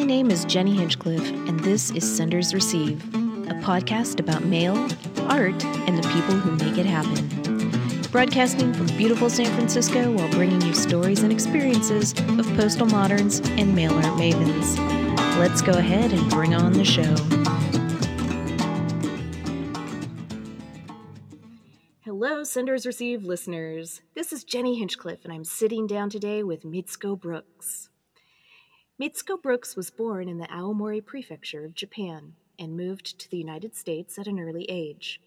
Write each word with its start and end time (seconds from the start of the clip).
My 0.00 0.06
name 0.06 0.30
is 0.30 0.46
Jenny 0.46 0.74
Hinchcliffe, 0.76 1.28
and 1.30 1.60
this 1.60 1.90
is 1.90 2.10
Senders 2.10 2.54
Receive, 2.54 3.04
a 3.14 3.54
podcast 3.60 4.18
about 4.18 4.42
mail, 4.42 4.74
art, 5.28 5.62
and 5.62 5.98
the 5.98 6.08
people 6.08 6.36
who 6.36 6.56
make 6.56 6.78
it 6.78 6.86
happen. 6.86 8.00
Broadcasting 8.10 8.72
from 8.72 8.86
beautiful 8.96 9.28
San 9.28 9.54
Francisco 9.54 10.10
while 10.10 10.30
bringing 10.30 10.62
you 10.62 10.72
stories 10.72 11.22
and 11.22 11.30
experiences 11.30 12.12
of 12.12 12.46
postal 12.56 12.86
moderns 12.86 13.40
and 13.40 13.74
mail 13.74 13.92
art 13.92 14.18
mavens. 14.18 14.78
Let's 15.38 15.60
go 15.60 15.72
ahead 15.72 16.14
and 16.14 16.30
bring 16.30 16.54
on 16.54 16.72
the 16.72 16.82
show. 16.82 17.14
Hello, 22.00 22.42
Senders 22.42 22.86
Receive 22.86 23.24
listeners. 23.24 24.00
This 24.14 24.32
is 24.32 24.44
Jenny 24.44 24.78
Hinchcliffe, 24.78 25.24
and 25.24 25.32
I'm 25.32 25.44
sitting 25.44 25.86
down 25.86 26.08
today 26.08 26.42
with 26.42 26.62
Mitsuko 26.62 27.20
Brooks. 27.20 27.89
Mitsuko 29.00 29.40
Brooks 29.40 29.76
was 29.76 29.90
born 29.90 30.28
in 30.28 30.36
the 30.36 30.48
Aomori 30.48 31.02
Prefecture 31.02 31.64
of 31.64 31.74
Japan 31.74 32.34
and 32.58 32.76
moved 32.76 33.18
to 33.18 33.30
the 33.30 33.38
United 33.38 33.74
States 33.74 34.18
at 34.18 34.26
an 34.26 34.38
early 34.38 34.66
age. 34.68 35.22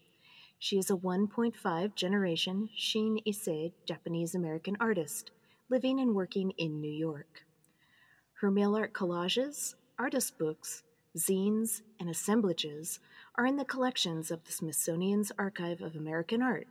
She 0.60 0.78
is 0.78 0.90
a 0.90 0.96
1.5 0.96 1.96
generation 1.96 2.70
Shin 2.76 3.18
Issei 3.26 3.72
Japanese 3.84 4.32
American 4.36 4.76
artist, 4.78 5.32
living 5.70 5.98
and 5.98 6.14
working 6.14 6.52
in 6.52 6.80
New 6.80 6.92
York. 6.92 7.42
Her 8.34 8.50
mail 8.52 8.76
art 8.76 8.92
collages, 8.92 9.74
artist 9.98 10.38
books, 10.38 10.84
zines, 11.18 11.82
and 11.98 12.08
assemblages 12.08 13.00
are 13.34 13.44
in 13.44 13.56
the 13.56 13.64
collections 13.64 14.30
of 14.30 14.44
the 14.44 14.52
Smithsonian's 14.52 15.32
Archive 15.36 15.80
of 15.80 15.96
American 15.96 16.42
Art, 16.42 16.68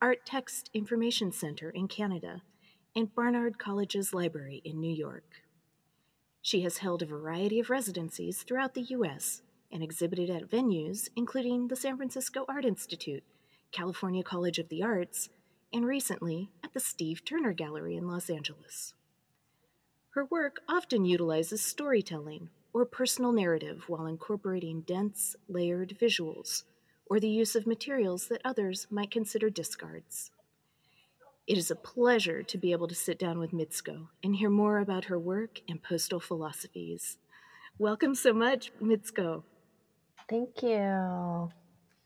Artexte 0.00 0.72
Information 0.72 1.32
Center 1.32 1.68
in 1.68 1.86
Canada, 1.86 2.40
and 2.96 3.14
Barnard 3.14 3.58
College's 3.58 4.14
Library 4.14 4.62
in 4.64 4.80
New 4.80 4.90
York. 4.90 5.42
She 6.42 6.62
has 6.62 6.78
held 6.78 7.02
a 7.02 7.06
variety 7.06 7.60
of 7.60 7.70
residencies 7.70 8.42
throughout 8.42 8.74
the 8.74 8.82
U.S. 8.82 9.42
and 9.70 9.82
exhibited 9.82 10.30
at 10.30 10.48
venues 10.48 11.08
including 11.14 11.68
the 11.68 11.76
San 11.76 11.96
Francisco 11.96 12.44
Art 12.48 12.64
Institute, 12.64 13.22
California 13.72 14.22
College 14.22 14.58
of 14.58 14.68
the 14.68 14.82
Arts, 14.82 15.28
and 15.72 15.86
recently 15.86 16.50
at 16.64 16.72
the 16.72 16.80
Steve 16.80 17.24
Turner 17.24 17.52
Gallery 17.52 17.96
in 17.96 18.08
Los 18.08 18.30
Angeles. 18.30 18.94
Her 20.14 20.24
work 20.24 20.60
often 20.68 21.04
utilizes 21.04 21.62
storytelling 21.62 22.48
or 22.72 22.84
personal 22.84 23.32
narrative 23.32 23.84
while 23.88 24.06
incorporating 24.06 24.80
dense, 24.80 25.36
layered 25.48 25.96
visuals 26.00 26.64
or 27.06 27.20
the 27.20 27.28
use 27.28 27.54
of 27.54 27.66
materials 27.66 28.28
that 28.28 28.40
others 28.44 28.86
might 28.90 29.10
consider 29.10 29.50
discards. 29.50 30.30
It 31.50 31.58
is 31.58 31.68
a 31.68 31.74
pleasure 31.74 32.44
to 32.44 32.56
be 32.56 32.70
able 32.70 32.86
to 32.86 32.94
sit 32.94 33.18
down 33.18 33.40
with 33.40 33.50
Mitsuko 33.50 34.06
and 34.22 34.36
hear 34.36 34.48
more 34.48 34.78
about 34.78 35.06
her 35.06 35.18
work 35.18 35.60
and 35.68 35.82
postal 35.82 36.20
philosophies. 36.20 37.18
Welcome 37.76 38.14
so 38.14 38.32
much, 38.32 38.70
Mitsuko. 38.80 39.42
Thank 40.28 40.62
you. 40.62 40.70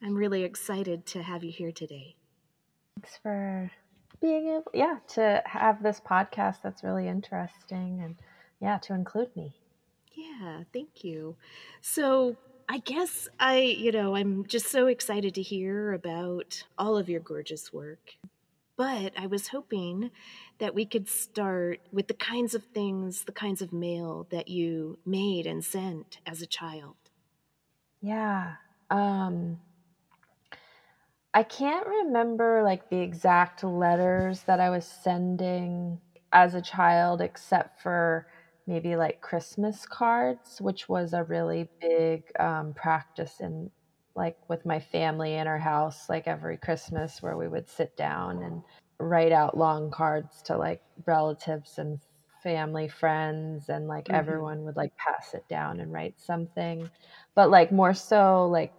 I'm 0.02 0.14
really 0.14 0.44
excited 0.44 1.04
to 1.08 1.22
have 1.22 1.44
you 1.44 1.52
here 1.52 1.72
today. 1.72 2.16
Thanks 2.96 3.18
for 3.22 3.70
being 4.22 4.48
able, 4.48 4.70
yeah, 4.72 5.00
to 5.08 5.42
have 5.44 5.82
this 5.82 6.00
podcast 6.00 6.62
that's 6.62 6.82
really 6.82 7.06
interesting 7.06 8.00
and, 8.02 8.16
yeah, 8.62 8.78
to 8.78 8.94
include 8.94 9.36
me. 9.36 9.54
Yeah, 10.14 10.62
thank 10.72 11.04
you. 11.04 11.36
So, 11.82 12.38
I 12.66 12.78
guess 12.78 13.28
I, 13.38 13.58
you 13.58 13.92
know, 13.92 14.16
I'm 14.16 14.46
just 14.46 14.70
so 14.70 14.86
excited 14.86 15.34
to 15.34 15.42
hear 15.42 15.92
about 15.92 16.64
all 16.78 16.96
of 16.96 17.10
your 17.10 17.20
gorgeous 17.20 17.74
work. 17.74 18.14
But 18.76 19.12
I 19.16 19.26
was 19.26 19.48
hoping 19.48 20.10
that 20.58 20.74
we 20.74 20.84
could 20.84 21.08
start 21.08 21.80
with 21.92 22.08
the 22.08 22.14
kinds 22.14 22.54
of 22.54 22.64
things, 22.64 23.24
the 23.24 23.32
kinds 23.32 23.62
of 23.62 23.72
mail 23.72 24.26
that 24.30 24.48
you 24.48 24.98
made 25.06 25.46
and 25.46 25.64
sent 25.64 26.18
as 26.26 26.42
a 26.42 26.46
child. 26.46 26.96
Yeah. 28.00 28.54
Um, 28.90 29.60
I 31.32 31.42
can't 31.42 31.86
remember 31.86 32.62
like 32.62 32.90
the 32.90 33.00
exact 33.00 33.64
letters 33.64 34.42
that 34.42 34.60
I 34.60 34.70
was 34.70 34.86
sending 34.86 36.00
as 36.32 36.54
a 36.54 36.62
child, 36.62 37.20
except 37.20 37.80
for 37.80 38.26
maybe 38.66 38.96
like 38.96 39.20
Christmas 39.20 39.86
cards, 39.86 40.60
which 40.60 40.88
was 40.88 41.12
a 41.12 41.24
really 41.24 41.68
big 41.80 42.24
um, 42.40 42.74
practice 42.74 43.40
in 43.40 43.70
like 44.16 44.36
with 44.48 44.64
my 44.64 44.78
family 44.78 45.34
in 45.34 45.46
our 45.46 45.58
house 45.58 46.08
like 46.08 46.26
every 46.26 46.56
christmas 46.56 47.22
where 47.22 47.36
we 47.36 47.48
would 47.48 47.68
sit 47.68 47.96
down 47.96 48.42
and 48.42 48.62
write 48.98 49.32
out 49.32 49.56
long 49.56 49.90
cards 49.90 50.42
to 50.42 50.56
like 50.56 50.80
relatives 51.06 51.78
and 51.78 51.98
family 52.42 52.86
friends 52.86 53.70
and 53.70 53.88
like 53.88 54.04
mm-hmm. 54.04 54.14
everyone 54.16 54.64
would 54.64 54.76
like 54.76 54.94
pass 54.96 55.34
it 55.34 55.44
down 55.48 55.80
and 55.80 55.92
write 55.92 56.14
something 56.20 56.88
but 57.34 57.50
like 57.50 57.72
more 57.72 57.94
so 57.94 58.46
like 58.46 58.72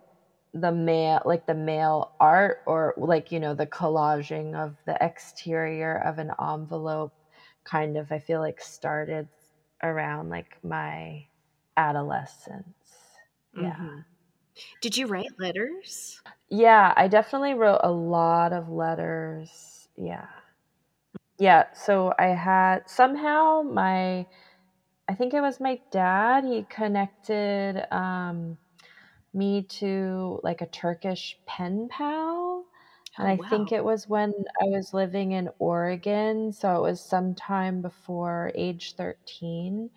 the 0.53 0.71
mail 0.71 1.21
like 1.25 1.45
the 1.47 1.53
mail 1.53 2.13
art 2.19 2.59
or 2.65 2.93
like 2.95 3.31
you 3.31 3.39
know 3.39 3.53
the 3.53 3.65
collaging 3.65 4.55
of 4.55 4.77
the 4.85 4.95
exterior 5.03 5.97
of 6.05 6.17
an 6.19 6.31
envelope 6.39 7.13
kind 7.65 7.97
of 7.97 8.09
i 8.11 8.19
feel 8.19 8.39
like 8.39 8.61
started 8.61 9.27
around 9.83 10.29
like 10.29 10.57
my 10.63 11.25
adolescence 11.75 12.93
yeah 13.57 13.73
mm-hmm. 13.73 13.99
Did 14.81 14.97
you 14.97 15.07
write 15.07 15.29
letters 15.39 16.21
yeah 16.49 16.93
i 16.95 17.07
definitely 17.07 17.53
wrote 17.53 17.79
a 17.83 17.91
lot 17.91 18.53
of 18.53 18.69
letters 18.69 19.87
yeah 19.97 20.27
yeah 21.37 21.65
so 21.73 22.13
i 22.19 22.27
had 22.27 22.81
somehow 22.89 23.61
my 23.61 24.25
i 25.07 25.13
think 25.13 25.33
it 25.33 25.41
was 25.41 25.59
my 25.59 25.79
dad 25.91 26.43
he 26.43 26.65
connected 26.69 27.85
um 27.93 28.57
me 29.33 29.63
to 29.63 30.39
like 30.43 30.61
a 30.61 30.67
turkish 30.67 31.37
pen 31.45 31.87
pal 31.89 32.65
and 33.17 33.27
oh, 33.27 33.31
I 33.31 33.35
wow. 33.37 33.49
think 33.49 33.71
it 33.71 33.83
was 33.83 34.07
when 34.07 34.33
I 34.61 34.65
was 34.65 34.93
living 34.93 35.31
in 35.31 35.49
Oregon. 35.59 36.51
So 36.51 36.75
it 36.75 36.81
was 36.81 37.01
sometime 37.01 37.81
before 37.81 38.51
age 38.55 38.95
13. 38.97 39.89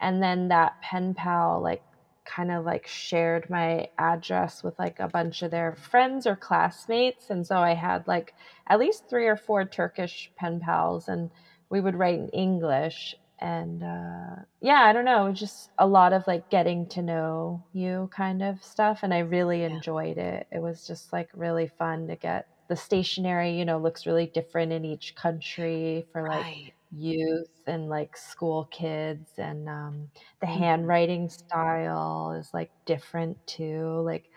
And 0.00 0.22
then 0.22 0.48
that 0.48 0.74
pen 0.82 1.14
pal, 1.14 1.62
like, 1.62 1.82
kind 2.26 2.50
of 2.50 2.64
like 2.64 2.86
shared 2.86 3.48
my 3.48 3.88
address 3.98 4.62
with 4.62 4.78
like 4.78 4.98
a 5.00 5.08
bunch 5.08 5.42
of 5.42 5.50
their 5.50 5.74
friends 5.74 6.26
or 6.26 6.36
classmates. 6.36 7.30
And 7.30 7.46
so 7.46 7.58
I 7.58 7.74
had 7.74 8.06
like 8.06 8.34
at 8.66 8.78
least 8.78 9.08
three 9.08 9.26
or 9.26 9.36
four 9.36 9.64
Turkish 9.64 10.30
pen 10.36 10.60
pals, 10.60 11.08
and 11.08 11.30
we 11.70 11.80
would 11.80 11.94
write 11.94 12.18
in 12.18 12.28
English. 12.30 13.14
And 13.38 13.82
uh, 13.82 14.42
yeah, 14.60 14.80
I 14.82 14.92
don't 14.92 15.04
know, 15.04 15.32
just 15.32 15.70
a 15.78 15.86
lot 15.86 16.12
of 16.12 16.26
like 16.26 16.48
getting 16.50 16.88
to 16.90 17.02
know 17.02 17.64
you 17.72 18.08
kind 18.14 18.42
of 18.42 18.62
stuff. 18.62 19.00
And 19.02 19.12
I 19.12 19.20
really 19.20 19.60
yeah. 19.60 19.68
enjoyed 19.68 20.18
it. 20.18 20.46
It 20.50 20.60
was 20.60 20.86
just 20.86 21.12
like 21.12 21.28
really 21.34 21.68
fun 21.78 22.08
to 22.08 22.16
get 22.16 22.46
the 22.68 22.76
stationery, 22.76 23.58
you 23.58 23.64
know, 23.64 23.78
looks 23.78 24.06
really 24.06 24.26
different 24.26 24.72
in 24.72 24.84
each 24.84 25.14
country 25.14 26.06
for 26.12 26.22
like 26.22 26.44
right. 26.44 26.72
Youth 26.96 27.62
and 27.66 27.88
like 27.88 28.16
school 28.16 28.68
kids 28.70 29.30
and 29.38 29.68
um, 29.68 30.08
the 30.40 30.46
mm-hmm. 30.46 30.58
handwriting 30.58 31.28
style 31.28 32.32
is 32.38 32.50
like 32.54 32.70
different 32.84 33.44
too 33.46 34.00
like 34.04 34.30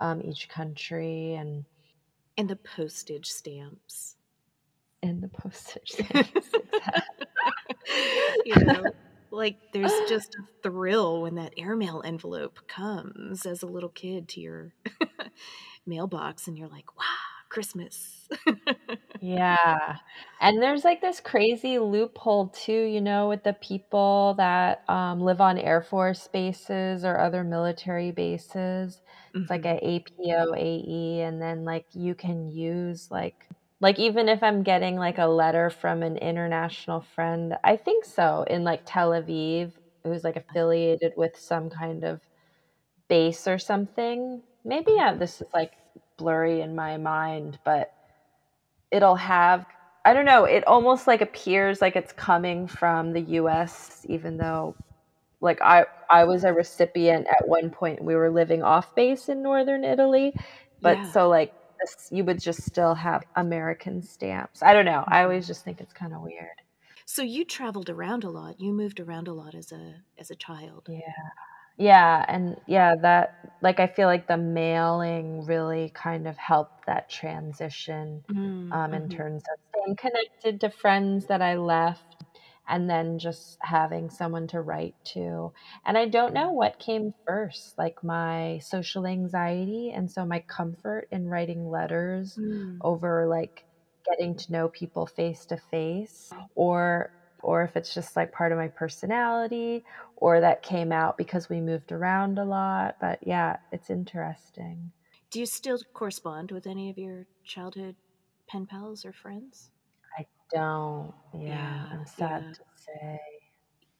um, 0.00 0.20
each 0.22 0.48
country 0.48 1.34
and 1.34 1.64
and 2.36 2.48
the 2.48 2.56
postage 2.56 3.26
stamps. 3.26 4.16
And 5.02 5.22
the 5.22 5.28
postage 5.28 5.88
stamps 5.92 6.50
you 8.44 8.54
know 8.64 8.84
like 9.30 9.56
there's 9.72 9.92
just 10.08 10.34
a 10.34 10.42
thrill 10.62 11.22
when 11.22 11.36
that 11.36 11.54
airmail 11.56 12.02
envelope 12.04 12.60
comes 12.66 13.46
as 13.46 13.62
a 13.62 13.66
little 13.66 13.88
kid 13.88 14.28
to 14.28 14.40
your 14.40 14.72
mailbox 15.86 16.48
and 16.48 16.58
you're 16.58 16.68
like 16.68 16.96
wow 16.96 17.29
Christmas. 17.50 18.28
yeah. 19.20 19.96
And 20.40 20.62
there's 20.62 20.84
like 20.84 21.00
this 21.00 21.20
crazy 21.20 21.78
loophole 21.78 22.48
too, 22.48 22.84
you 22.84 23.00
know, 23.00 23.28
with 23.28 23.44
the 23.44 23.52
people 23.54 24.34
that 24.38 24.88
um, 24.88 25.20
live 25.20 25.40
on 25.40 25.58
Air 25.58 25.82
Force 25.82 26.28
bases 26.32 27.04
or 27.04 27.18
other 27.18 27.44
military 27.44 28.12
bases. 28.12 29.02
It's 29.34 29.44
mm-hmm. 29.44 29.52
like 29.52 29.64
a 29.66 29.78
APOAE, 29.84 31.20
and 31.20 31.40
then 31.40 31.64
like 31.64 31.86
you 31.92 32.14
can 32.14 32.50
use 32.50 33.10
like 33.10 33.46
like 33.80 33.98
even 33.98 34.28
if 34.28 34.42
I'm 34.42 34.62
getting 34.62 34.96
like 34.96 35.18
a 35.18 35.26
letter 35.26 35.70
from 35.70 36.02
an 36.02 36.16
international 36.18 37.00
friend, 37.14 37.56
I 37.64 37.76
think 37.76 38.04
so 38.04 38.44
in 38.48 38.64
like 38.64 38.82
Tel 38.84 39.10
Aviv, 39.10 39.72
who's 40.04 40.24
like 40.24 40.36
affiliated 40.36 41.12
with 41.16 41.36
some 41.36 41.70
kind 41.70 42.04
of 42.04 42.20
base 43.08 43.46
or 43.46 43.58
something. 43.58 44.42
Maybe 44.64 44.92
yeah, 44.92 45.14
this 45.14 45.40
is 45.40 45.48
like 45.54 45.72
blurry 46.20 46.60
in 46.60 46.74
my 46.74 46.96
mind, 46.96 47.58
but 47.64 47.92
it'll 48.90 49.16
have 49.16 49.66
I 50.02 50.14
don't 50.14 50.24
know, 50.24 50.44
it 50.44 50.66
almost 50.66 51.06
like 51.06 51.20
appears 51.20 51.82
like 51.82 51.94
it's 51.96 52.12
coming 52.12 52.66
from 52.66 53.12
the 53.12 53.20
US 53.40 54.04
even 54.08 54.36
though 54.36 54.74
like 55.40 55.60
I 55.62 55.86
I 56.08 56.24
was 56.24 56.44
a 56.44 56.52
recipient 56.52 57.26
at 57.26 57.48
one 57.48 57.70
point 57.70 58.04
we 58.04 58.14
were 58.14 58.30
living 58.30 58.62
off 58.62 58.94
base 58.94 59.28
in 59.28 59.42
northern 59.42 59.84
Italy, 59.84 60.34
but 60.80 60.98
yeah. 60.98 61.12
so 61.12 61.28
like 61.28 61.54
this, 61.80 62.08
you 62.10 62.24
would 62.24 62.40
just 62.40 62.62
still 62.62 62.94
have 62.94 63.22
American 63.36 64.02
stamps. 64.02 64.62
I 64.62 64.72
don't 64.74 64.84
know. 64.84 65.04
I 65.06 65.16
mm-hmm. 65.16 65.24
always 65.24 65.46
just 65.46 65.64
think 65.64 65.80
it's 65.80 65.94
kind 65.94 66.12
of 66.12 66.20
weird. 66.20 66.60
So 67.06 67.22
you 67.22 67.44
traveled 67.44 67.90
around 67.90 68.22
a 68.24 68.30
lot. 68.30 68.60
You 68.60 68.72
moved 68.72 69.00
around 69.00 69.28
a 69.28 69.32
lot 69.32 69.54
as 69.54 69.72
a 69.72 69.96
as 70.18 70.30
a 70.30 70.36
child. 70.36 70.86
Yeah. 70.88 71.00
Yeah, 71.80 72.24
and 72.28 72.60
yeah, 72.66 72.94
that 73.02 73.30
like 73.62 73.80
I 73.80 73.86
feel 73.86 74.06
like 74.08 74.26
the 74.28 74.36
mailing 74.36 75.44
really 75.46 75.90
kind 75.94 76.28
of 76.28 76.36
helped 76.36 76.84
that 76.86 77.08
transition 77.10 78.24
Mm, 78.28 78.72
um, 78.72 78.92
in 78.94 79.08
mhm. 79.08 79.20
terms 79.20 79.42
of 79.50 79.58
staying 79.82 79.96
connected 79.96 80.60
to 80.60 80.70
friends 80.70 81.26
that 81.28 81.40
I 81.42 81.56
left 81.56 82.16
and 82.68 82.88
then 82.90 83.18
just 83.18 83.56
having 83.62 84.10
someone 84.10 84.46
to 84.48 84.60
write 84.62 84.96
to. 85.14 85.52
And 85.86 85.96
I 85.98 86.06
don't 86.06 86.34
know 86.34 86.50
what 86.52 86.78
came 86.78 87.12
first, 87.26 87.74
like 87.78 87.94
my 88.04 88.58
social 88.62 89.06
anxiety 89.06 89.90
and 89.94 90.10
so 90.10 90.26
my 90.26 90.40
comfort 90.48 91.08
in 91.10 91.28
writing 91.28 91.68
letters 91.70 92.38
Mm. 92.38 92.82
over 92.82 93.26
like 93.26 93.64
getting 94.06 94.36
to 94.36 94.52
know 94.52 94.68
people 94.68 95.06
face 95.06 95.46
to 95.46 95.56
face 95.56 96.34
or 96.54 97.12
or 97.42 97.62
if 97.62 97.76
it's 97.76 97.94
just 97.94 98.16
like 98.16 98.32
part 98.32 98.52
of 98.52 98.58
my 98.58 98.68
personality 98.68 99.84
or 100.16 100.40
that 100.40 100.62
came 100.62 100.92
out 100.92 101.16
because 101.16 101.48
we 101.48 101.60
moved 101.60 101.92
around 101.92 102.38
a 102.38 102.44
lot. 102.44 102.96
But 103.00 103.20
yeah, 103.26 103.56
it's 103.72 103.90
interesting. 103.90 104.92
Do 105.30 105.40
you 105.40 105.46
still 105.46 105.78
correspond 105.94 106.50
with 106.50 106.66
any 106.66 106.90
of 106.90 106.98
your 106.98 107.26
childhood 107.44 107.96
pen 108.48 108.66
pals 108.66 109.04
or 109.04 109.12
friends? 109.12 109.70
I 110.18 110.26
don't. 110.52 111.14
Yeah, 111.34 111.46
Yeah, 111.46 111.86
I'm 111.92 112.06
sad 112.06 112.42
yeah. 112.42 112.52
to 112.52 112.60
say. 112.76 113.20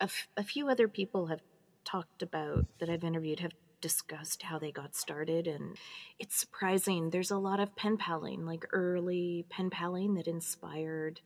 A, 0.01 0.05
f- 0.05 0.29
a 0.37 0.43
few 0.43 0.69
other 0.69 0.89
people 0.89 1.27
have 1.27 1.41
talked 1.85 2.23
about 2.23 2.67
that 2.79 2.91
I've 2.91 3.05
interviewed 3.05 3.41
have 3.41 3.53
discussed 3.81 4.43
how 4.43 4.59
they 4.59 4.71
got 4.71 4.95
started 4.95 5.47
and 5.47 5.77
it's 6.19 6.39
surprising 6.39 7.09
there's 7.09 7.31
a 7.31 7.39
lot 7.39 7.61
of 7.61 7.75
pen 7.77 7.97
paling 7.97 8.45
like 8.45 8.67
early 8.73 9.47
pen 9.49 9.71
paling 9.71 10.15
that 10.15 10.27
inspired 10.29 11.21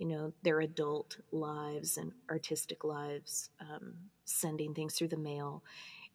you 0.00 0.06
know 0.08 0.32
their 0.42 0.60
adult 0.60 1.18
lives 1.32 1.98
and 1.98 2.12
artistic 2.30 2.84
lives 2.84 3.50
um, 3.60 3.94
sending 4.24 4.74
things 4.74 4.94
through 4.96 5.08
the 5.08 5.18
mail. 5.18 5.62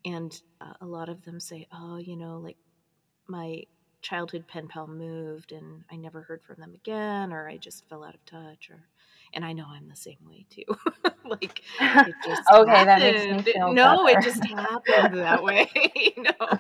And 0.06 0.40
uh, 0.62 0.74
a 0.82 0.86
lot 0.86 1.10
of 1.10 1.24
them 1.24 1.40
say 1.40 1.68
oh 1.74 1.98
you 1.98 2.18
know 2.18 2.40
like 2.40 2.58
my 3.28 3.64
childhood 4.02 4.48
pen 4.48 4.68
pal 4.68 4.88
moved 4.88 5.52
and 5.52 5.84
i 5.92 5.96
never 5.96 6.22
heard 6.22 6.44
from 6.44 6.58
them 6.60 6.74
again 6.76 7.34
or 7.34 7.50
i 7.50 7.58
just 7.58 7.88
fell 7.90 8.04
out 8.04 8.14
of 8.16 8.26
touch 8.26 8.70
or 8.70 8.88
and 9.34 9.44
i 9.44 9.52
know 9.54 9.66
i'm 9.68 9.88
the 9.90 9.96
same 9.96 10.18
way 10.28 10.46
too. 10.50 10.64
Like 11.28 11.64
it 12.06 12.16
just 12.24 12.44
okay, 12.52 12.86
that 12.86 13.02
makes 13.02 13.28
me 13.28 13.38
happened. 13.38 13.46
feel 13.46 13.74
no 13.74 14.06
better. 14.06 14.20
it 14.20 14.22
just 14.22 14.46
happened 14.46 15.14
that 15.16 15.44
way. 15.44 15.70
No 16.18 16.60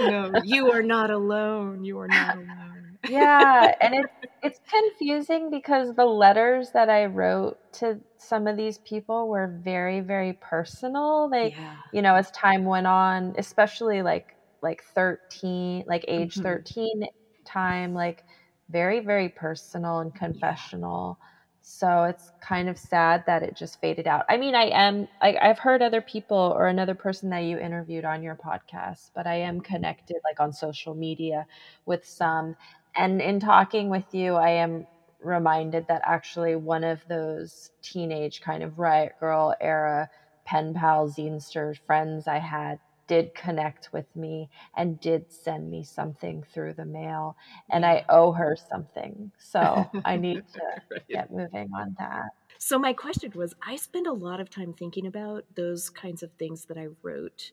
no 0.00 0.34
you 0.42 0.70
are 0.72 0.82
not 0.82 1.10
alone. 1.10 1.84
You 1.84 1.98
are 2.00 2.08
not 2.08 2.34
alone 2.36 2.71
yeah, 3.02 3.74
and 3.80 3.94
it's 3.94 4.14
it's 4.42 4.60
confusing 4.68 5.50
because 5.50 5.94
the 5.94 6.04
letters 6.06 6.70
that 6.72 6.88
I 6.88 7.06
wrote 7.06 7.58
to 7.74 8.00
some 8.18 8.46
of 8.46 8.56
these 8.56 8.78
people 8.78 9.28
were 9.28 9.48
very 9.62 10.00
very 10.00 10.34
personal. 10.34 11.28
They, 11.30 11.52
yeah 11.52 11.76
you 11.92 12.02
know, 12.02 12.14
as 12.16 12.30
time 12.30 12.64
went 12.64 12.86
on, 12.86 13.34
especially 13.38 14.02
like 14.02 14.36
like 14.62 14.82
13, 14.94 15.84
like 15.86 16.04
age 16.08 16.36
Mhm. 16.36 16.42
13 16.42 17.04
time, 17.44 17.94
like 17.94 18.24
very 18.70 19.00
very 19.00 19.28
personal 19.30 19.98
and 19.98 20.14
confessional. 20.14 21.18
So 21.64 22.04
it's 22.04 22.32
kind 22.40 22.68
of 22.68 22.76
sad 22.76 23.22
that 23.26 23.44
it 23.44 23.54
just 23.54 23.80
faded 23.80 24.08
out. 24.08 24.24
I 24.28 24.36
mean, 24.36 24.54
I 24.56 24.64
am 24.64 25.06
like 25.22 25.36
I've 25.40 25.60
heard 25.60 25.80
other 25.82 26.00
people 26.02 26.36
or 26.56 26.66
another 26.66 26.94
person 26.96 27.30
that 27.30 27.40
you 27.44 27.56
interviewed 27.58 28.04
on 28.04 28.22
your 28.22 28.34
podcast, 28.36 29.10
but 29.14 29.26
I 29.28 29.36
am 29.36 29.60
connected 29.60 30.16
like 30.24 30.40
on 30.40 30.52
social 30.52 30.94
media 30.96 31.46
with 31.86 32.04
some 32.04 32.56
and 32.96 33.20
in 33.22 33.40
talking 33.40 33.88
with 33.90 34.12
you, 34.12 34.34
I 34.34 34.50
am 34.50 34.86
reminded 35.20 35.86
that 35.88 36.02
actually 36.04 36.56
one 36.56 36.84
of 36.84 37.02
those 37.06 37.70
teenage 37.82 38.40
kind 38.40 38.62
of 38.62 38.78
riot 38.78 39.12
girl 39.20 39.54
era 39.60 40.08
pen 40.44 40.74
pal 40.74 41.08
zinester 41.08 41.76
friends 41.86 42.26
I 42.26 42.38
had 42.38 42.80
did 43.06 43.34
connect 43.34 43.92
with 43.92 44.14
me 44.16 44.48
and 44.76 44.98
did 45.00 45.30
send 45.30 45.70
me 45.70 45.84
something 45.84 46.42
through 46.42 46.74
the 46.74 46.84
mail 46.86 47.36
and 47.70 47.86
I 47.86 48.04
owe 48.08 48.32
her 48.32 48.56
something. 48.56 49.32
So 49.38 49.92
I 50.04 50.16
need 50.16 50.44
to 50.54 50.60
Right. 50.90 51.02
get 51.12 51.30
moving 51.30 51.70
on 51.74 51.94
that. 51.98 52.30
So 52.58 52.78
my 52.78 52.92
question 52.92 53.32
was 53.34 53.54
I 53.62 53.76
spend 53.76 54.06
a 54.06 54.12
lot 54.12 54.40
of 54.40 54.48
time 54.50 54.72
thinking 54.72 55.06
about 55.06 55.44
those 55.54 55.90
kinds 55.90 56.22
of 56.22 56.32
things 56.34 56.66
that 56.66 56.78
I 56.78 56.88
wrote 57.02 57.52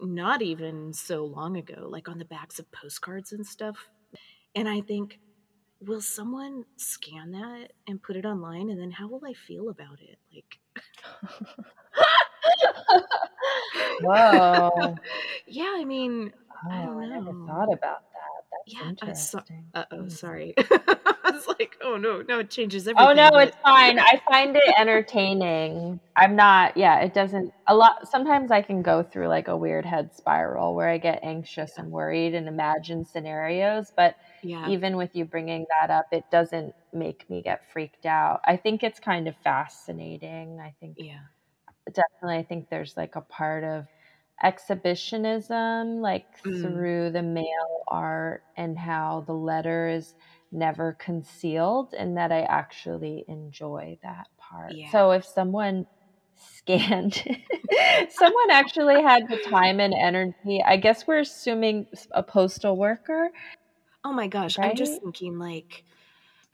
not 0.00 0.42
even 0.42 0.92
so 0.94 1.24
long 1.26 1.56
ago, 1.56 1.88
like 1.90 2.08
on 2.08 2.18
the 2.18 2.26
backs 2.26 2.58
of 2.58 2.70
postcards 2.72 3.32
and 3.32 3.46
stuff. 3.46 3.90
And 4.54 4.68
I 4.68 4.80
think, 4.80 5.18
will 5.80 6.00
someone 6.00 6.64
scan 6.76 7.32
that 7.32 7.72
and 7.86 8.02
put 8.02 8.16
it 8.16 8.24
online 8.26 8.70
and 8.70 8.80
then 8.80 8.92
how 8.92 9.08
will 9.08 9.22
I 9.26 9.34
feel 9.34 9.68
about 9.68 10.00
it? 10.00 10.18
Like 10.34 10.58
wow. 14.00 14.98
Yeah, 15.46 15.74
I 15.76 15.84
mean, 15.84 16.32
Oh, 16.64 16.68
I 16.70 16.82
don't 16.82 16.98
I 17.00 17.06
never 17.06 17.34
thought 17.46 17.72
about 17.72 18.02
Yeah, 18.66 18.92
uh, 19.02 19.12
so- 19.14 19.42
Uh-oh, 19.74 20.02
Hmm. 20.02 20.08
sorry. 20.08 20.54
I 20.58 21.30
was 21.30 21.46
like, 21.58 21.76
oh 21.82 21.96
no, 21.96 22.22
no, 22.22 22.38
it 22.40 22.50
changes 22.50 22.86
everything. 22.86 23.06
Oh 23.08 23.12
no, 23.12 23.30
but- 23.30 23.48
it's 23.48 23.56
fine. 23.62 23.98
I 23.98 24.20
find 24.28 24.54
it 24.56 24.74
entertaining. 24.78 26.00
I'm 26.16 26.36
not, 26.36 26.76
yeah, 26.76 27.00
it 27.00 27.12
doesn't 27.14 27.52
a 27.66 27.74
lot 27.74 28.08
sometimes 28.08 28.50
I 28.50 28.62
can 28.62 28.82
go 28.82 29.02
through 29.02 29.28
like 29.28 29.48
a 29.48 29.56
weird 29.56 29.84
head 29.84 30.14
spiral 30.14 30.74
where 30.74 30.88
I 30.88 30.98
get 30.98 31.20
anxious 31.22 31.72
and 31.76 31.90
worried 31.90 32.34
and 32.34 32.46
imagine 32.46 33.04
scenarios, 33.04 33.92
but 33.96 34.16
yeah. 34.42 34.68
even 34.68 34.96
with 34.96 35.10
you 35.14 35.24
bringing 35.24 35.66
that 35.80 35.90
up, 35.90 36.06
it 36.12 36.24
doesn't 36.30 36.74
make 36.92 37.28
me 37.28 37.42
get 37.42 37.62
freaked 37.72 38.06
out. 38.06 38.40
I 38.44 38.56
think 38.56 38.82
it's 38.82 39.00
kind 39.00 39.26
of 39.28 39.34
fascinating. 39.42 40.60
I 40.60 40.74
think 40.80 40.96
Yeah. 40.98 41.20
definitely 41.92 42.36
I 42.38 42.42
think 42.44 42.68
there's 42.70 42.96
like 42.96 43.16
a 43.16 43.20
part 43.22 43.64
of 43.64 43.86
exhibitionism 44.42 46.00
like 46.00 46.26
Mm. 46.44 46.60
through 46.60 47.10
the 47.10 47.22
mail 47.22 47.84
art 47.88 48.44
and 48.56 48.78
how 48.78 49.22
the 49.26 49.32
letter 49.34 49.88
is 49.88 50.14
never 50.52 50.94
concealed 51.00 51.94
and 51.96 52.16
that 52.16 52.32
I 52.32 52.42
actually 52.42 53.24
enjoy 53.28 53.98
that 54.02 54.28
part. 54.38 54.76
Yeah. 54.76 54.90
So 54.92 55.12
if 55.12 55.24
someone 55.24 55.86
scanned 56.36 57.14
someone 58.10 58.50
actually 58.50 59.00
had 59.02 59.22
the 59.28 59.38
time 59.38 59.80
and 59.80 59.94
energy, 59.94 60.62
I 60.64 60.76
guess 60.76 61.06
we're 61.06 61.20
assuming 61.20 61.86
a 62.12 62.22
postal 62.22 62.76
worker. 62.76 63.30
Oh 64.04 64.12
my 64.12 64.28
gosh, 64.28 64.58
I'm 64.62 64.74
just 64.74 65.00
thinking 65.00 65.38
like 65.38 65.84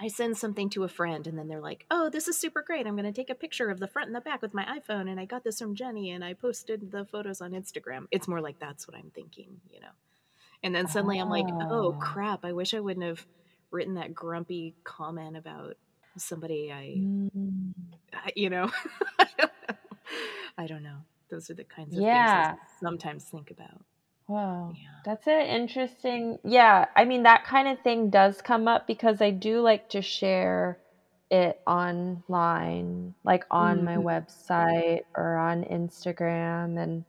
I 0.03 0.09
send 0.09 0.39
something 0.39 0.71
to 0.71 0.85
a 0.85 0.89
friend 0.89 1.27
and 1.27 1.39
then 1.39 1.47
they're 1.49 1.61
like, 1.61 1.85
"Oh, 1.91 2.09
this 2.09 2.27
is 2.27 2.37
super 2.39 2.63
great. 2.63 2.87
I'm 2.87 2.97
going 2.97 3.05
to 3.05 3.13
take 3.13 3.29
a 3.31 3.35
picture 3.35 3.69
of 3.69 3.79
the 3.81 3.87
front 3.87 4.07
and 4.09 4.17
the 4.17 4.21
back 4.23 4.41
with 4.41 4.55
my 4.55 4.65
iPhone 4.65 5.11
and 5.11 5.21
I 5.21 5.27
got 5.27 5.45
this 5.45 5.59
from 5.59 5.75
Jenny 5.75 6.11
and 6.11 6.25
I 6.25 6.33
posted 6.35 6.91
the 6.91 7.05
photos 7.05 7.41
on 7.41 7.53
Instagram." 7.53 8.07
It's 8.11 8.27
more 8.29 8.41
like 8.41 8.59
that's 8.59 8.89
what 8.89 8.97
I'm 8.97 9.11
thinking, 9.15 9.61
you 9.71 9.81
know. 9.81 9.93
And 10.63 10.75
then 10.75 10.87
suddenly 10.89 11.19
I'm 11.19 11.29
like, 11.29 11.47
"Oh 11.71 11.93
Oh. 11.95 11.99
crap, 12.01 12.45
I 12.45 12.53
wish 12.53 12.73
I 12.75 12.81
wouldn't 12.81 13.05
have 13.05 13.27
written 13.71 13.95
that 13.95 14.15
grumpy 14.15 14.75
comment 14.85 15.37
about 15.37 15.77
somebody 16.17 16.73
I, 16.73 16.95
Mm. 17.37 17.73
I 18.15 18.33
you 18.35 18.49
know." 18.51 18.71
I 19.19 19.27
don't 19.37 19.53
know. 19.69 19.77
I 20.59 20.67
don't 20.67 20.83
know. 20.83 20.99
Those 21.31 21.49
are 21.51 21.55
the 21.55 21.65
kinds 21.65 21.95
of 21.97 22.03
Yeah. 22.03 22.53
things 22.53 22.59
I 22.59 22.85
sometimes 22.85 23.25
think 23.25 23.51
about. 23.51 23.85
Wow. 24.31 24.79
Yeah. 24.83 25.01
That's 25.05 25.27
an 25.27 25.47
interesting. 25.47 26.39
Yeah, 26.45 26.87
I 26.97 27.05
mean 27.05 27.23
that 27.25 27.45
kind 27.45 27.69
of 27.69 27.81
thing 27.83 28.11
does 28.11 28.43
come 28.43 28.69
up 28.69 28.87
because 28.87 29.21
I 29.23 29.31
do 29.31 29.61
like 29.61 29.89
to 29.91 30.03
share 30.03 30.81
it 31.31 31.61
online, 31.67 33.15
like 33.25 33.45
on 33.51 33.85
my 33.85 33.97
Mhm. 33.97 34.05
website 34.05 35.03
or 35.17 35.37
on 35.37 35.65
Instagram 35.65 36.79
and 36.83 37.05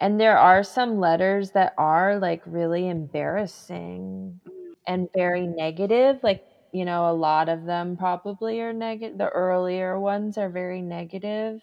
and 0.00 0.20
there 0.20 0.38
are 0.38 0.64
some 0.64 0.98
letters 1.00 1.52
that 1.52 1.74
are 1.78 2.18
like 2.20 2.42
really 2.46 2.88
embarrassing 2.88 4.40
and 4.86 5.08
very 5.16 5.46
negative, 5.48 6.20
like 6.22 6.42
you 6.72 6.84
know, 6.86 7.10
a 7.10 7.14
lot 7.14 7.48
of 7.50 7.64
them 7.64 7.96
probably 7.98 8.60
are 8.60 8.72
negative. 8.74 9.18
The 9.18 9.28
earlier 9.30 10.00
ones 10.00 10.38
are 10.38 10.50
very 10.50 10.82
negative. 10.82 11.62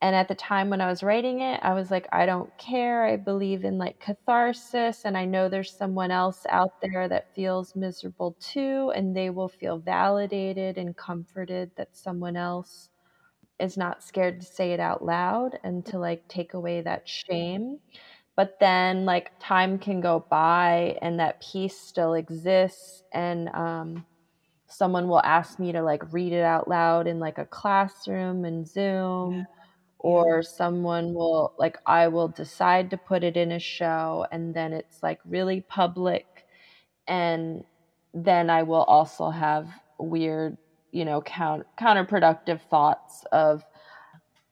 And 0.00 0.14
at 0.14 0.28
the 0.28 0.34
time 0.34 0.70
when 0.70 0.80
I 0.80 0.88
was 0.88 1.02
writing 1.02 1.40
it, 1.40 1.58
I 1.62 1.74
was 1.74 1.90
like, 1.90 2.06
I 2.12 2.24
don't 2.24 2.56
care. 2.56 3.04
I 3.04 3.16
believe 3.16 3.64
in 3.64 3.78
like 3.78 3.98
catharsis, 3.98 5.04
and 5.04 5.18
I 5.18 5.24
know 5.24 5.48
there's 5.48 5.76
someone 5.76 6.12
else 6.12 6.46
out 6.50 6.80
there 6.80 7.08
that 7.08 7.34
feels 7.34 7.74
miserable 7.74 8.36
too, 8.40 8.92
and 8.94 9.16
they 9.16 9.30
will 9.30 9.48
feel 9.48 9.78
validated 9.78 10.78
and 10.78 10.96
comforted 10.96 11.72
that 11.76 11.96
someone 11.96 12.36
else 12.36 12.90
is 13.58 13.76
not 13.76 14.02
scared 14.04 14.40
to 14.40 14.46
say 14.46 14.72
it 14.72 14.80
out 14.80 15.04
loud 15.04 15.58
and 15.64 15.84
to 15.86 15.98
like 15.98 16.28
take 16.28 16.54
away 16.54 16.80
that 16.82 17.08
shame. 17.08 17.78
But 18.36 18.58
then, 18.60 19.04
like, 19.04 19.32
time 19.40 19.78
can 19.78 20.00
go 20.00 20.24
by 20.30 20.96
and 21.02 21.18
that 21.20 21.42
peace 21.42 21.76
still 21.78 22.14
exists, 22.14 23.02
and 23.12 23.48
um, 23.50 24.06
someone 24.68 25.08
will 25.08 25.22
ask 25.22 25.58
me 25.58 25.72
to 25.72 25.82
like 25.82 26.12
read 26.12 26.32
it 26.32 26.42
out 26.42 26.68
loud 26.68 27.06
in 27.06 27.18
like 27.20 27.38
a 27.38 27.46
classroom 27.46 28.44
and 28.44 28.66
Zoom 28.68 29.46
or 29.98 30.42
someone 30.42 31.14
will 31.14 31.52
like 31.58 31.78
I 31.86 32.08
will 32.08 32.28
decide 32.28 32.90
to 32.90 32.96
put 32.96 33.24
it 33.24 33.36
in 33.36 33.52
a 33.52 33.58
show 33.58 34.26
and 34.30 34.54
then 34.54 34.72
it's 34.72 35.02
like 35.02 35.20
really 35.24 35.60
public 35.62 36.46
and 37.06 37.64
then 38.14 38.50
I 38.50 38.62
will 38.62 38.84
also 38.84 39.30
have 39.30 39.68
weird 39.98 40.56
you 40.92 41.04
know, 41.04 41.20
count, 41.22 41.66
counterproductive 41.78 42.60
thoughts 42.70 43.24
of, 43.32 43.64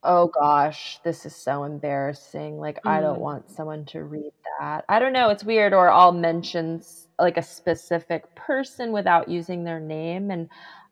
oh 0.02 0.28
gosh, 0.28 0.98
this 1.02 1.26
is 1.26 1.34
so 1.34 1.64
embarrassing. 1.64 2.58
Like, 2.58 2.76
mm. 2.82 2.90
I 2.90 3.00
don't 3.00 3.18
mm. 3.18 3.22
want 3.22 3.50
someone 3.50 3.84
to 3.86 4.04
read 4.04 4.32
that. 4.58 4.84
I 4.88 4.98
don't 4.98 5.12
know. 5.12 5.30
It's 5.30 5.44
weird. 5.44 5.72
Or 5.72 5.90
I'll 5.90 6.12
mention 6.12 6.82
like 7.18 7.36
a 7.36 7.42
specific 7.42 8.34
person 8.34 8.92
without 8.92 9.28
using 9.28 9.64
their 9.64 9.80
name. 9.80 10.30
And 10.30 10.48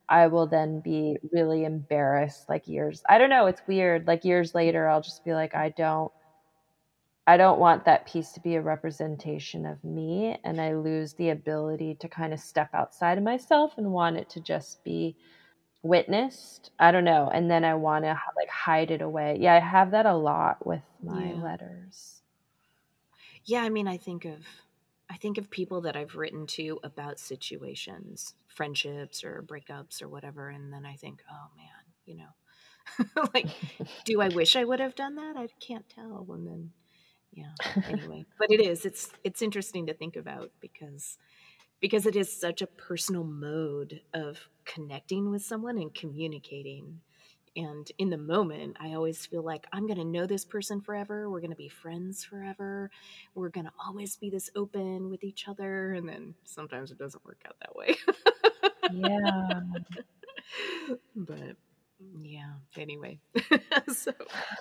I 0.09 0.27
will 0.29 0.47
then 0.47 0.81
be 0.81 1.19
really 1.33 1.65
embarrassed 1.65 2.49
like 2.49 2.69
years. 2.69 3.03
I 3.09 3.19
don't 3.19 3.31
know. 3.31 3.47
It's 3.47 3.63
weird. 3.67 4.07
Like 4.07 4.25
years 4.25 4.55
later, 4.55 4.89
I'll 4.89 5.01
just 5.03 5.25
be 5.25 5.35
like, 5.35 5.55
I 5.55 5.71
don't. 5.71 6.13
I 7.27 7.37
don't 7.39 7.59
want 7.59 7.87
that 7.87 8.07
piece 8.07 8.33
to 8.33 8.41
be 8.41 8.55
a 8.55 8.63
representation 8.63 9.65
of 9.65 9.83
me 9.83 10.37
and 10.45 10.61
I 10.61 10.75
lose 10.75 11.15
the 11.15 11.31
ability 11.31 11.95
to 12.01 12.09
kind 12.09 12.35
of 12.35 12.41
step 12.41 12.69
outside 12.75 13.17
of 13.17 13.25
myself 13.25 13.79
and 13.79 13.93
want 13.93 14.17
it 14.19 14.29
to 14.31 14.41
just 14.41 14.85
be 14.85 15.17
witnessed. 15.83 16.71
I 16.79 16.93
don't 16.93 17.05
know. 17.05 17.31
And 17.33 17.51
then 17.51 17.65
I 17.65 17.75
want 17.75 18.05
to 18.05 18.21
like 18.37 18.51
hide 18.51 18.91
it 18.91 19.03
away. 19.03 19.39
Yeah, 19.41 19.55
I 19.55 19.61
have 19.61 19.93
that 19.93 20.07
a 20.07 20.15
lot 20.15 20.67
with 20.67 20.83
my 21.03 21.31
yeah. 21.31 21.43
letters. 21.43 22.23
Yeah, 23.45 23.63
I 23.63 23.69
mean, 23.69 23.87
I 23.89 23.97
think 23.97 24.25
of 24.25 24.45
I 25.15 25.17
think 25.17 25.39
of 25.39 25.49
people 25.49 25.83
that 25.83 25.95
I've 25.95 26.17
written 26.17 26.45
to 26.49 26.81
about 26.83 27.21
situations, 27.21 28.35
friendships 28.49 29.23
or 29.23 29.45
breakups 29.47 30.03
or 30.03 30.09
whatever 30.09 30.49
and 30.49 30.73
then 30.73 30.85
I 30.85 30.97
think, 30.97 31.23
"Oh 31.31 31.47
man, 31.57 31.85
you 32.05 32.17
know, 32.17 33.29
like 33.35 33.47
do 34.05 34.21
I 34.21 34.29
wish 34.29 34.57
I 34.57 34.65
would 34.65 34.81
have 34.81 34.97
done 34.97 35.15
that? 35.15 35.37
I 35.37 35.47
can't 35.61 35.89
tell." 35.89 36.27
And 36.31 36.45
then 36.45 36.73
yeah, 37.33 37.53
anyway, 37.89 38.27
but 38.41 38.51
it 38.51 38.61
is 38.61 38.85
it's 38.85 39.13
it's 39.23 39.41
interesting 39.41 39.87
to 39.87 39.95
think 39.95 40.17
about 40.17 40.51
because 40.61 41.17
because 41.79 42.07
it 42.07 42.17
is 42.17 42.41
such 42.41 42.61
a 42.61 42.67
personal 42.67 43.23
mode 43.23 44.01
of 44.15 44.49
connecting 44.65 45.31
with 45.31 45.45
someone 45.45 45.79
and 45.79 45.95
communicating. 45.95 47.03
And 47.57 47.91
in 47.99 48.11
the 48.11 48.19
moment, 48.19 48.77
I 48.81 48.95
always 48.95 49.25
feel 49.27 49.43
like 49.43 49.67
I'm 49.73 49.87
going 49.87 49.99
to 49.99 50.05
know 50.05 50.27
this 50.27 50.45
person 50.45 50.81
forever. 50.81 51.31
We're 51.31 51.41
going 51.41 51.51
to 51.51 51.57
be 51.57 51.69
friends 51.69 52.25
forever. 52.25 52.91
We're 53.35 53.51
going 53.51 53.67
to 53.67 53.73
always 53.85 54.17
be 54.17 54.31
this 54.31 54.51
open 54.57 55.11
with 55.11 55.23
each 55.23 55.49
other. 55.49 55.93
And 55.95 56.09
then 56.09 56.35
sometimes 56.45 56.91
it 56.91 56.99
doesn't 56.99 57.25
work 57.25 57.43
out 57.47 57.57
that 57.61 57.77
way. 57.77 57.97
yeah. 58.93 59.61
But 61.17 61.57
yeah, 62.23 62.53
anyway. 62.77 63.19
so 63.93 64.13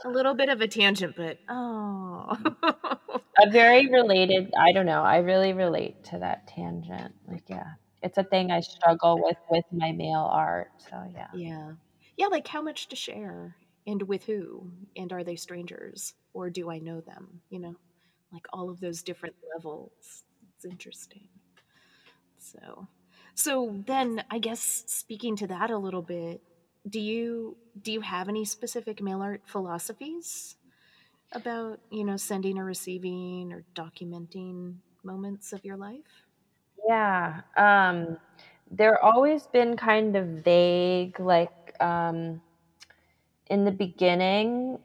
a 0.05 0.09
little 0.09 0.33
bit 0.33 0.49
of 0.49 0.61
a 0.61 0.67
tangent, 0.67 1.15
but 1.15 1.39
oh. 1.49 2.37
Mm. 2.41 3.21
a 3.41 3.49
very 3.49 3.87
related, 3.87 4.53
I 4.57 4.71
don't 4.71 4.85
know, 4.85 5.03
I 5.03 5.17
really 5.17 5.53
relate 5.53 6.03
to 6.05 6.19
that 6.19 6.47
tangent. 6.47 7.13
Like, 7.27 7.43
yeah, 7.47 7.73
it's 8.01 8.17
a 8.17 8.23
thing 8.23 8.51
I 8.51 8.61
struggle 8.61 9.19
with 9.21 9.37
with 9.49 9.65
my 9.71 9.91
mail 9.91 10.29
art. 10.31 10.71
So, 10.89 11.03
yeah. 11.13 11.27
Yeah. 11.33 11.71
Yeah, 12.17 12.27
like 12.27 12.47
how 12.47 12.61
much 12.61 12.87
to 12.89 12.95
share 12.95 13.55
and 13.87 14.01
with 14.03 14.23
who? 14.25 14.71
And 14.95 15.11
are 15.11 15.23
they 15.23 15.35
strangers 15.35 16.13
or 16.33 16.49
do 16.49 16.69
I 16.69 16.79
know 16.79 17.01
them? 17.01 17.41
You 17.49 17.59
know, 17.59 17.75
like 18.31 18.45
all 18.53 18.69
of 18.69 18.79
those 18.79 19.01
different 19.03 19.35
levels. 19.55 20.23
It's 20.55 20.65
interesting. 20.65 21.27
So, 22.37 22.87
so 23.35 23.83
then 23.87 24.23
I 24.29 24.39
guess 24.39 24.83
speaking 24.87 25.35
to 25.37 25.47
that 25.47 25.71
a 25.71 25.77
little 25.77 26.01
bit, 26.01 26.41
do 26.89 26.99
you 26.99 27.55
do 27.81 27.91
you 27.91 28.01
have 28.01 28.27
any 28.27 28.43
specific 28.45 29.01
mail 29.01 29.21
art 29.21 29.41
philosophies 29.45 30.55
about 31.33 31.79
you 31.91 32.03
know 32.03 32.17
sending 32.17 32.57
or 32.57 32.65
receiving 32.65 33.53
or 33.53 33.63
documenting 33.75 34.75
moments 35.03 35.53
of 35.53 35.63
your 35.65 35.77
life 35.77 36.25
yeah 36.87 37.41
um 37.57 38.17
they're 38.71 39.03
always 39.03 39.47
been 39.47 39.77
kind 39.77 40.15
of 40.15 40.25
vague 40.43 41.19
like 41.19 41.51
um 41.79 42.41
in 43.47 43.65
the 43.65 43.71
beginning 43.71 44.77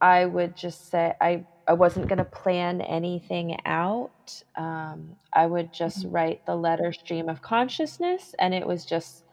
i 0.00 0.24
would 0.24 0.56
just 0.56 0.90
say 0.90 1.12
i 1.20 1.44
i 1.66 1.72
wasn't 1.72 2.06
going 2.08 2.18
to 2.18 2.24
plan 2.24 2.80
anything 2.80 3.56
out 3.66 4.42
um 4.56 5.16
i 5.32 5.46
would 5.46 5.72
just 5.72 6.00
mm-hmm. 6.00 6.14
write 6.14 6.46
the 6.46 6.56
letter 6.56 6.92
stream 6.92 7.28
of 7.28 7.42
consciousness 7.42 8.34
and 8.38 8.54
it 8.54 8.66
was 8.66 8.84
just 8.84 9.24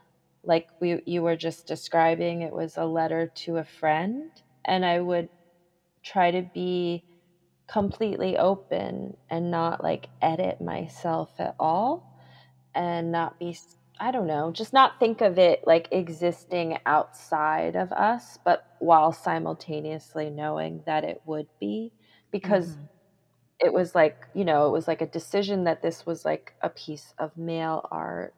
like 0.43 0.67
we 0.79 1.01
you 1.05 1.21
were 1.21 1.35
just 1.35 1.67
describing 1.67 2.41
it 2.41 2.53
was 2.53 2.77
a 2.77 2.85
letter 2.85 3.31
to 3.35 3.57
a 3.57 3.63
friend 3.63 4.31
and 4.65 4.85
i 4.85 4.99
would 4.99 5.29
try 6.03 6.31
to 6.31 6.43
be 6.53 7.03
completely 7.67 8.37
open 8.37 9.17
and 9.29 9.49
not 9.49 9.83
like 9.83 10.09
edit 10.21 10.61
myself 10.61 11.31
at 11.39 11.55
all 11.59 12.05
and 12.75 13.11
not 13.11 13.39
be 13.39 13.57
i 13.99 14.11
don't 14.11 14.27
know 14.27 14.51
just 14.51 14.73
not 14.73 14.99
think 14.99 15.21
of 15.21 15.37
it 15.37 15.65
like 15.65 15.87
existing 15.91 16.77
outside 16.85 17.75
of 17.75 17.91
us 17.91 18.37
but 18.43 18.75
while 18.79 19.11
simultaneously 19.11 20.29
knowing 20.29 20.81
that 20.85 21.03
it 21.03 21.21
would 21.25 21.47
be 21.59 21.91
because 22.31 22.71
mm-hmm. 22.71 22.85
it 23.59 23.73
was 23.73 23.95
like 23.95 24.27
you 24.33 24.43
know 24.43 24.67
it 24.67 24.71
was 24.71 24.87
like 24.87 25.01
a 25.01 25.07
decision 25.07 25.63
that 25.63 25.81
this 25.81 26.05
was 26.05 26.25
like 26.25 26.53
a 26.61 26.69
piece 26.69 27.13
of 27.17 27.35
mail 27.37 27.87
art 27.91 28.33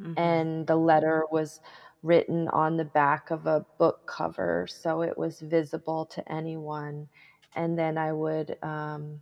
mm-hmm. 0.00 0.18
and 0.18 0.66
the 0.66 0.76
letter 0.76 1.24
was 1.30 1.60
written 2.02 2.48
on 2.48 2.76
the 2.76 2.84
back 2.84 3.30
of 3.30 3.46
a 3.46 3.64
book 3.78 4.06
cover 4.06 4.66
so 4.68 5.02
it 5.02 5.16
was 5.16 5.40
visible 5.40 6.06
to 6.06 6.32
anyone 6.32 7.08
and 7.54 7.78
then 7.78 7.96
i 7.96 8.12
would 8.12 8.56
um, 8.62 9.20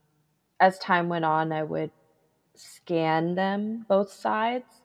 as 0.60 0.78
time 0.78 1.08
went 1.08 1.24
on 1.24 1.52
i 1.52 1.62
would 1.62 1.90
scan 2.54 3.34
them 3.34 3.84
both 3.88 4.12
sides 4.12 4.79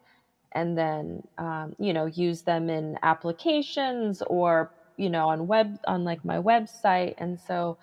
and 0.56 0.78
then 0.78 1.22
um, 1.38 1.74
you 1.80 1.94
know 1.94 2.06
use 2.08 2.44
them 2.44 2.70
in 2.70 2.98
applications 3.04 4.24
or 4.28 4.72
you 4.98 5.10
know 5.10 5.30
on 5.30 5.48
web 5.48 5.78
on 5.88 6.04
like 6.06 6.26
my 6.26 6.38
website. 6.38 7.14
And 7.20 7.40
so 7.40 7.78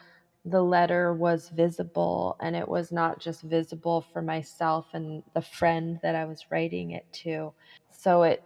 the 0.44 0.62
letter 0.62 1.14
was 1.14 1.48
visible 1.50 2.36
and 2.40 2.56
it 2.56 2.68
was 2.68 2.90
not 2.90 3.20
just 3.20 3.42
visible 3.42 4.00
for 4.12 4.22
myself 4.22 4.88
and 4.92 5.22
the 5.34 5.42
friend 5.42 6.00
that 6.02 6.16
I 6.16 6.24
was 6.24 6.46
writing 6.50 6.90
it 6.92 7.06
to. 7.24 7.54
So 7.92 8.22
it 8.24 8.40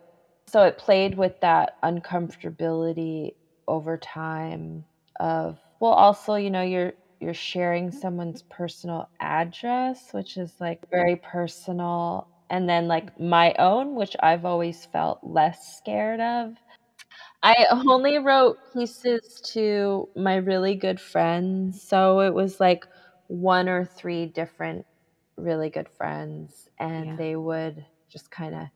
so 0.49 0.62
it 0.64 0.78
played 0.78 1.16
with 1.16 1.35
that 1.40 1.73
uncomfortability 1.85 3.30
over 3.68 3.97
time 3.99 4.87
of 5.21 5.59
well 5.80 5.92
also 5.92 6.35
you 6.35 6.50
know 6.50 6.62
you're 6.62 6.92
you're 7.21 7.35
sharing 7.35 7.90
someone's 7.90 8.42
personal 8.50 9.09
address 9.21 10.09
which 10.12 10.37
is 10.37 10.54
like 10.61 10.78
very 10.90 11.16
personal 11.16 12.28
and 12.50 12.69
then 12.69 12.88
like 12.88 13.19
my 13.19 13.55
own 13.59 13.95
which 13.95 14.17
i've 14.21 14.45
always 14.45 14.87
felt 14.87 15.19
less 15.23 15.76
scared 15.76 16.21
of 16.21 16.55
i 17.43 17.67
only 17.71 18.19
wrote 18.19 18.59
pieces 18.73 19.41
to 19.45 20.09
my 20.17 20.37
really 20.37 20.75
good 20.75 21.00
friends 21.00 21.83
so 21.83 22.21
it 22.21 22.33
was 22.33 22.61
like 22.61 22.87
one 23.29 23.69
or 23.69 23.85
three 23.85 24.26
different 24.26 24.87
really 25.37 25.69
good 25.69 25.88
friends 25.88 26.69
and 26.79 27.07
yeah. 27.07 27.17
they 27.17 27.37
would 27.37 27.85
just 28.09 28.31
kind 28.31 28.55
of 28.55 28.67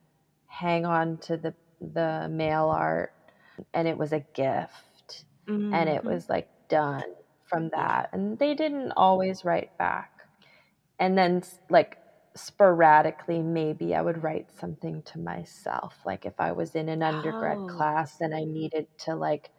hang 0.47 0.85
on 0.85 1.17
to 1.19 1.37
the 1.37 1.55
the 1.81 2.29
mail 2.31 2.69
art 2.69 3.15
and 3.73 3.89
it 3.89 3.97
was 3.97 4.13
a 4.13 4.21
gift 4.35 5.25
mm-hmm. 5.49 5.73
and 5.73 5.89
it 5.89 6.01
mm-hmm. 6.01 6.09
was 6.09 6.29
like 6.29 6.49
done 6.69 7.03
from 7.47 7.69
that 7.71 8.11
and 8.13 8.39
they 8.39 8.55
didn't 8.55 8.93
always 8.93 9.45
write 9.45 9.77
back 9.79 10.21
and 10.99 11.17
then 11.17 11.43
like 11.71 11.97
sporadically 12.41 13.43
maybe 13.43 13.95
i 13.95 14.03
would 14.03 14.23
write 14.23 14.49
something 14.59 15.03
to 15.03 15.19
myself 15.19 15.97
like 16.05 16.25
if 16.25 16.35
i 16.39 16.53
was 16.53 16.75
in 16.75 16.89
an 16.89 17.03
undergrad 17.03 17.59
oh. 17.59 17.67
class 17.67 18.21
and 18.21 18.35
i 18.35 18.45
needed 18.45 18.87
to 18.99 19.15
like 19.15 19.51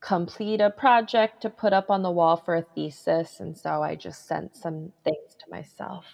complete 0.00 0.60
a 0.60 0.70
project 0.70 1.40
to 1.40 1.50
put 1.50 1.72
up 1.72 1.90
on 1.90 2.02
the 2.02 2.10
wall 2.10 2.36
for 2.36 2.56
a 2.56 2.62
thesis 2.74 3.40
and 3.40 3.56
so 3.56 3.82
i 3.82 3.94
just 3.94 4.26
sent 4.26 4.54
some 4.56 4.92
things 5.04 5.34
to 5.38 5.50
myself 5.50 6.04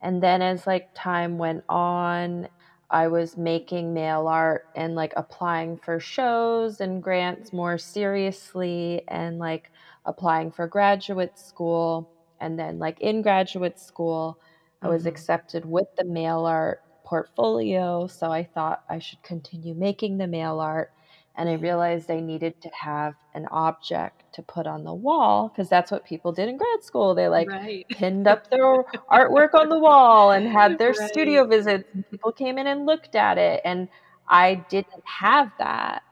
and 0.00 0.22
then 0.22 0.42
as 0.42 0.66
like 0.66 0.88
time 0.94 1.38
went 1.38 1.64
on 1.68 2.48
I 2.90 3.08
was 3.08 3.36
making 3.36 3.94
mail 3.94 4.28
art 4.28 4.66
and 4.76 4.94
like 4.94 5.12
applying 5.16 5.76
for 5.76 5.98
shows 5.98 6.80
and 6.80 7.02
grants 7.02 7.52
more 7.52 7.78
seriously 7.78 9.02
and 9.08 9.38
like 9.38 9.70
applying 10.04 10.52
for 10.52 10.68
graduate 10.68 11.38
school. 11.38 12.10
And 12.40 12.58
then, 12.58 12.78
like 12.78 13.00
in 13.00 13.22
graduate 13.22 13.80
school, 13.80 14.38
I 14.82 14.88
was 14.88 15.02
mm-hmm. 15.02 15.08
accepted 15.08 15.64
with 15.64 15.88
the 15.96 16.04
mail 16.04 16.44
art 16.44 16.82
portfolio. 17.04 18.06
So 18.08 18.30
I 18.30 18.44
thought 18.44 18.84
I 18.88 18.98
should 18.98 19.22
continue 19.22 19.74
making 19.74 20.18
the 20.18 20.26
mail 20.26 20.60
art 20.60 20.92
and 21.38 21.48
I 21.48 21.54
realized 21.54 22.10
I 22.10 22.20
needed 22.20 22.60
to 22.62 22.70
have 22.70 23.14
an 23.34 23.46
object 23.50 24.24
to 24.34 24.42
put 24.42 24.66
on 24.66 24.84
the 24.84 24.94
wall 24.94 25.48
because 25.48 25.68
that's 25.68 25.90
what 25.90 26.04
people 26.04 26.32
did 26.32 26.48
in 26.48 26.56
grad 26.56 26.82
school. 26.82 27.14
They 27.14 27.28
like 27.28 27.48
right. 27.48 27.86
pinned 27.90 28.26
up 28.26 28.50
their 28.50 28.82
artwork 29.10 29.54
on 29.54 29.68
the 29.68 29.78
wall 29.78 30.32
and 30.32 30.48
had 30.48 30.78
their 30.78 30.92
right. 30.92 31.08
studio 31.08 31.46
visits 31.46 31.88
and 31.92 32.08
people 32.10 32.32
came 32.32 32.58
in 32.58 32.66
and 32.66 32.86
looked 32.86 33.14
at 33.14 33.38
it 33.38 33.60
and 33.64 33.88
I 34.28 34.64
didn't 34.68 35.04
have 35.04 35.52
that 35.58 36.02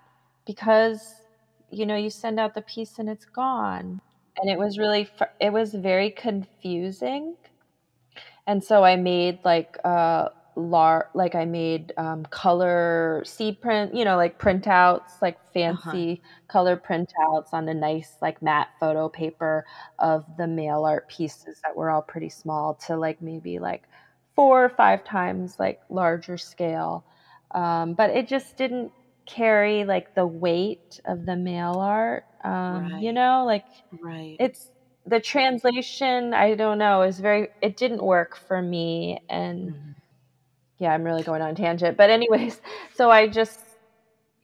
because 0.46 1.14
you 1.70 1.86
know 1.86 1.96
you 1.96 2.10
send 2.10 2.38
out 2.38 2.54
the 2.54 2.62
piece 2.62 2.98
and 2.98 3.08
it's 3.08 3.24
gone. 3.24 4.00
And 4.36 4.50
it 4.50 4.58
was 4.58 4.78
really 4.78 5.08
it 5.40 5.52
was 5.52 5.74
very 5.74 6.10
confusing. 6.10 7.36
And 8.46 8.62
so 8.62 8.84
I 8.84 8.96
made 8.96 9.38
like 9.44 9.76
uh 9.84 10.28
lar- 10.56 11.10
like 11.14 11.34
I 11.34 11.44
made 11.44 11.92
um, 11.96 12.24
color 12.26 13.22
C-print, 13.26 13.94
you 13.94 14.04
know, 14.04 14.16
like 14.16 14.38
printouts, 14.38 15.20
like 15.20 15.38
fancy 15.52 16.12
uh-huh. 16.12 16.28
color 16.48 16.76
printouts 16.76 17.52
on 17.52 17.68
a 17.68 17.74
nice 17.74 18.16
like 18.22 18.40
matte 18.42 18.68
photo 18.78 19.08
paper 19.08 19.64
of 19.98 20.24
the 20.36 20.46
mail 20.46 20.84
art 20.84 21.08
pieces 21.08 21.60
that 21.64 21.74
were 21.76 21.90
all 21.90 22.02
pretty 22.02 22.28
small 22.28 22.74
to 22.86 22.96
like 22.96 23.20
maybe 23.20 23.58
like 23.58 23.88
four 24.34 24.64
or 24.64 24.68
five 24.68 25.04
times 25.04 25.56
like 25.58 25.80
larger 25.88 26.36
scale. 26.36 27.04
Um, 27.52 27.94
but 27.94 28.10
it 28.10 28.28
just 28.28 28.56
didn't 28.56 28.92
carry 29.26 29.84
like 29.84 30.14
the 30.14 30.26
weight 30.26 31.00
of 31.06 31.24
the 31.26 31.36
mail 31.36 31.74
art. 31.80 32.24
Um, 32.44 32.90
right. 32.92 33.02
You 33.02 33.12
know, 33.12 33.44
like 33.46 33.64
right. 34.02 34.36
It's 34.38 34.70
the 35.06 35.20
translation. 35.20 36.34
I 36.34 36.54
don't 36.54 36.78
know. 36.78 37.02
Is 37.02 37.20
very. 37.20 37.48
It 37.62 37.76
didn't 37.76 38.02
work 38.02 38.36
for 38.36 38.60
me, 38.60 39.20
and 39.28 39.70
mm-hmm. 39.70 39.90
yeah, 40.78 40.92
I'm 40.92 41.04
really 41.04 41.22
going 41.22 41.42
on 41.42 41.54
tangent. 41.54 41.96
But 41.96 42.10
anyways, 42.10 42.60
so 42.94 43.10
I 43.10 43.28
just 43.28 43.60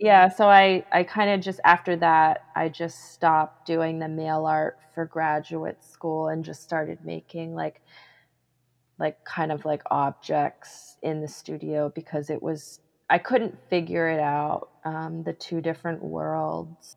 yeah 0.03 0.31
so 0.31 0.49
i 0.49 0.83
i 0.93 1.03
kind 1.03 1.29
of 1.31 1.43
just 1.43 1.61
after 1.63 1.95
that 1.95 2.47
i 2.57 2.71
just 2.71 3.13
stopped 3.13 3.67
doing 3.67 3.99
the 3.99 4.09
mail 4.09 4.47
art 4.47 4.79
for 4.95 5.05
graduate 5.05 5.85
school 5.85 6.29
and 6.29 6.43
just 6.43 6.63
started 6.63 6.99
making 7.05 7.55
like 7.55 7.83
like 9.01 9.25
kind 9.25 9.51
of 9.51 9.65
like 9.65 9.83
objects 9.91 10.97
in 11.03 11.21
the 11.21 11.27
studio 11.27 11.91
because 11.95 12.31
it 12.31 12.41
was 12.41 12.81
I 13.09 13.19
couldn't 13.19 13.59
figure 13.69 14.09
it 14.09 14.21
out 14.21 14.69
um, 14.85 15.25
the 15.25 15.33
two 15.33 15.61
different 15.61 16.01
worlds. 16.01 16.97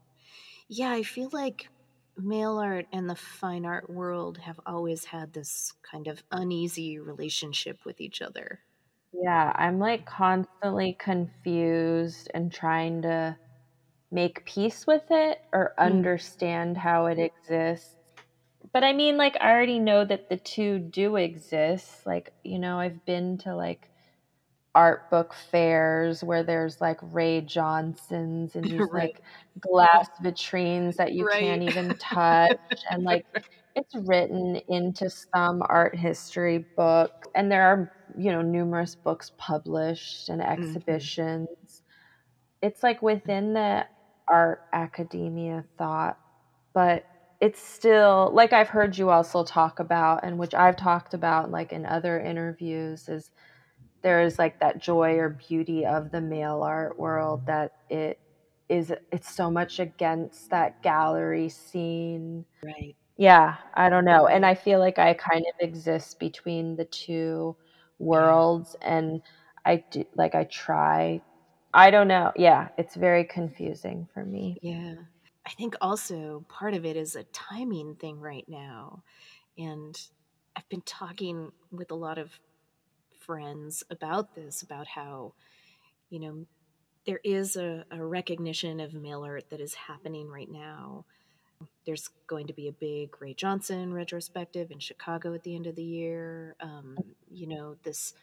Yeah, 0.69 0.91
I 0.91 1.01
feel 1.01 1.29
like 1.33 1.69
mail 2.17 2.59
art 2.59 2.85
and 2.91 3.09
the 3.09 3.15
fine 3.15 3.65
art 3.65 3.89
world 3.89 4.37
have 4.37 4.59
always 4.65 5.05
had 5.05 5.33
this 5.33 5.73
kind 5.89 6.07
of 6.07 6.23
uneasy 6.31 6.99
relationship 6.99 7.79
with 7.85 7.99
each 8.01 8.21
other. 8.21 8.59
Yeah, 9.13 9.53
I'm 9.55 9.79
like 9.79 10.05
constantly 10.05 10.97
confused 10.99 12.31
and 12.33 12.51
trying 12.51 13.03
to 13.03 13.37
make 14.11 14.45
peace 14.45 14.85
with 14.85 15.03
it 15.09 15.41
or 15.51 15.73
mm. 15.77 15.83
understand 15.83 16.77
how 16.77 17.07
it 17.07 17.19
exists 17.19 17.95
but 18.73 18.83
I 18.83 18.91
mean, 18.91 19.17
like, 19.17 19.37
I 19.39 19.51
already 19.51 19.79
know 19.79 20.03
that 20.03 20.29
the 20.29 20.37
two 20.37 20.79
do 20.79 21.15
exist. 21.15 22.05
Like, 22.07 22.33
you 22.43 22.57
know, 22.57 22.79
I've 22.79 23.05
been 23.05 23.37
to 23.39 23.55
like 23.55 23.87
art 24.75 25.09
book 25.09 25.33
fairs 25.51 26.23
where 26.23 26.43
there's 26.43 26.81
like 26.81 26.99
Ray 27.01 27.41
Johnson's 27.41 28.55
and 28.55 28.65
these 28.69 28.79
right. 28.79 28.91
like 28.91 29.21
glass 29.59 30.09
vitrines 30.23 30.95
that 30.95 31.13
you 31.13 31.25
right. 31.27 31.39
can't 31.39 31.63
even 31.63 31.95
touch. 31.99 32.57
and 32.89 33.03
like, 33.03 33.25
it's 33.75 33.95
written 33.95 34.61
into 34.67 35.09
some 35.09 35.63
art 35.67 35.95
history 35.95 36.65
book. 36.75 37.25
And 37.35 37.51
there 37.51 37.63
are, 37.63 37.91
you 38.17 38.31
know, 38.31 38.41
numerous 38.41 38.95
books 38.95 39.31
published 39.37 40.29
and 40.29 40.41
mm-hmm. 40.41 40.51
exhibitions. 40.51 41.47
Mm-hmm. 41.49 42.67
It's 42.67 42.83
like 42.83 43.01
within 43.01 43.53
the 43.53 43.85
art 44.27 44.61
academia 44.71 45.65
thought, 45.77 46.17
but 46.73 47.05
it's 47.41 47.61
still 47.61 48.31
like 48.33 48.53
I've 48.53 48.69
heard 48.69 48.97
you 48.97 49.09
also 49.09 49.43
talk 49.43 49.79
about, 49.79 50.23
and 50.23 50.37
which 50.37 50.53
I've 50.53 50.77
talked 50.77 51.13
about 51.13 51.51
like 51.51 51.73
in 51.73 51.85
other 51.85 52.19
interviews, 52.19 53.09
is 53.09 53.31
there 54.03 54.21
is 54.21 54.37
like 54.37 54.59
that 54.59 54.79
joy 54.79 55.17
or 55.17 55.29
beauty 55.29 55.85
of 55.85 56.11
the 56.11 56.21
mail 56.21 56.61
art 56.61 56.99
world 56.99 57.45
that 57.47 57.73
it 57.89 58.19
is 58.69 58.91
it's 59.11 59.33
so 59.33 59.49
much 59.49 59.79
against 59.79 60.49
that 60.49 60.81
gallery 60.83 61.49
scene. 61.49 62.45
Right. 62.63 62.95
Yeah, 63.17 63.55
I 63.73 63.89
don't 63.89 64.05
know. 64.05 64.27
And 64.27 64.45
I 64.45 64.55
feel 64.55 64.79
like 64.79 64.99
I 64.99 65.13
mm-hmm. 65.13 65.31
kind 65.31 65.45
of 65.47 65.67
exist 65.67 66.19
between 66.19 66.75
the 66.75 66.85
two 66.85 67.55
worlds 67.99 68.75
and 68.81 69.21
I 69.65 69.83
do 69.89 70.05
like 70.15 70.35
I 70.35 70.43
try 70.45 71.21
I 71.73 71.89
don't 71.89 72.07
know. 72.07 72.31
Yeah, 72.35 72.69
it's 72.77 72.95
very 72.95 73.23
confusing 73.23 74.07
for 74.13 74.23
me. 74.23 74.59
Yeah. 74.61 74.95
I 75.45 75.49
think 75.51 75.75
also 75.81 76.45
part 76.47 76.73
of 76.73 76.85
it 76.85 76.95
is 76.95 77.15
a 77.15 77.23
timing 77.25 77.95
thing 77.95 78.19
right 78.19 78.47
now. 78.47 79.03
And 79.57 79.99
I've 80.55 80.69
been 80.69 80.81
talking 80.81 81.51
with 81.71 81.91
a 81.91 81.95
lot 81.95 82.17
of 82.17 82.39
friends 83.25 83.83
about 83.89 84.35
this, 84.35 84.61
about 84.61 84.87
how, 84.87 85.33
you 86.09 86.19
know, 86.19 86.45
there 87.05 87.19
is 87.23 87.55
a, 87.55 87.85
a 87.91 88.03
recognition 88.03 88.79
of 88.79 88.93
mail 88.93 89.23
art 89.23 89.49
that 89.49 89.59
is 89.59 89.73
happening 89.73 90.29
right 90.29 90.49
now. 90.49 91.05
There's 91.85 92.09
going 92.27 92.47
to 92.47 92.53
be 92.53 92.67
a 92.67 92.73
big 92.73 93.21
Ray 93.21 93.33
Johnson 93.33 93.93
retrospective 93.93 94.71
in 94.71 94.79
Chicago 94.79 95.33
at 95.33 95.43
the 95.43 95.55
end 95.55 95.67
of 95.67 95.75
the 95.75 95.83
year. 95.83 96.55
Um, 96.61 96.97
you 97.31 97.47
know, 97.47 97.75
this 97.83 98.13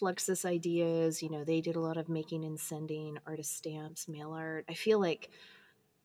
Fluxus 0.00 0.44
ideas, 0.44 1.22
you 1.22 1.30
know, 1.30 1.44
they 1.44 1.60
did 1.60 1.76
a 1.76 1.80
lot 1.80 1.96
of 1.96 2.08
making 2.08 2.44
and 2.44 2.58
sending 2.58 3.18
artist 3.26 3.56
stamps, 3.56 4.08
mail 4.08 4.32
art. 4.32 4.64
I 4.68 4.74
feel 4.74 5.00
like 5.00 5.30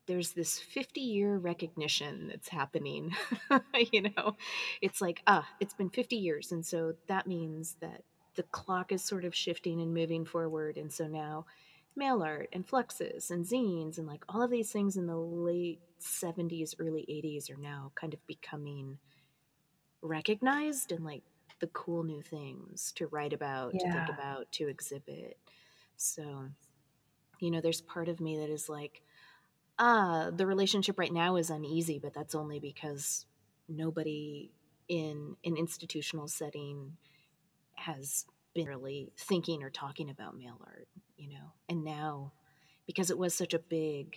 there's 0.06 0.32
this 0.32 0.58
50 0.58 1.00
year 1.00 1.36
recognition 1.36 2.28
that's 2.28 2.48
happening. 2.48 3.14
you 3.92 4.02
know, 4.02 4.36
it's 4.80 5.00
like, 5.00 5.22
ah, 5.26 5.48
it's 5.60 5.74
been 5.74 5.90
50 5.90 6.16
years. 6.16 6.52
And 6.52 6.64
so 6.64 6.94
that 7.08 7.26
means 7.26 7.76
that 7.80 8.02
the 8.36 8.44
clock 8.44 8.92
is 8.92 9.02
sort 9.02 9.24
of 9.24 9.34
shifting 9.34 9.80
and 9.80 9.92
moving 9.92 10.24
forward. 10.24 10.76
And 10.76 10.92
so 10.92 11.06
now 11.06 11.46
mail 11.96 12.22
art 12.22 12.48
and 12.52 12.66
Fluxus 12.66 13.30
and 13.30 13.44
zines 13.44 13.98
and 13.98 14.06
like 14.06 14.24
all 14.28 14.42
of 14.42 14.50
these 14.50 14.70
things 14.70 14.96
in 14.96 15.06
the 15.06 15.16
late 15.16 15.80
70s, 16.00 16.74
early 16.78 17.06
80s 17.08 17.50
are 17.50 17.60
now 17.60 17.92
kind 17.94 18.12
of 18.12 18.24
becoming 18.26 18.98
recognized 20.02 20.92
and 20.92 21.04
like 21.04 21.22
the 21.60 21.66
cool 21.68 22.04
new 22.04 22.20
things 22.20 22.92
to 22.96 23.06
write 23.06 23.32
about, 23.32 23.72
yeah. 23.74 23.80
to 23.80 23.92
think 23.92 24.18
about, 24.18 24.52
to 24.52 24.68
exhibit. 24.68 25.38
So, 25.96 26.50
you 27.40 27.50
know, 27.50 27.62
there's 27.62 27.80
part 27.80 28.08
of 28.08 28.20
me 28.20 28.36
that 28.38 28.50
is 28.50 28.68
like, 28.68 29.02
ah, 29.78 30.30
the 30.34 30.46
relationship 30.46 30.98
right 30.98 31.12
now 31.12 31.36
is 31.36 31.50
uneasy, 31.50 31.98
but 31.98 32.14
that's 32.14 32.34
only 32.34 32.58
because 32.58 33.26
nobody 33.68 34.50
in 34.88 35.36
an 35.44 35.56
institutional 35.56 36.28
setting 36.28 36.96
has 37.74 38.26
been 38.54 38.66
really 38.66 39.12
thinking 39.18 39.62
or 39.62 39.70
talking 39.70 40.10
about 40.10 40.36
mail 40.36 40.58
art, 40.64 40.88
you 41.16 41.28
know. 41.28 41.52
And 41.68 41.84
now, 41.84 42.32
because 42.86 43.10
it 43.10 43.18
was 43.18 43.34
such 43.34 43.54
a 43.54 43.58
big 43.58 44.16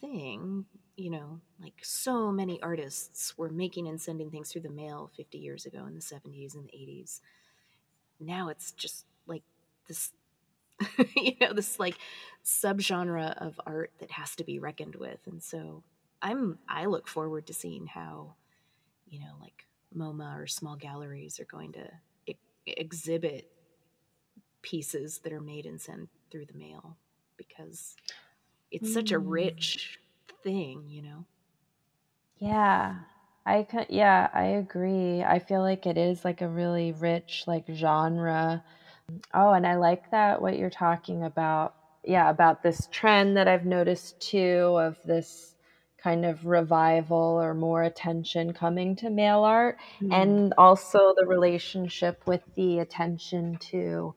thing, 0.00 0.66
you 0.96 1.10
know, 1.10 1.40
like 1.60 1.74
so 1.82 2.30
many 2.30 2.62
artists 2.62 3.36
were 3.36 3.50
making 3.50 3.88
and 3.88 4.00
sending 4.00 4.30
things 4.30 4.50
through 4.50 4.62
the 4.62 4.70
mail 4.70 5.10
50 5.16 5.38
years 5.38 5.66
ago 5.66 5.86
in 5.86 5.94
the 5.94 6.00
70s 6.00 6.54
and 6.54 6.64
the 6.64 6.76
80s. 6.76 7.20
Now 8.20 8.48
it's 8.48 8.72
just 8.72 9.04
like 9.26 9.42
this 9.88 10.12
you 11.16 11.32
know 11.40 11.52
this 11.52 11.78
like 11.78 11.98
subgenre 12.44 13.34
of 13.38 13.60
art 13.66 13.92
that 13.98 14.10
has 14.10 14.36
to 14.36 14.44
be 14.44 14.58
reckoned 14.58 14.94
with 14.94 15.18
and 15.26 15.42
so 15.42 15.82
i'm 16.22 16.58
i 16.68 16.84
look 16.84 17.08
forward 17.08 17.46
to 17.46 17.54
seeing 17.54 17.86
how 17.86 18.34
you 19.06 19.20
know 19.20 19.32
like 19.40 19.66
MoMA 19.96 20.38
or 20.38 20.46
small 20.46 20.76
galleries 20.76 21.40
are 21.40 21.44
going 21.44 21.72
to 21.72 21.88
e- 22.26 22.36
exhibit 22.66 23.50
pieces 24.62 25.18
that 25.18 25.32
are 25.32 25.40
made 25.40 25.64
and 25.64 25.80
sent 25.80 26.08
through 26.30 26.46
the 26.46 26.58
mail 26.58 26.96
because 27.36 27.96
it's 28.70 28.90
mm. 28.90 28.94
such 28.94 29.12
a 29.12 29.20
mm. 29.20 29.24
rich 29.26 29.98
thing 30.42 30.84
you 30.88 31.02
know 31.02 31.24
yeah 32.38 32.96
i 33.46 33.62
can 33.62 33.86
yeah 33.88 34.28
i 34.34 34.44
agree 34.44 35.22
i 35.22 35.38
feel 35.38 35.62
like 35.62 35.86
it 35.86 35.96
is 35.96 36.24
like 36.24 36.42
a 36.42 36.48
really 36.48 36.92
rich 36.92 37.44
like 37.46 37.64
genre 37.72 38.62
Oh, 39.32 39.52
and 39.52 39.66
I 39.66 39.76
like 39.76 40.10
that 40.10 40.40
what 40.40 40.58
you're 40.58 40.70
talking 40.70 41.24
about. 41.24 41.74
Yeah, 42.04 42.30
about 42.30 42.62
this 42.62 42.88
trend 42.92 43.36
that 43.36 43.48
I've 43.48 43.66
noticed 43.66 44.20
too 44.20 44.76
of 44.78 44.96
this 45.04 45.56
kind 46.06 46.24
of 46.24 46.46
revival 46.46 47.16
or 47.40 47.52
more 47.52 47.82
attention 47.82 48.52
coming 48.52 48.94
to 48.94 49.10
mail 49.10 49.42
art 49.42 49.76
mm. 50.00 50.12
and 50.12 50.54
also 50.56 51.14
the 51.16 51.26
relationship 51.26 52.22
with 52.26 52.42
the 52.54 52.78
attention 52.78 53.56
to 53.56 54.14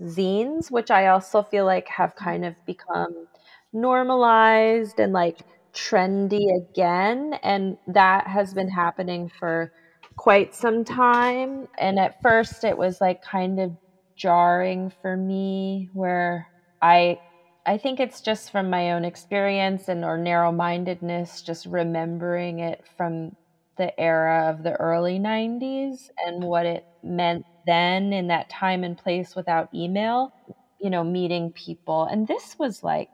zines, 0.00 0.70
which 0.70 0.92
I 0.92 1.08
also 1.08 1.42
feel 1.42 1.64
like 1.64 1.88
have 1.88 2.14
kind 2.14 2.44
of 2.44 2.54
become 2.66 3.26
normalized 3.72 5.00
and 5.00 5.12
like 5.12 5.38
trendy 5.74 6.56
again. 6.56 7.34
And 7.42 7.78
that 7.88 8.26
has 8.28 8.54
been 8.54 8.70
happening 8.70 9.28
for 9.28 9.72
quite 10.16 10.54
some 10.54 10.84
time. 10.84 11.66
And 11.78 11.98
at 11.98 12.22
first, 12.22 12.62
it 12.62 12.78
was 12.78 13.00
like 13.00 13.22
kind 13.22 13.58
of 13.58 13.76
jarring 14.18 14.90
for 15.02 15.16
me 15.16 15.90
where 15.94 16.48
I 16.82 17.20
I 17.66 17.78
think 17.78 18.00
it's 18.00 18.22
just 18.22 18.50
from 18.50 18.70
my 18.70 18.92
own 18.92 19.04
experience 19.04 19.88
and 19.88 20.04
or 20.04 20.18
narrow-mindedness 20.18 21.42
just 21.42 21.66
remembering 21.66 22.60
it 22.60 22.82
from 22.96 23.32
the 23.76 23.98
era 24.00 24.50
of 24.50 24.62
the 24.62 24.72
early 24.74 25.18
90s 25.18 26.10
and 26.26 26.44
what 26.44 26.66
it 26.66 26.84
meant 27.02 27.46
then 27.66 28.12
in 28.12 28.28
that 28.28 28.48
time 28.50 28.84
and 28.84 28.96
place 28.98 29.36
without 29.36 29.68
email, 29.74 30.32
you 30.80 30.90
know, 30.90 31.04
meeting 31.04 31.52
people. 31.52 32.04
And 32.04 32.26
this 32.28 32.56
was 32.58 32.82
like 32.82 33.10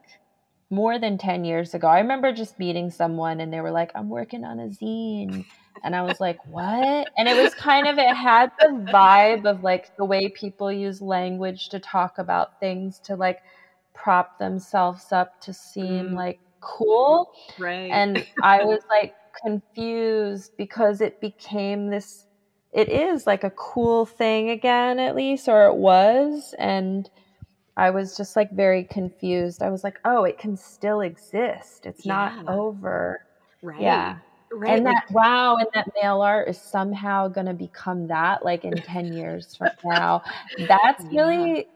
more 0.69 0.99
than 0.99 1.17
10 1.17 1.43
years 1.45 1.73
ago. 1.73 1.87
I 1.87 1.99
remember 1.99 2.31
just 2.33 2.59
meeting 2.59 2.89
someone 2.91 3.39
and 3.39 3.53
they 3.53 3.61
were 3.61 3.71
like, 3.71 3.91
I'm 3.95 4.09
working 4.09 4.43
on 4.45 4.59
a 4.59 4.67
zine. 4.69 5.45
And 5.83 5.95
I 5.95 6.01
was 6.01 6.19
like, 6.19 6.37
what? 6.45 7.07
And 7.17 7.27
it 7.27 7.41
was 7.41 7.53
kind 7.53 7.87
of, 7.87 7.97
it 7.97 8.15
had 8.15 8.51
the 8.59 8.89
vibe 8.91 9.45
of 9.45 9.63
like 9.63 9.91
the 9.97 10.05
way 10.05 10.29
people 10.29 10.71
use 10.71 11.01
language 11.01 11.69
to 11.69 11.79
talk 11.79 12.17
about 12.17 12.59
things 12.59 12.99
to 13.05 13.15
like 13.15 13.39
prop 13.93 14.37
themselves 14.39 15.11
up 15.11 15.39
to 15.41 15.53
seem 15.53 16.09
Mm. 16.11 16.15
like 16.15 16.39
cool. 16.61 17.31
Right. 17.59 17.91
And 17.91 18.25
I 18.41 18.63
was 18.63 18.81
like 18.89 19.13
confused 19.43 20.51
because 20.57 21.01
it 21.01 21.19
became 21.21 21.89
this, 21.89 22.25
it 22.73 22.89
is 22.89 23.27
like 23.27 23.43
a 23.43 23.51
cool 23.51 24.05
thing 24.05 24.49
again, 24.49 24.99
at 24.99 25.15
least, 25.15 25.47
or 25.47 25.65
it 25.67 25.75
was. 25.75 26.55
And 26.57 27.09
I 27.77 27.89
was 27.91 28.15
just 28.17 28.35
like 28.35 28.51
very 28.51 28.85
confused. 28.85 29.61
I 29.61 29.69
was 29.69 29.83
like, 29.83 29.99
oh, 30.05 30.23
it 30.23 30.37
can 30.37 30.57
still 30.57 31.01
exist. 31.01 31.85
It's 31.85 32.05
not 32.05 32.47
over. 32.47 33.21
right. 33.61 33.81
Yeah. 33.81 34.17
Right. 34.51 34.73
And 34.73 34.85
that 34.85 35.03
wow, 35.11 35.57
and 35.57 35.67
that 35.73 35.87
mail 36.01 36.21
art 36.21 36.47
is 36.49 36.59
somehow 36.61 37.27
gonna 37.27 37.53
become 37.53 38.07
that 38.07 38.43
like 38.43 38.63
in 38.65 38.81
10 38.81 39.11
years 39.11 39.55
from 39.55 39.69
now. 39.83 40.23
That's 40.67 41.03
Yeah. 41.03 41.11
really 41.11 41.67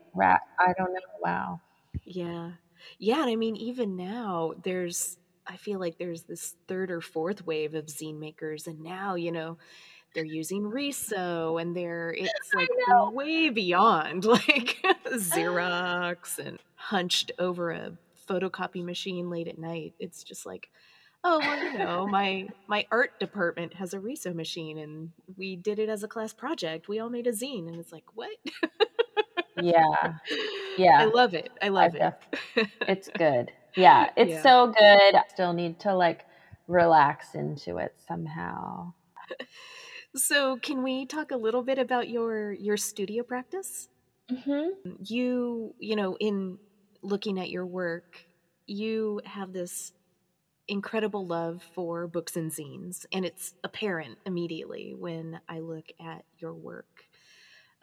I 0.59 0.73
don't 0.77 0.93
know. 0.93 0.99
Wow. 1.21 1.61
Yeah. 2.05 2.53
Yeah. 2.97 3.21
And 3.21 3.29
I 3.29 3.35
mean, 3.35 3.55
even 3.55 3.95
now, 3.95 4.53
there's, 4.63 5.17
I 5.47 5.57
feel 5.57 5.79
like 5.79 5.97
there's 5.97 6.23
this 6.23 6.55
third 6.67 6.91
or 6.91 7.01
fourth 7.01 7.45
wave 7.45 7.73
of 7.75 7.85
zine 7.87 8.19
makers. 8.19 8.67
And 8.67 8.81
now, 8.81 9.15
you 9.15 9.31
know, 9.31 9.57
they're 10.13 10.25
using 10.25 10.67
Riso 10.67 11.57
and 11.57 11.75
they're, 11.75 12.11
it's 12.13 12.53
like 12.53 12.69
way 12.87 13.49
beyond 13.49 14.25
like 14.25 14.77
Xerox 15.07 16.39
and 16.39 16.59
hunched 16.75 17.31
over 17.39 17.71
a 17.71 17.97
photocopy 18.29 18.83
machine 18.83 19.29
late 19.29 19.47
at 19.47 19.59
night. 19.59 19.95
It's 19.99 20.23
just 20.23 20.45
like, 20.45 20.69
oh, 21.23 21.39
well, 21.39 21.63
you 21.63 21.77
know, 21.77 22.07
my, 22.07 22.47
my 22.67 22.85
art 22.91 23.19
department 23.19 23.73
has 23.75 23.93
a 23.93 23.99
Riso 23.99 24.33
machine 24.33 24.77
and 24.77 25.11
we 25.37 25.55
did 25.55 25.79
it 25.79 25.89
as 25.89 26.03
a 26.03 26.07
class 26.07 26.33
project. 26.33 26.87
We 26.87 26.99
all 26.99 27.09
made 27.09 27.27
a 27.27 27.31
zine. 27.31 27.67
And 27.67 27.79
it's 27.79 27.91
like, 27.91 28.05
what? 28.13 28.31
Yeah. 29.61 30.13
Yeah. 30.77 31.01
I 31.01 31.05
love 31.05 31.33
it. 31.33 31.51
I 31.61 31.67
love 31.67 31.93
I 31.99 32.13
it. 32.55 32.67
It's 32.87 33.09
good. 33.09 33.51
Yeah. 33.75 34.11
It's 34.15 34.31
Yeah. 34.31 34.41
so 34.41 34.67
good. 34.67 35.15
I 35.15 35.23
still 35.27 35.51
need 35.51 35.77
to 35.81 35.93
like 35.93 36.25
relax 36.67 37.35
into 37.35 37.77
it 37.77 37.95
somehow. 38.07 38.93
So, 40.15 40.57
can 40.57 40.81
we 40.81 41.05
talk 41.05 41.31
a 41.31 41.37
little 41.37 41.61
bit 41.61 41.77
about 41.77 42.09
your 42.09 42.51
your 42.53 42.77
studio 42.77 43.23
practice? 43.23 43.89
Mm-hmm. 44.31 45.03
You, 45.03 45.75
you 45.79 45.95
know, 45.95 46.17
in 46.19 46.57
looking 47.03 47.39
at 47.39 47.49
your 47.51 47.65
work, 47.65 48.25
you 48.65 49.21
have 49.25 49.53
this 49.53 49.93
incredible 50.69 51.25
love 51.25 51.63
for 51.73 52.07
books 52.07 52.35
and 52.35 52.51
zines, 52.51 53.05
and 53.11 53.25
it's 53.25 53.53
apparent 53.63 54.17
immediately 54.25 54.95
when 54.97 55.39
I 55.49 55.59
look 55.59 55.91
at 55.99 56.23
your 56.37 56.53
work. 56.53 57.05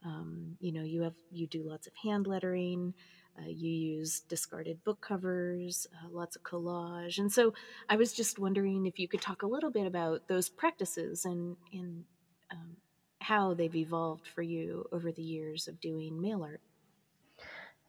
Um, 0.04 0.56
you 0.60 0.72
know, 0.72 0.82
you 0.82 1.02
have 1.02 1.14
you 1.30 1.46
do 1.46 1.62
lots 1.68 1.86
of 1.86 1.92
hand 2.02 2.26
lettering. 2.26 2.94
Uh, 3.38 3.48
you 3.48 3.70
use 3.70 4.20
discarded 4.20 4.82
book 4.82 4.98
covers, 5.02 5.86
uh, 5.92 6.08
lots 6.10 6.36
of 6.36 6.42
collage, 6.42 7.18
and 7.18 7.30
so 7.30 7.52
I 7.88 7.96
was 7.96 8.14
just 8.14 8.38
wondering 8.38 8.86
if 8.86 8.98
you 8.98 9.08
could 9.08 9.20
talk 9.20 9.42
a 9.42 9.46
little 9.46 9.70
bit 9.70 9.86
about 9.86 10.26
those 10.28 10.48
practices 10.48 11.26
and 11.26 11.56
and 11.72 12.04
um, 12.50 12.76
how 13.20 13.54
they've 13.54 13.74
evolved 13.74 14.26
for 14.34 14.42
you 14.42 14.86
over 14.92 15.10
the 15.12 15.22
years 15.22 15.68
of 15.68 15.80
doing 15.80 16.20
mail 16.20 16.44
art. 16.44 16.60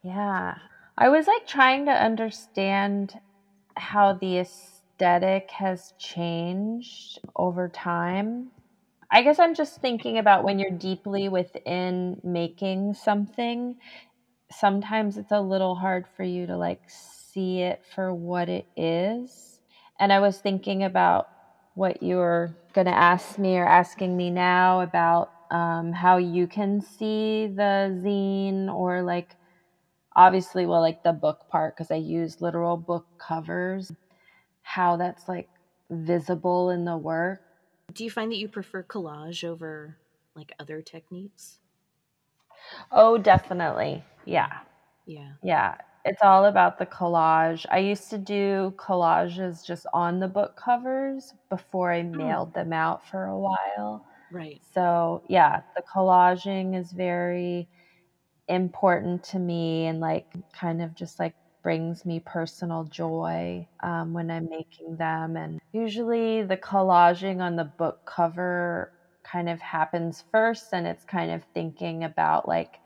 Yeah. 0.03 0.55
I 0.97 1.09
was 1.09 1.27
like 1.27 1.45
trying 1.45 1.85
to 1.85 1.91
understand 1.91 3.19
how 3.75 4.13
the 4.13 4.39
aesthetic 4.97 5.51
has 5.51 5.93
changed 5.99 7.19
over 7.35 7.69
time. 7.69 8.51
I 9.11 9.21
guess 9.23 9.39
I'm 9.39 9.55
just 9.55 9.81
thinking 9.81 10.17
about 10.17 10.43
when 10.43 10.59
you're 10.59 10.77
deeply 10.77 11.29
within 11.29 12.19
making 12.23 12.95
something, 12.95 13.75
sometimes 14.51 15.17
it's 15.17 15.31
a 15.31 15.41
little 15.41 15.75
hard 15.75 16.07
for 16.15 16.23
you 16.23 16.47
to 16.47 16.57
like 16.57 16.81
see 16.89 17.61
it 17.61 17.81
for 17.95 18.13
what 18.13 18.49
it 18.49 18.67
is. 18.77 19.61
And 19.99 20.13
I 20.13 20.19
was 20.19 20.39
thinking 20.39 20.83
about 20.83 21.27
what 21.75 22.03
you 22.03 22.17
were 22.17 22.57
going 22.73 22.87
to 22.87 22.95
ask 22.97 23.37
me 23.37 23.57
or 23.57 23.67
asking 23.67 24.17
me 24.17 24.29
now 24.31 24.81
about 24.81 25.31
um, 25.51 25.93
how 25.93 26.17
you 26.17 26.47
can 26.47 26.81
see 26.81 27.47
the 27.47 28.01
zine 28.03 28.73
or 28.73 29.03
like 29.03 29.35
obviously 30.15 30.65
well 30.65 30.81
like 30.81 31.01
the 31.03 31.13
book 31.13 31.45
part 31.49 31.75
because 31.75 31.91
i 31.91 31.95
use 31.95 32.41
literal 32.41 32.77
book 32.77 33.05
covers 33.19 33.91
how 34.67 34.97
that's 34.97 35.29
like 35.29 35.47
visible 35.89 36.71
in 36.71 36.83
the 36.83 36.97
work? 36.97 37.41
Do 37.93 38.03
you 38.03 38.11
find 38.11 38.29
that 38.31 38.37
you 38.37 38.49
prefer 38.49 38.83
collage 38.83 39.45
over 39.45 39.97
like 40.35 40.51
other 40.59 40.81
techniques? 40.81 41.59
oh 42.91 43.17
definitely. 43.17 44.03
Yeah. 44.25 44.51
Yeah. 45.05 45.31
yeah. 45.41 45.75
It's 46.03 46.21
all 46.21 46.45
about 46.45 46.79
the 46.79 46.85
collage. 46.85 47.65
I 47.71 47.79
used 47.79 48.09
to 48.09 48.17
do 48.17 48.73
collages 48.77 49.65
just 49.65 49.85
on 49.93 50.19
the 50.19 50.27
book 50.27 50.57
covers 50.57 51.33
before 51.49 51.91
i 51.91 52.01
oh. 52.01 52.03
mailed 52.03 52.53
them 52.53 52.73
out 52.73 53.07
for 53.07 53.25
a 53.25 53.37
while. 53.37 54.05
Right. 54.31 54.61
So, 54.73 55.23
yeah, 55.29 55.61
the 55.77 55.81
collaging 55.81 56.77
is 56.77 56.91
very 56.91 57.69
important 58.49 59.23
to 59.23 59.39
me 59.39 59.85
and 59.85 60.01
like 60.01 60.27
kind 60.53 60.81
of 60.81 60.93
just 60.93 61.19
like 61.19 61.35
brings 61.67 62.05
me 62.05 62.19
personal 62.21 62.85
joy 62.85 63.67
um, 63.83 64.13
when 64.13 64.31
I'm 64.31 64.47
making 64.49 64.97
them. 64.97 65.35
And 65.37 65.59
usually 65.73 66.43
the 66.43 66.57
collaging 66.57 67.41
on 67.41 67.57
the 67.57 67.65
book 67.65 67.99
cover 68.05 68.93
kind 69.23 69.49
of 69.49 69.61
happens 69.61 70.23
first, 70.31 70.73
and 70.73 70.87
it's 70.87 71.03
kind 71.05 71.31
of 71.31 71.43
thinking 71.53 72.03
about 72.03 72.47
like 72.47 72.79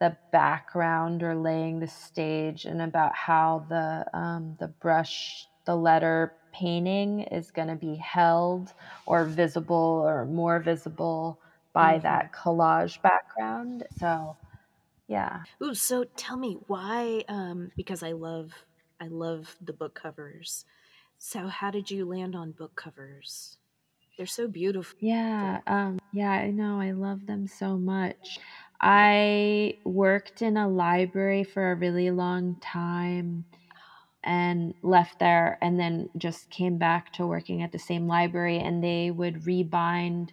the 0.00 0.16
background 0.30 1.22
or 1.22 1.34
laying 1.34 1.80
the 1.80 1.86
stage 1.86 2.64
and 2.64 2.82
about 2.82 3.14
how 3.14 3.64
the 3.68 4.06
um, 4.16 4.56
the 4.58 4.68
brush 4.68 5.48
the 5.64 5.76
letter 5.76 6.36
painting 6.52 7.20
is 7.22 7.50
going 7.50 7.68
to 7.68 7.76
be 7.76 7.96
held 7.96 8.72
or 9.06 9.24
visible 9.24 10.02
or 10.06 10.26
more 10.26 10.60
visible 10.60 11.40
by 11.72 11.98
Mhm. 11.98 12.00
that 12.00 12.32
collage 12.32 13.00
background 13.02 13.84
so 13.90 14.36
yeah 15.08 15.40
Ooh, 15.62 15.74
so 15.74 16.04
tell 16.16 16.36
me 16.36 16.58
why? 16.66 17.24
Um, 17.28 17.70
because 17.76 18.02
I 18.02 18.12
love, 18.12 18.52
I 19.00 19.06
love 19.08 19.56
the 19.60 19.72
book 19.72 19.94
covers. 19.94 20.64
So 21.18 21.46
how 21.48 21.70
did 21.70 21.90
you 21.90 22.04
land 22.04 22.36
on 22.36 22.52
book 22.52 22.76
covers? 22.76 23.56
They're 24.16 24.26
so 24.26 24.48
beautiful. 24.48 24.96
yeah 25.00 25.60
um 25.66 25.98
yeah 26.12 26.30
i 26.30 26.50
know 26.50 26.80
i 26.80 26.92
love 26.92 27.26
them 27.26 27.46
so 27.46 27.76
much 27.76 28.38
i 28.80 29.74
worked 29.84 30.42
in 30.42 30.56
a 30.56 30.68
library 30.68 31.44
for 31.44 31.70
a 31.70 31.74
really 31.76 32.10
long 32.10 32.56
time 32.60 33.44
and 34.24 34.74
left 34.82 35.18
there 35.18 35.58
and 35.62 35.78
then 35.78 36.08
just 36.16 36.50
came 36.50 36.78
back 36.78 37.12
to 37.12 37.26
working 37.26 37.62
at 37.62 37.72
the 37.72 37.78
same 37.78 38.08
library 38.08 38.58
and 38.58 38.82
they 38.82 39.10
would 39.10 39.42
rebind 39.42 40.30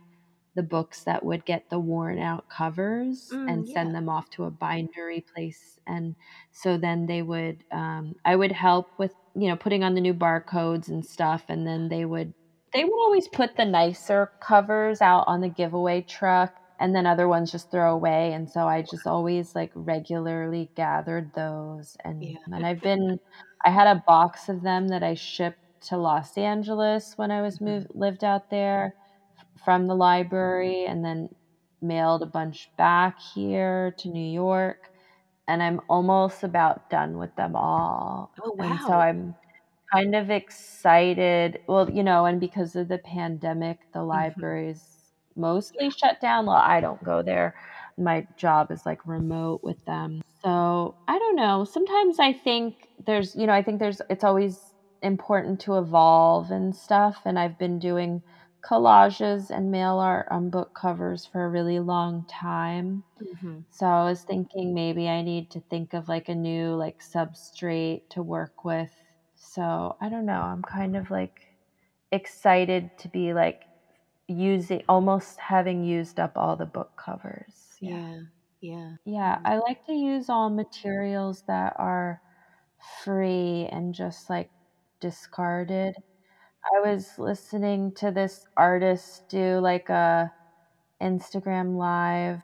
the 0.55 0.63
books 0.63 1.03
that 1.03 1.23
would 1.25 1.45
get 1.45 1.63
the 1.69 1.79
worn 1.79 2.19
out 2.19 2.47
covers 2.49 3.31
Mm, 3.31 3.47
and 3.47 3.67
yeah. 3.67 3.75
send 3.75 3.93
them 3.95 4.09
off 4.09 4.29
to 4.31 4.43
a 4.45 4.51
bindery 4.51 5.23
place 5.35 5.77
and 5.87 6.15
so 6.51 6.77
then 6.77 7.05
they 7.07 7.21
would 7.21 7.63
um, 7.71 8.13
i 8.25 8.35
would 8.35 8.51
help 8.51 8.91
with 8.97 9.15
you 9.35 9.47
know 9.47 9.55
putting 9.57 9.83
on 9.83 9.95
the 9.95 10.01
new 10.01 10.13
barcodes 10.13 10.87
and 10.89 11.05
stuff 11.05 11.45
and 11.49 11.65
then 11.67 11.89
they 11.89 12.05
would 12.05 12.33
they 12.73 12.83
would 12.83 12.99
always 13.03 13.27
put 13.27 13.55
the 13.55 13.65
nicer 13.65 14.31
covers 14.41 15.01
out 15.01 15.23
on 15.27 15.41
the 15.41 15.49
giveaway 15.49 16.01
truck 16.01 16.59
and 16.79 16.95
then 16.95 17.05
other 17.05 17.27
ones 17.27 17.51
just 17.51 17.69
throw 17.71 17.93
away 17.93 18.33
and 18.33 18.49
so 18.49 18.67
i 18.67 18.81
just 18.81 19.05
always 19.07 19.53
like 19.55 19.71
regularly 19.75 20.71
gathered 20.75 21.31
those 21.33 21.95
and 22.03 22.29
Yeah. 22.29 22.37
and 22.51 22.65
i've 22.65 22.81
been 22.81 23.17
i 23.65 23.69
had 23.69 23.87
a 23.87 24.01
box 24.07 24.49
of 24.49 24.61
them 24.61 24.87
that 24.89 25.03
i 25.03 25.13
shipped 25.13 25.59
to 25.81 25.97
los 25.97 26.37
angeles 26.37 27.13
when 27.17 27.31
i 27.31 27.41
was 27.41 27.61
Mhm. 27.65 27.73
moved 27.73 27.87
lived 27.93 28.23
out 28.23 28.49
there 28.49 28.95
from 29.63 29.87
the 29.87 29.95
library 29.95 30.85
and 30.85 31.03
then 31.05 31.29
mailed 31.81 32.23
a 32.23 32.27
bunch 32.27 32.71
back 32.77 33.17
here 33.19 33.93
to 33.97 34.09
new 34.09 34.31
york 34.33 34.89
and 35.47 35.63
i'm 35.63 35.79
almost 35.89 36.43
about 36.43 36.87
done 36.89 37.17
with 37.17 37.35
them 37.35 37.55
all. 37.55 38.31
Oh 38.43 38.55
and 38.59 38.81
so 38.81 38.93
i'm 38.93 39.35
kind 39.93 40.15
of 40.15 40.29
excited 40.31 41.59
well 41.67 41.89
you 41.89 42.03
know 42.03 42.25
and 42.25 42.39
because 42.39 42.75
of 42.75 42.87
the 42.89 42.99
pandemic 42.99 43.79
the 43.93 44.03
Mm-hmm. 44.13 44.43
libraries 44.43 45.13
mostly 45.35 45.89
shut 45.91 46.19
down. 46.21 46.45
Well 46.45 46.55
i 46.57 46.79
don't 46.81 47.03
go 47.03 47.21
there. 47.23 47.55
My 47.97 48.27
job 48.37 48.71
is 48.71 48.85
like 48.85 49.05
remote 49.05 49.61
with 49.63 49.83
them. 49.85 50.21
So 50.43 50.95
i 51.07 51.17
don't 51.19 51.35
know. 51.35 51.63
Sometimes 51.65 52.19
i 52.19 52.33
think 52.33 52.75
there's 53.05 53.35
you 53.35 53.47
know 53.47 53.53
i 53.53 53.63
think 53.63 53.79
there's 53.79 54.01
it's 54.09 54.23
always 54.23 54.73
important 55.01 55.59
to 55.61 55.77
evolve 55.77 56.49
and 56.51 56.73
stuff 56.75 57.21
and 57.25 57.37
i've 57.37 57.57
been 57.57 57.77
doing 57.79 58.21
collages 58.65 59.49
and 59.51 59.71
mail 59.71 59.99
art 59.99 60.27
on 60.31 60.49
book 60.49 60.73
covers 60.75 61.25
for 61.25 61.45
a 61.45 61.49
really 61.49 61.79
long 61.79 62.25
time 62.25 63.03
Mhm. 63.21 63.63
so 63.71 63.87
I 63.87 64.03
was 64.05 64.23
thinking 64.23 64.73
maybe 64.73 65.09
I 65.09 65.21
need 65.21 65.49
to 65.51 65.61
think 65.61 65.93
of 65.93 66.07
like 66.09 66.29
a 66.29 66.35
new 66.35 66.75
like 66.75 66.99
substrate 67.01 68.03
to 68.11 68.23
work 68.23 68.63
with. 68.63 68.95
So 69.35 69.97
I 70.01 70.09
don't 70.09 70.25
know. 70.27 70.41
I'm 70.41 70.63
kind 70.63 70.95
of 70.95 71.09
like 71.11 71.41
excited 72.11 72.95
to 72.97 73.09
be 73.09 73.33
like 73.33 73.67
using 74.27 74.83
almost 74.89 75.39
having 75.39 75.83
used 75.83 76.19
up 76.19 76.33
all 76.37 76.55
the 76.57 76.65
book 76.67 76.93
covers. 76.97 77.79
Yeah. 77.79 78.21
Yeah. 78.61 78.97
Yeah, 79.05 79.39
I 79.45 79.57
like 79.57 79.83
to 79.85 79.93
use 79.93 80.29
all 80.29 80.49
materials 80.49 81.43
that 81.47 81.73
are 81.77 82.21
free 83.03 83.67
and 83.71 83.93
just 83.95 84.29
like 84.29 84.51
discarded. 85.01 85.95
I 86.63 86.79
was 86.79 87.17
listening 87.17 87.91
to 87.93 88.11
this 88.11 88.45
artist 88.57 89.23
do 89.29 89.59
like 89.59 89.89
a 89.89 90.31
Instagram 91.01 91.77
live 91.77 92.41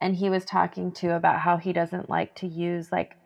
and 0.00 0.16
he 0.16 0.30
was 0.30 0.44
talking 0.44 0.92
to 0.94 1.14
about 1.16 1.40
how 1.40 1.58
he 1.58 1.72
doesn't 1.72 2.10
like 2.10 2.34
to 2.36 2.48
use 2.48 2.92
like 2.92 3.16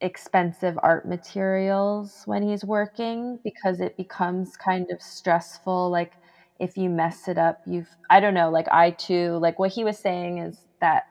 expensive 0.00 0.78
art 0.82 1.06
materials 1.06 2.22
when 2.26 2.42
he's 2.42 2.64
working 2.64 3.38
because 3.44 3.80
it 3.80 3.96
becomes 3.96 4.56
kind 4.56 4.86
of 4.92 5.02
stressful 5.02 5.90
like 5.90 6.18
if 6.60 6.76
you 6.76 6.90
mess 6.90 7.28
it 7.28 7.38
up 7.38 7.58
you've 7.66 7.96
I 8.10 8.20
don't 8.20 8.34
know 8.34 8.50
like 8.50 8.68
I 8.72 8.92
too 8.92 9.38
like 9.38 9.58
what 9.58 9.72
he 9.72 9.84
was 9.84 9.98
saying 9.98 10.38
is 10.38 10.66
that 10.80 11.04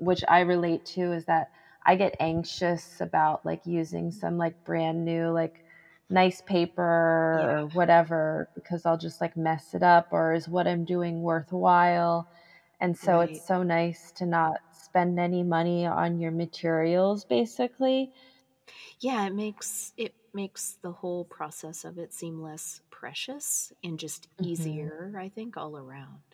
which 0.00 0.22
I 0.28 0.40
relate 0.40 0.84
to 0.96 1.12
is 1.12 1.24
that 1.26 1.48
I 1.86 1.94
get 1.96 2.14
anxious 2.20 2.96
about 3.00 3.40
like 3.44 3.60
using 3.64 4.10
some 4.10 4.36
like 4.36 4.54
brand 4.64 5.04
new 5.04 5.30
like 5.30 5.62
nice 6.10 6.40
paper 6.42 7.38
yeah. 7.40 7.50
or 7.50 7.66
whatever 7.68 8.48
because 8.54 8.86
I'll 8.86 8.98
just 8.98 9.20
like 9.20 9.36
mess 9.36 9.74
it 9.74 9.82
up 9.82 10.08
or 10.10 10.32
is 10.32 10.48
what 10.48 10.66
I'm 10.66 10.84
doing 10.84 11.22
worthwhile? 11.22 12.28
And 12.80 12.96
so 12.96 13.18
right. 13.18 13.30
it's 13.30 13.46
so 13.46 13.62
nice 13.62 14.12
to 14.12 14.26
not 14.26 14.60
spend 14.72 15.18
any 15.18 15.42
money 15.42 15.86
on 15.86 16.18
your 16.18 16.30
materials 16.30 17.24
basically. 17.24 18.12
Yeah, 19.00 19.26
it 19.26 19.34
makes 19.34 19.92
it 19.96 20.14
makes 20.34 20.78
the 20.82 20.92
whole 20.92 21.24
process 21.24 21.84
of 21.84 21.98
it 21.98 22.12
seem 22.12 22.42
less 22.42 22.80
precious 22.90 23.72
and 23.82 23.98
just 23.98 24.28
mm-hmm. 24.36 24.50
easier, 24.50 25.06
mm-hmm. 25.08 25.18
I 25.18 25.28
think, 25.28 25.56
all 25.56 25.76
around. 25.76 26.27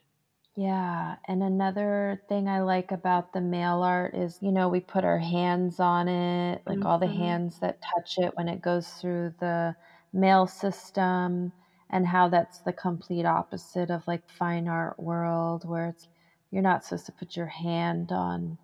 Yeah, 0.57 1.17
and 1.27 1.43
another 1.43 2.23
thing 2.29 2.49
I 2.49 2.61
like 2.63 2.93
about 2.93 3.33
the 3.33 3.41
mail 3.41 3.83
art 3.83 4.15
is, 4.15 4.39
you 4.41 4.53
know, 4.53 4.69
we 4.69 4.79
put 4.79 5.03
our 5.05 5.19
hands 5.19 5.81
on 5.81 6.07
it, 6.07 6.63
like 6.65 6.85
all 6.85 6.99
the 6.99 7.07
mm-hmm. 7.07 7.17
hands 7.23 7.59
that 7.59 7.83
touch 7.83 8.15
it 8.19 8.37
when 8.37 8.49
it 8.49 8.63
goes 8.63 8.87
through 8.89 9.35
the 9.41 9.75
mail 10.13 10.47
system, 10.47 11.53
and 11.91 12.07
how 12.07 12.29
that's 12.29 12.61
the 12.61 12.73
complete 12.73 13.27
opposite 13.27 13.91
of 13.91 14.07
like 14.07 14.23
fine 14.31 14.69
art 14.69 14.99
world 15.01 15.69
where 15.69 15.89
it's 15.89 16.07
you're 16.53 16.63
not 16.63 16.85
supposed 16.85 17.07
to 17.07 17.13
put 17.13 17.37
your 17.37 17.47
hand 17.47 18.13
on 18.13 18.57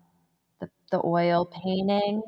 the, 0.61 0.69
the 0.91 1.01
oil 1.05 1.45
painting. 1.45 2.21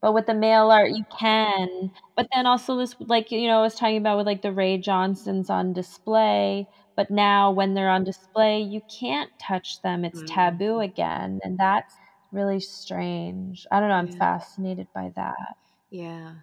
But 0.00 0.14
with 0.14 0.26
the 0.26 0.34
mail 0.34 0.70
art, 0.70 0.90
you 0.90 1.04
can. 1.18 1.92
But 2.16 2.28
then 2.34 2.46
also 2.46 2.76
this, 2.76 2.96
like 3.00 3.30
you 3.30 3.46
know, 3.46 3.60
I 3.60 3.62
was 3.62 3.74
talking 3.76 3.98
about 3.98 4.16
with 4.18 4.26
like 4.26 4.42
the 4.42 4.52
Ray 4.52 4.78
Johnsons 4.78 5.48
on 5.50 5.72
display 5.72 6.68
but 7.02 7.10
now, 7.10 7.50
when 7.50 7.74
they're 7.74 7.90
on 7.90 8.04
display, 8.04 8.60
you 8.60 8.80
can't 8.88 9.28
touch 9.36 9.82
them. 9.82 10.04
It's 10.04 10.20
mm-hmm. 10.20 10.34
taboo 10.34 10.78
again. 10.78 11.40
And 11.42 11.58
that's 11.58 11.96
really 12.30 12.60
strange. 12.60 13.66
I 13.72 13.80
don't 13.80 13.88
know. 13.88 13.96
I'm 13.96 14.06
yeah. 14.06 14.18
fascinated 14.18 14.86
by 14.94 15.10
that. 15.16 15.56
Yeah. 15.90 16.34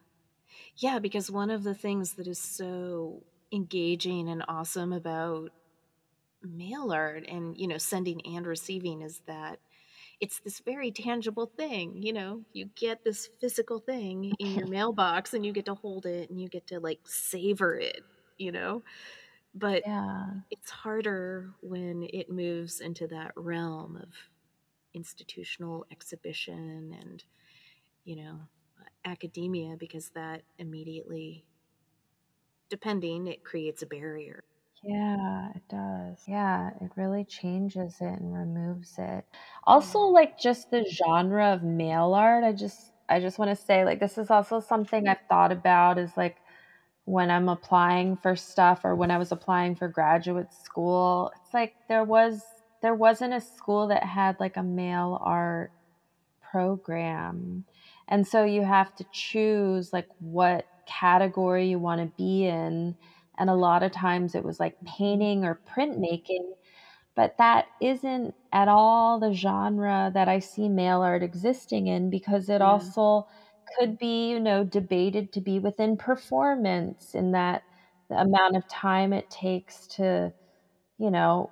Yeah, 0.75 0.99
because 0.99 1.31
one 1.31 1.49
of 1.49 1.63
the 1.63 1.73
things 1.73 2.15
that 2.15 2.27
is 2.27 2.39
so 2.39 3.23
engaging 3.53 4.27
and 4.27 4.43
awesome 4.49 4.91
about 4.91 5.51
mail 6.43 6.91
art 6.91 7.25
and, 7.29 7.57
you 7.57 7.67
know, 7.69 7.77
sending 7.77 8.19
and 8.25 8.45
receiving 8.45 9.01
is 9.01 9.21
that 9.27 9.59
it's 10.19 10.41
this 10.41 10.59
very 10.59 10.91
tangible 10.91 11.49
thing. 11.55 12.03
You 12.03 12.11
know, 12.11 12.41
you 12.51 12.69
get 12.75 13.05
this 13.05 13.29
physical 13.39 13.79
thing 13.79 14.33
in 14.39 14.55
your 14.55 14.67
mailbox 14.67 15.33
and 15.33 15.45
you 15.45 15.53
get 15.53 15.67
to 15.67 15.75
hold 15.75 16.05
it 16.05 16.29
and 16.29 16.41
you 16.41 16.49
get 16.49 16.67
to 16.67 16.81
like 16.81 16.99
savor 17.05 17.75
it, 17.75 18.01
you 18.37 18.51
know? 18.51 18.83
But 19.55 19.83
yeah. 19.85 20.25
it's 20.51 20.69
harder 20.69 21.51
when 21.61 22.07
it 22.13 22.29
moves 22.29 22.81
into 22.81 23.07
that 23.07 23.31
realm 23.35 23.97
of 23.97 24.09
institutional 24.93 25.85
exhibition 25.91 26.95
and, 26.99 27.23
you 28.05 28.15
know, 28.17 28.39
academia 29.05 29.75
because 29.77 30.09
that 30.09 30.43
immediately, 30.57 31.45
depending, 32.69 33.27
it 33.27 33.43
creates 33.43 33.81
a 33.81 33.87
barrier. 33.87 34.43
Yeah, 34.83 35.49
it 35.55 35.63
does. 35.69 36.23
Yeah, 36.25 36.69
it 36.79 36.91
really 36.95 37.25
changes 37.25 37.97
it 37.99 38.19
and 38.19 38.33
removes 38.33 38.95
it. 38.97 39.25
Also, 39.65 39.99
like 39.99 40.39
just 40.39 40.71
the 40.71 40.85
genre 40.85 41.53
of 41.53 41.63
mail 41.63 42.13
art, 42.13 42.43
I 42.43 42.53
just 42.53 42.93
I 43.09 43.19
just 43.19 43.39
want 43.39 43.49
to 43.49 43.55
say 43.55 43.83
like 43.83 43.99
this 43.99 44.17
is 44.17 44.29
also 44.29 44.59
something 44.59 45.03
mm-hmm. 45.03 45.11
I've 45.11 45.27
thought 45.27 45.51
about 45.51 45.97
is 45.97 46.15
like 46.15 46.37
when 47.09 47.31
I'm 47.31 47.49
applying 47.49 48.17
for 48.17 48.35
stuff 48.35 48.81
or 48.85 48.95
when 48.95 49.09
I 49.09 49.17
was 49.17 49.31
applying 49.31 49.73
for 49.75 49.87
graduate 49.87 50.53
school. 50.53 51.31
It's 51.41 51.55
like 51.55 51.73
there 51.87 52.03
was 52.03 52.43
there 52.83 52.93
wasn't 52.93 53.33
a 53.33 53.41
school 53.41 53.87
that 53.87 54.03
had 54.03 54.39
like 54.39 54.57
a 54.57 54.63
mail 54.63 55.19
art 55.19 55.71
program. 56.51 57.65
And 58.07 58.27
so 58.27 58.43
you 58.43 58.61
have 58.61 58.95
to 58.97 59.05
choose 59.11 59.91
like 59.91 60.07
what 60.19 60.67
category 60.85 61.67
you 61.67 61.79
want 61.79 61.99
to 61.99 62.15
be 62.15 62.45
in. 62.45 62.95
And 63.39 63.49
a 63.49 63.55
lot 63.55 63.81
of 63.81 63.91
times 63.91 64.35
it 64.35 64.45
was 64.45 64.59
like 64.59 64.75
painting 64.85 65.45
or 65.45 65.59
printmaking, 65.75 66.45
but 67.15 67.39
that 67.39 67.69
isn't 67.81 68.35
at 68.53 68.67
all 68.67 69.19
the 69.19 69.33
genre 69.33 70.11
that 70.13 70.27
I 70.27 70.37
see 70.37 70.69
mail 70.69 71.01
art 71.01 71.23
existing 71.23 71.87
in 71.87 72.11
because 72.11 72.49
it 72.49 72.61
yeah. 72.61 72.69
also 72.69 73.25
could 73.77 73.97
be, 73.97 74.29
you 74.29 74.39
know, 74.39 74.63
debated 74.63 75.33
to 75.33 75.41
be 75.41 75.59
within 75.59 75.97
performance 75.97 77.15
in 77.15 77.31
that 77.31 77.63
the 78.09 78.19
amount 78.19 78.55
of 78.55 78.67
time 78.67 79.13
it 79.13 79.29
takes 79.29 79.87
to, 79.87 80.33
you 80.97 81.11
know, 81.11 81.51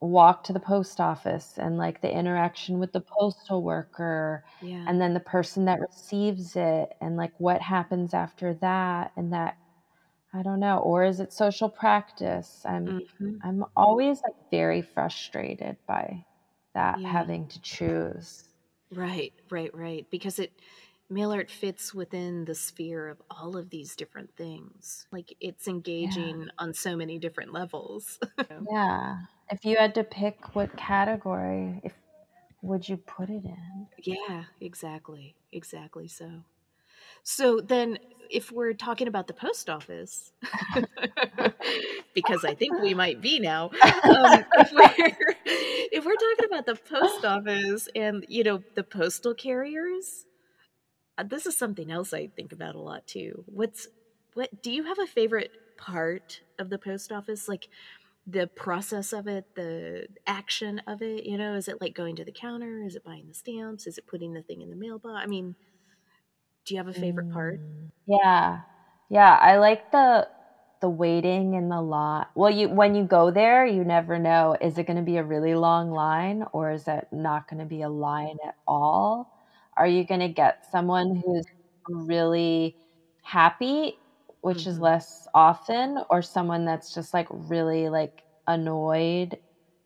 walk 0.00 0.44
to 0.44 0.52
the 0.52 0.60
post 0.60 1.00
office 1.00 1.54
and 1.56 1.78
like 1.78 2.02
the 2.02 2.10
interaction 2.10 2.78
with 2.78 2.92
the 2.92 3.00
postal 3.00 3.62
worker 3.62 4.44
yeah. 4.60 4.84
and 4.86 5.00
then 5.00 5.14
the 5.14 5.20
person 5.20 5.64
that 5.64 5.80
receives 5.80 6.54
it 6.54 6.94
and 7.00 7.16
like 7.16 7.32
what 7.38 7.62
happens 7.62 8.12
after 8.12 8.54
that 8.54 9.10
and 9.16 9.32
that 9.32 9.56
I 10.34 10.42
don't 10.42 10.60
know 10.60 10.78
or 10.78 11.04
is 11.04 11.18
it 11.18 11.32
social 11.32 11.70
practice 11.70 12.62
I'm 12.66 12.86
mm-hmm. 12.86 13.36
I'm 13.42 13.64
always 13.74 14.20
like 14.22 14.36
very 14.50 14.82
frustrated 14.82 15.76
by 15.86 16.24
that 16.74 17.00
yeah. 17.00 17.10
having 17.10 17.48
to 17.48 17.60
choose 17.62 18.44
right 18.92 19.32
right 19.48 19.74
right 19.74 20.06
because 20.10 20.38
it 20.38 20.52
mail 21.08 21.32
art 21.32 21.50
fits 21.50 21.94
within 21.94 22.44
the 22.44 22.54
sphere 22.54 23.08
of 23.08 23.22
all 23.30 23.56
of 23.56 23.70
these 23.70 23.94
different 23.96 24.34
things. 24.36 25.06
Like 25.12 25.36
it's 25.40 25.68
engaging 25.68 26.40
yeah. 26.40 26.50
on 26.58 26.74
so 26.74 26.96
many 26.96 27.18
different 27.18 27.52
levels. 27.52 28.18
yeah. 28.70 29.18
If 29.50 29.64
you 29.64 29.76
had 29.76 29.94
to 29.94 30.04
pick 30.04 30.54
what 30.54 30.76
category, 30.76 31.80
if 31.84 31.92
would 32.62 32.88
you 32.88 32.96
put 32.96 33.30
it 33.30 33.44
in? 33.44 33.86
Yeah, 34.02 34.44
exactly. 34.60 35.36
Exactly 35.52 36.08
so. 36.08 36.42
So 37.22 37.60
then 37.60 37.98
if 38.30 38.50
we're 38.50 38.72
talking 38.72 39.08
about 39.08 39.26
the 39.26 39.32
post 39.32 39.70
office, 39.70 40.32
because 42.14 42.44
I 42.44 42.54
think 42.54 42.80
we 42.80 42.94
might 42.94 43.20
be 43.20 43.38
now, 43.38 43.70
um, 43.82 44.44
if, 44.58 44.72
we're, 44.72 45.36
if 45.92 46.04
we're 46.04 46.14
talking 46.14 46.46
about 46.46 46.66
the 46.66 46.74
post 46.74 47.24
office 47.24 47.88
and 47.94 48.24
you 48.28 48.44
know 48.44 48.62
the 48.74 48.82
postal 48.82 49.34
carriers, 49.34 50.24
this 51.24 51.46
is 51.46 51.56
something 51.56 51.90
else 51.90 52.12
I 52.12 52.28
think 52.36 52.52
about 52.52 52.74
a 52.74 52.80
lot 52.80 53.06
too. 53.06 53.44
What's 53.46 53.88
what 54.34 54.62
do 54.62 54.70
you 54.72 54.84
have 54.84 54.98
a 54.98 55.06
favorite 55.06 55.56
part 55.78 56.42
of 56.58 56.70
the 56.70 56.78
post 56.78 57.12
office 57.12 57.48
like 57.48 57.68
the 58.26 58.48
process 58.48 59.12
of 59.12 59.26
it, 59.28 59.46
the 59.56 60.08
action 60.26 60.80
of 60.86 61.02
it, 61.02 61.24
you 61.26 61.38
know, 61.38 61.54
is 61.54 61.68
it 61.68 61.80
like 61.80 61.94
going 61.94 62.16
to 62.16 62.24
the 62.24 62.32
counter? 62.32 62.82
Is 62.84 62.96
it 62.96 63.04
buying 63.04 63.28
the 63.28 63.34
stamps? 63.34 63.86
Is 63.86 63.98
it 63.98 64.06
putting 64.06 64.34
the 64.34 64.42
thing 64.42 64.62
in 64.62 64.70
the 64.70 64.76
mailbox? 64.76 65.22
I 65.24 65.26
mean, 65.26 65.56
do 66.64 66.74
you 66.74 66.78
have 66.78 66.88
a 66.88 66.94
favorite 66.94 67.28
part? 67.28 67.60
Mm, 67.60 67.90
yeah. 68.06 68.62
Yeah, 69.08 69.34
I 69.40 69.58
like 69.58 69.90
the 69.92 70.28
the 70.80 70.88
waiting 70.90 71.54
in 71.54 71.68
the 71.68 71.80
lot. 71.80 72.30
Well, 72.34 72.50
you 72.50 72.68
when 72.68 72.94
you 72.94 73.04
go 73.04 73.30
there, 73.30 73.64
you 73.66 73.84
never 73.84 74.18
know 74.18 74.56
is 74.60 74.78
it 74.78 74.84
going 74.86 74.96
to 74.98 75.02
be 75.02 75.16
a 75.18 75.24
really 75.24 75.54
long 75.54 75.90
line 75.90 76.44
or 76.52 76.70
is 76.72 76.88
it 76.88 77.08
not 77.12 77.48
going 77.48 77.60
to 77.60 77.66
be 77.66 77.82
a 77.82 77.88
line 77.88 78.36
at 78.46 78.56
all? 78.66 79.32
Are 79.76 79.86
you 79.86 80.04
going 80.04 80.20
to 80.20 80.28
get 80.28 80.70
someone 80.70 81.22
who's 81.24 81.46
really 81.88 82.76
happy, 83.22 83.98
which 84.40 84.58
mm-hmm. 84.58 84.70
is 84.70 84.78
less 84.78 85.28
often, 85.34 85.98
or 86.10 86.22
someone 86.22 86.64
that's 86.64 86.94
just 86.94 87.12
like 87.12 87.26
really 87.30 87.88
like 87.88 88.22
annoyed 88.46 89.38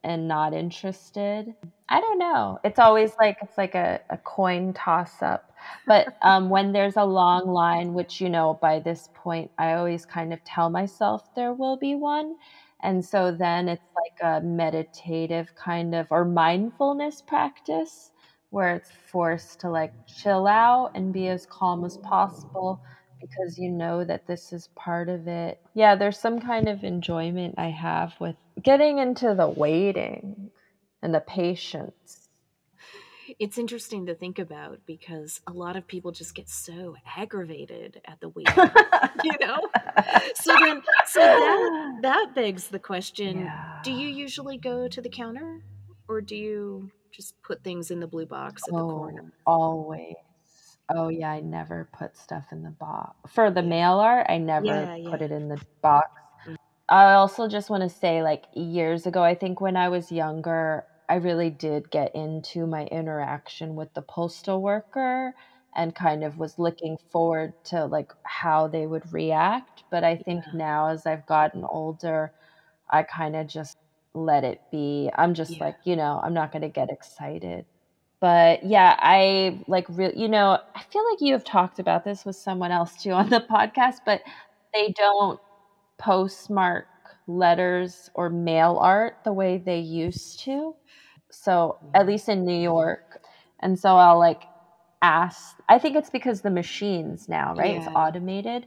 and 0.05 0.29
not 0.29 0.55
interested? 0.55 1.55
I 1.89 2.01
don't 2.01 2.19
know. 2.19 2.61
It's 2.63 2.79
always 2.79 3.13
like 3.19 3.39
it's 3.43 3.59
like 3.59 3.75
a, 3.75 4.01
a 4.11 4.17
coin 4.19 4.73
toss 4.73 5.23
up. 5.23 5.53
But 5.87 6.17
um, 6.23 6.49
when 6.55 6.73
there's 6.73 6.97
a 6.97 7.05
long 7.05 7.49
line, 7.49 7.95
which 7.95 8.21
you 8.21 8.29
know 8.29 8.59
by 8.61 8.79
this 8.79 9.09
point, 9.15 9.51
I 9.59 9.75
always 9.75 10.07
kind 10.07 10.33
of 10.33 10.43
tell 10.45 10.71
myself 10.71 11.35
there 11.35 11.53
will 11.53 11.77
be 11.77 11.95
one. 11.95 12.37
And 12.83 13.05
so 13.05 13.31
then 13.31 13.69
it's 13.69 13.85
like 13.95 14.23
a 14.23 14.45
meditative 14.45 15.55
kind 15.55 15.95
of 15.95 16.07
or 16.11 16.25
mindfulness 16.25 17.21
practice 17.21 18.13
where 18.51 18.75
it's 18.75 18.91
forced 19.11 19.61
to 19.61 19.71
like 19.71 19.93
chill 20.07 20.47
out 20.47 20.93
and 20.95 21.13
be 21.13 21.29
as 21.29 21.47
calm 21.47 21.85
as 21.85 21.97
possible 21.99 22.81
because 23.21 23.59
you 23.59 23.71
know 23.71 24.05
that 24.05 24.27
this 24.27 24.53
is 24.53 24.69
part 24.75 25.09
of 25.09 25.29
it. 25.29 25.61
Yeah, 25.75 25.95
there's 25.95 26.19
some 26.19 26.41
kind 26.41 26.69
of 26.69 26.85
enjoyment 26.85 27.55
I 27.59 27.69
have 27.69 28.15
with 28.19 28.37
getting 28.63 28.99
into 28.99 29.35
the 29.35 29.49
waiting 29.49 30.51
and 31.03 31.15
the 31.15 31.21
patience. 31.21 32.29
It's 33.39 33.59
interesting 33.59 34.07
to 34.07 34.15
think 34.15 34.39
about 34.41 34.81
because 34.87 35.41
a 35.47 35.53
lot 35.53 35.77
of 35.77 35.87
people 35.87 36.11
just 36.11 36.35
get 36.35 36.49
so 36.49 36.97
aggravated 37.17 38.01
at 38.05 38.21
the 38.21 38.29
wait, 38.31 38.49
you 39.25 39.33
know. 39.41 39.69
So 40.35 40.57
then, 40.59 40.83
so 41.07 41.21
that 41.21 41.99
that 42.03 42.33
begs 42.35 42.69
the 42.69 42.81
question: 42.81 43.43
Yeah. 43.43 43.79
Do 43.85 43.93
you 43.93 44.09
usually 44.09 44.59
go 44.59 44.89
to 44.89 45.01
the 45.01 45.09
counter, 45.09 45.63
or 46.09 46.21
do 46.21 46.35
you 46.35 46.91
just 47.11 47.41
put 47.43 47.63
things 47.65 47.91
in 47.91 48.01
the 48.01 48.07
blue 48.09 48.27
box 48.27 48.69
at 48.69 48.77
the 48.77 48.85
Oh, 48.85 48.85
corner? 48.85 49.33
always. 49.47 50.15
Oh 50.91 51.09
yeah, 51.09 51.31
I 51.33 51.41
never 51.41 51.91
put 51.93 52.17
stuff 52.17 52.53
in 52.53 52.63
the 52.63 52.71
box. 52.71 53.17
For 53.29 53.51
the 53.51 53.63
mail 53.63 54.01
art, 54.01 54.27
I 54.29 54.39
never 54.39 54.93
Yeah, 54.93 54.97
put 55.05 55.23
it 55.23 55.31
in 55.33 55.49
the 55.49 55.61
box. 55.83 56.07
Mm. 56.47 56.57
I 56.89 57.15
also 57.15 57.49
just 57.49 57.71
want 57.71 57.83
to 57.85 57.89
say 57.91 58.23
like 58.23 58.47
years 58.55 59.07
ago, 59.07 59.23
I 59.25 59.35
think 59.35 59.61
when 59.61 59.77
I 59.77 59.89
was 59.89 60.13
younger, 60.13 60.87
I 61.09 61.17
really 61.17 61.51
did 61.51 61.91
get 61.91 62.15
into 62.15 62.67
my 62.67 62.87
interaction 62.87 63.77
with 63.77 63.95
the 63.95 64.03
postal 64.03 64.63
worker 64.63 65.35
and 65.77 65.95
kind 65.95 66.25
of 66.25 66.39
was 66.39 66.59
looking 66.59 66.99
forward 67.13 67.55
to 67.65 67.87
like 67.87 68.13
how 68.25 68.69
they 68.69 68.87
would 68.87 69.13
react, 69.13 69.85
but 69.91 70.05
I 70.05 70.17
think 70.17 70.47
Yeah. 70.47 70.53
now 70.53 70.89
as 70.89 71.07
I've 71.07 71.27
gotten 71.27 71.65
older, 71.65 72.33
I 72.91 73.03
kind 73.05 73.37
of 73.37 73.47
just 73.49 73.77
let 74.15 74.45
it 74.45 74.61
be. 74.71 75.11
I'm 75.17 75.35
just 75.35 75.53
Yeah. 75.53 75.65
like, 75.65 75.77
you 75.85 75.97
know, 75.97 76.21
I'm 76.23 76.35
not 76.35 76.53
going 76.53 76.63
to 76.63 76.69
get 76.69 76.91
excited. 76.91 77.65
But 78.21 78.65
yeah, 78.65 78.97
I 78.99 79.65
like 79.67 79.87
real 79.89 80.13
you 80.15 80.29
know, 80.29 80.59
I 80.75 80.83
feel 80.83 81.03
like 81.11 81.21
you 81.23 81.33
have 81.33 81.45
talked 81.45 81.79
about 81.79 82.05
this 82.05 82.25
with 82.25 82.37
someone 82.37 82.71
else 82.71 83.03
too 83.03 83.13
on 83.13 83.31
the 83.31 83.41
podcast, 83.41 84.01
but 84.05 84.23
they 84.75 84.93
don't 84.97 85.41
postmark 85.99 86.87
letters 87.27 88.11
or 88.15 88.29
mail 88.29 88.79
art 88.81 89.19
the 89.25 89.33
way 89.33 89.59
they 89.59 89.79
used 89.79 90.41
to. 90.41 90.75
So, 91.31 91.79
at 91.95 92.05
mm. 92.05 92.09
least 92.09 92.29
in 92.29 92.45
New 92.45 92.61
York. 92.61 93.23
And 93.61 93.79
so 93.79 93.97
I'll 93.97 94.19
like 94.19 94.43
ask 95.03 95.57
I 95.69 95.79
think 95.79 95.97
it's 95.97 96.11
because 96.11 96.43
the 96.43 96.51
machines 96.51 97.29
now, 97.29 97.55
right? 97.55 97.77
It's 97.77 97.87
automated. 97.95 98.67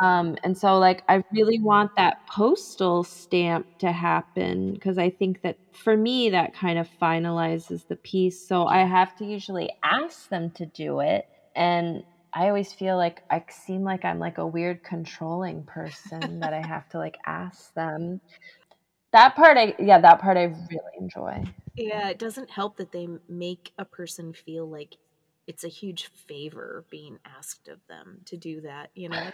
Um, 0.00 0.36
and 0.42 0.56
so 0.56 0.78
like 0.78 1.02
I 1.08 1.22
really 1.32 1.60
want 1.60 1.90
that 1.96 2.18
postal 2.26 3.04
stamp 3.04 3.66
to 3.80 3.92
happen 3.92 4.72
because 4.72 4.96
I 4.98 5.10
think 5.10 5.42
that 5.42 5.58
for 5.72 5.96
me 5.96 6.30
that 6.30 6.54
kind 6.54 6.78
of 6.78 6.88
finalizes 7.00 7.86
the 7.88 7.96
piece. 7.96 8.40
So 8.40 8.66
I 8.66 8.84
have 8.84 9.14
to 9.16 9.24
usually 9.24 9.70
ask 9.84 10.28
them 10.30 10.50
to 10.52 10.66
do 10.66 11.00
it 11.00 11.26
and 11.54 12.04
I 12.34 12.48
always 12.48 12.72
feel 12.72 12.96
like 12.96 13.20
I 13.28 13.44
seem 13.50 13.82
like 13.82 14.04
I'm 14.04 14.18
like 14.18 14.38
a 14.38 14.46
weird 14.46 14.82
controlling 14.82 15.64
person 15.64 16.40
that 16.40 16.54
I 16.54 16.62
have 16.66 16.88
to 16.90 16.98
like 16.98 17.18
ask 17.26 17.74
them. 17.74 18.20
That 19.12 19.36
part 19.36 19.58
I 19.58 19.74
yeah, 19.78 20.00
that 20.00 20.20
part 20.20 20.38
I 20.38 20.44
really 20.44 20.96
enjoy. 20.98 21.44
Yeah, 21.76 22.08
it 22.10 22.18
doesn't 22.18 22.50
help 22.50 22.76
that 22.76 22.92
they 22.92 23.08
make 23.28 23.72
a 23.78 23.84
person 23.84 24.32
feel 24.32 24.68
like 24.68 24.96
it's 25.46 25.64
a 25.64 25.68
huge 25.68 26.06
favor 26.06 26.84
being 26.90 27.18
asked 27.24 27.68
of 27.68 27.80
them 27.88 28.20
to 28.26 28.36
do 28.36 28.60
that, 28.62 28.90
you 28.94 29.08
know? 29.08 29.30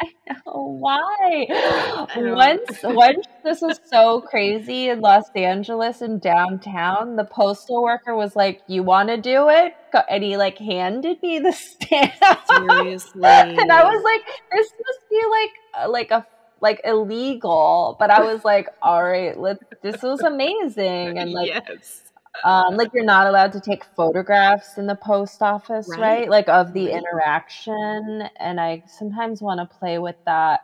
I 0.00 0.06
know 0.46 0.78
why. 0.80 1.46
I 1.50 2.32
Once, 2.32 2.80
once 2.82 3.26
this 3.44 3.60
was 3.60 3.78
so 3.90 4.20
crazy 4.22 4.88
in 4.88 5.00
Los 5.00 5.24
Angeles 5.34 6.00
and 6.00 6.20
downtown, 6.20 7.16
the 7.16 7.24
postal 7.24 7.82
worker 7.82 8.14
was 8.14 8.34
like, 8.34 8.62
"You 8.66 8.82
want 8.82 9.08
to 9.10 9.16
do 9.16 9.48
it?" 9.48 9.74
And 10.08 10.22
he 10.24 10.36
like 10.36 10.58
handed 10.58 11.22
me 11.22 11.38
the 11.38 11.52
stamp, 11.52 12.12
Seriously. 12.48 13.22
and 13.24 13.70
I 13.72 13.84
was 13.84 14.02
like, 14.02 14.22
"This 14.52 14.72
must 14.86 15.00
be 15.10 15.20
like 15.30 15.50
uh, 15.84 15.90
like 15.90 16.10
a 16.10 16.26
like 16.60 16.80
illegal." 16.84 17.96
But 17.98 18.10
I 18.10 18.20
was 18.32 18.44
like, 18.44 18.68
"All 18.82 19.02
right, 19.02 19.38
let's." 19.38 19.62
This 19.82 20.02
was 20.02 20.20
amazing, 20.20 21.18
and 21.18 21.32
like 21.32 21.48
yes. 21.68 22.09
Um, 22.44 22.76
like 22.76 22.90
you're 22.94 23.04
not 23.04 23.26
allowed 23.26 23.52
to 23.52 23.60
take 23.60 23.84
photographs 23.96 24.78
in 24.78 24.86
the 24.86 24.94
post 24.96 25.42
office, 25.42 25.88
Right. 25.88 26.00
right? 26.00 26.30
Like 26.30 26.48
of 26.48 26.72
the 26.72 26.90
interaction. 26.90 28.28
And 28.38 28.60
I 28.60 28.82
sometimes 28.86 29.42
want 29.42 29.60
to 29.60 29.76
play 29.78 29.98
with 29.98 30.16
that 30.26 30.60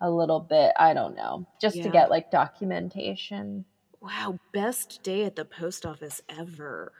a 0.00 0.10
little 0.10 0.40
bit. 0.40 0.72
I 0.78 0.94
don't 0.94 1.16
know, 1.16 1.46
just 1.60 1.82
to 1.82 1.88
get 1.88 2.10
like 2.10 2.30
documentation. 2.30 3.64
Wow, 4.00 4.38
best 4.52 5.02
day 5.02 5.24
at 5.24 5.36
the 5.36 5.44
post 5.44 5.84
office 5.84 6.22
ever. 6.28 6.92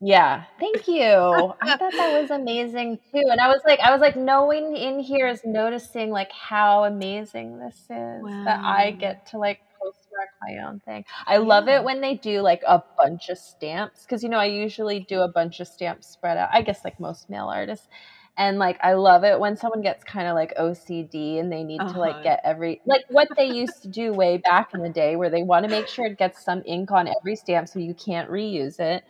Yeah, 0.00 0.44
thank 0.60 0.86
you. 0.86 1.02
I 1.02 1.54
thought 1.78 1.92
that 1.92 2.20
was 2.20 2.30
amazing 2.30 2.98
too. 3.10 3.22
And 3.30 3.40
I 3.40 3.48
was 3.48 3.62
like, 3.64 3.80
I 3.80 3.90
was 3.90 4.00
like, 4.02 4.16
no 4.16 4.44
one 4.44 4.76
in 4.76 5.00
here 5.00 5.26
is 5.26 5.40
noticing 5.44 6.10
like 6.10 6.30
how 6.32 6.84
amazing 6.84 7.58
this 7.58 7.76
is 7.88 8.22
that 8.44 8.60
I 8.62 8.90
get 8.90 9.26
to 9.28 9.38
like 9.38 9.60
postmark 9.84 10.28
my 10.48 10.58
own 10.66 10.80
thing. 10.80 11.04
I 11.26 11.38
love 11.38 11.68
it 11.68 11.84
when 11.84 12.00
they 12.00 12.16
do 12.16 12.40
like 12.40 12.62
a 12.66 12.82
bunch 12.96 13.28
of 13.28 13.38
stamps 13.38 14.04
because 14.04 14.22
you 14.22 14.28
know 14.28 14.38
I 14.38 14.46
usually 14.46 15.00
do 15.08 15.20
a 15.20 15.28
bunch 15.32 15.60
of 15.60 15.68
stamps 15.68 16.08
spread 16.08 16.38
out. 16.38 16.50
I 16.52 16.62
guess 16.62 16.84
like 16.84 16.98
most 17.00 17.28
mail 17.30 17.46
artists. 17.48 17.88
And 18.36 18.58
like 18.58 18.78
I 18.82 18.94
love 18.94 19.22
it 19.24 19.38
when 19.38 19.56
someone 19.56 19.82
gets 19.82 20.02
kind 20.04 20.26
of 20.28 20.34
like 20.34 20.52
OCD 20.58 21.38
and 21.38 21.52
they 21.52 21.62
need 21.64 21.86
to 21.88 21.98
Uh-huh. 21.98 22.00
like 22.00 22.20
get 22.22 22.40
every 22.44 22.82
like 22.86 23.02
what 23.08 23.28
they 23.36 23.46
used 23.46 23.82
to 23.82 23.88
do 23.88 24.12
way 24.14 24.38
back 24.38 24.68
in 24.74 24.82
the 24.82 24.88
day 24.90 25.16
where 25.16 25.30
they 25.30 25.42
want 25.44 25.64
to 25.64 25.70
make 25.70 25.86
sure 25.88 26.06
it 26.06 26.18
gets 26.18 26.42
some 26.44 26.62
ink 26.66 26.90
on 26.90 27.08
every 27.08 27.36
stamp 27.36 27.68
so 27.68 27.78
you 27.78 27.94
can't 27.94 28.30
reuse 28.30 28.80
it. 28.80 29.04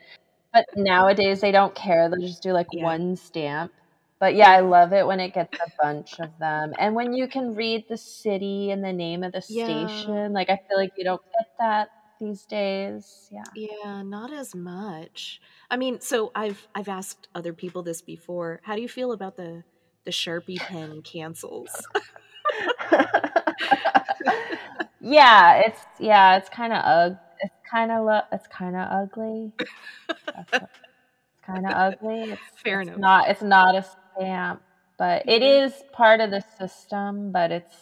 But 0.52 0.66
nowadays 0.76 1.40
they 1.40 1.52
don't 1.52 1.74
care. 1.74 2.08
They'll 2.08 2.20
just 2.20 2.42
do 2.42 2.52
like 2.52 2.72
Yeah. 2.72 2.82
one 2.82 3.16
stamp. 3.16 3.72
But 4.24 4.36
yeah, 4.36 4.50
I 4.50 4.60
love 4.60 4.94
it 4.94 5.06
when 5.06 5.20
it 5.20 5.34
gets 5.34 5.58
a 5.60 5.70
bunch 5.82 6.18
of 6.18 6.30
them. 6.38 6.72
And 6.78 6.94
when 6.94 7.12
you 7.12 7.28
can 7.28 7.54
read 7.54 7.84
the 7.90 7.98
city 7.98 8.70
and 8.70 8.82
the 8.82 8.92
name 8.92 9.22
of 9.22 9.32
the 9.32 9.42
Yeah. 9.48 9.86
station, 9.86 10.32
like 10.32 10.48
I 10.48 10.56
feel 10.66 10.78
like 10.78 10.92
you 10.96 11.04
don't 11.04 11.20
get 11.38 11.48
that 11.58 11.88
these 12.18 12.46
days. 12.46 13.28
Yeah. 13.30 13.44
Yeah, 13.54 14.02
not 14.02 14.32
as 14.32 14.54
much. 14.54 15.40
I 15.70 15.76
mean, 15.76 16.00
so 16.00 16.32
I've 16.34 16.66
I've 16.74 16.88
asked 16.88 17.28
other 17.34 17.52
people 17.52 17.82
this 17.82 18.00
before. 18.00 18.60
How 18.64 18.74
do 18.76 18.80
you 18.82 18.88
feel 18.88 19.12
about 19.12 19.36
the 19.36 19.64
the 20.04 20.10
Sharpie 20.10 20.58
pen 20.58 21.02
cancels? 21.04 21.86
yeah, 25.00 25.62
it's 25.66 25.80
yeah, 25.98 26.36
it's 26.36 26.48
kind 26.48 26.72
of 26.72 26.82
ug 26.84 27.16
it's 27.40 27.54
kind 27.70 27.90
of 27.92 28.04
lo- 28.06 28.22
it's 28.32 28.46
kind 28.48 28.76
of 28.76 28.88
ugly. 28.90 29.52
It's 29.58 31.42
kind 31.46 31.66
of 31.66 31.72
ugly. 31.74 32.32
It's 32.32 32.42
Fair 32.64 32.80
it's 32.80 32.88
enough. 32.88 32.98
not 32.98 33.28
it's 33.28 33.42
not 33.42 33.74
a 33.76 33.84
stamp, 34.16 34.62
but 34.98 35.24
it 35.28 35.42
Mhm. 35.42 35.82
part 35.92 36.20
of 36.20 36.30
the 36.30 36.42
system, 36.58 37.32
but 37.32 37.52
it's 37.52 37.76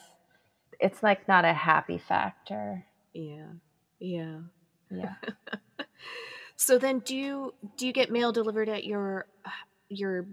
it's 0.81 1.03
like 1.03 1.29
not 1.29 1.45
a 1.45 1.53
happy 1.55 1.99
factor. 1.99 2.87
Yeah. 3.14 3.53
Yeah. 4.01 4.40
Yeah. 4.90 5.14
So 6.57 6.79
then 6.79 7.01
do 7.01 7.16
you 7.16 7.55
do 7.77 7.87
you 7.87 7.92
get 7.92 8.11
mail 8.11 8.33
delivered 8.33 8.68
at 8.68 8.85
your 8.85 9.27
your 9.88 10.27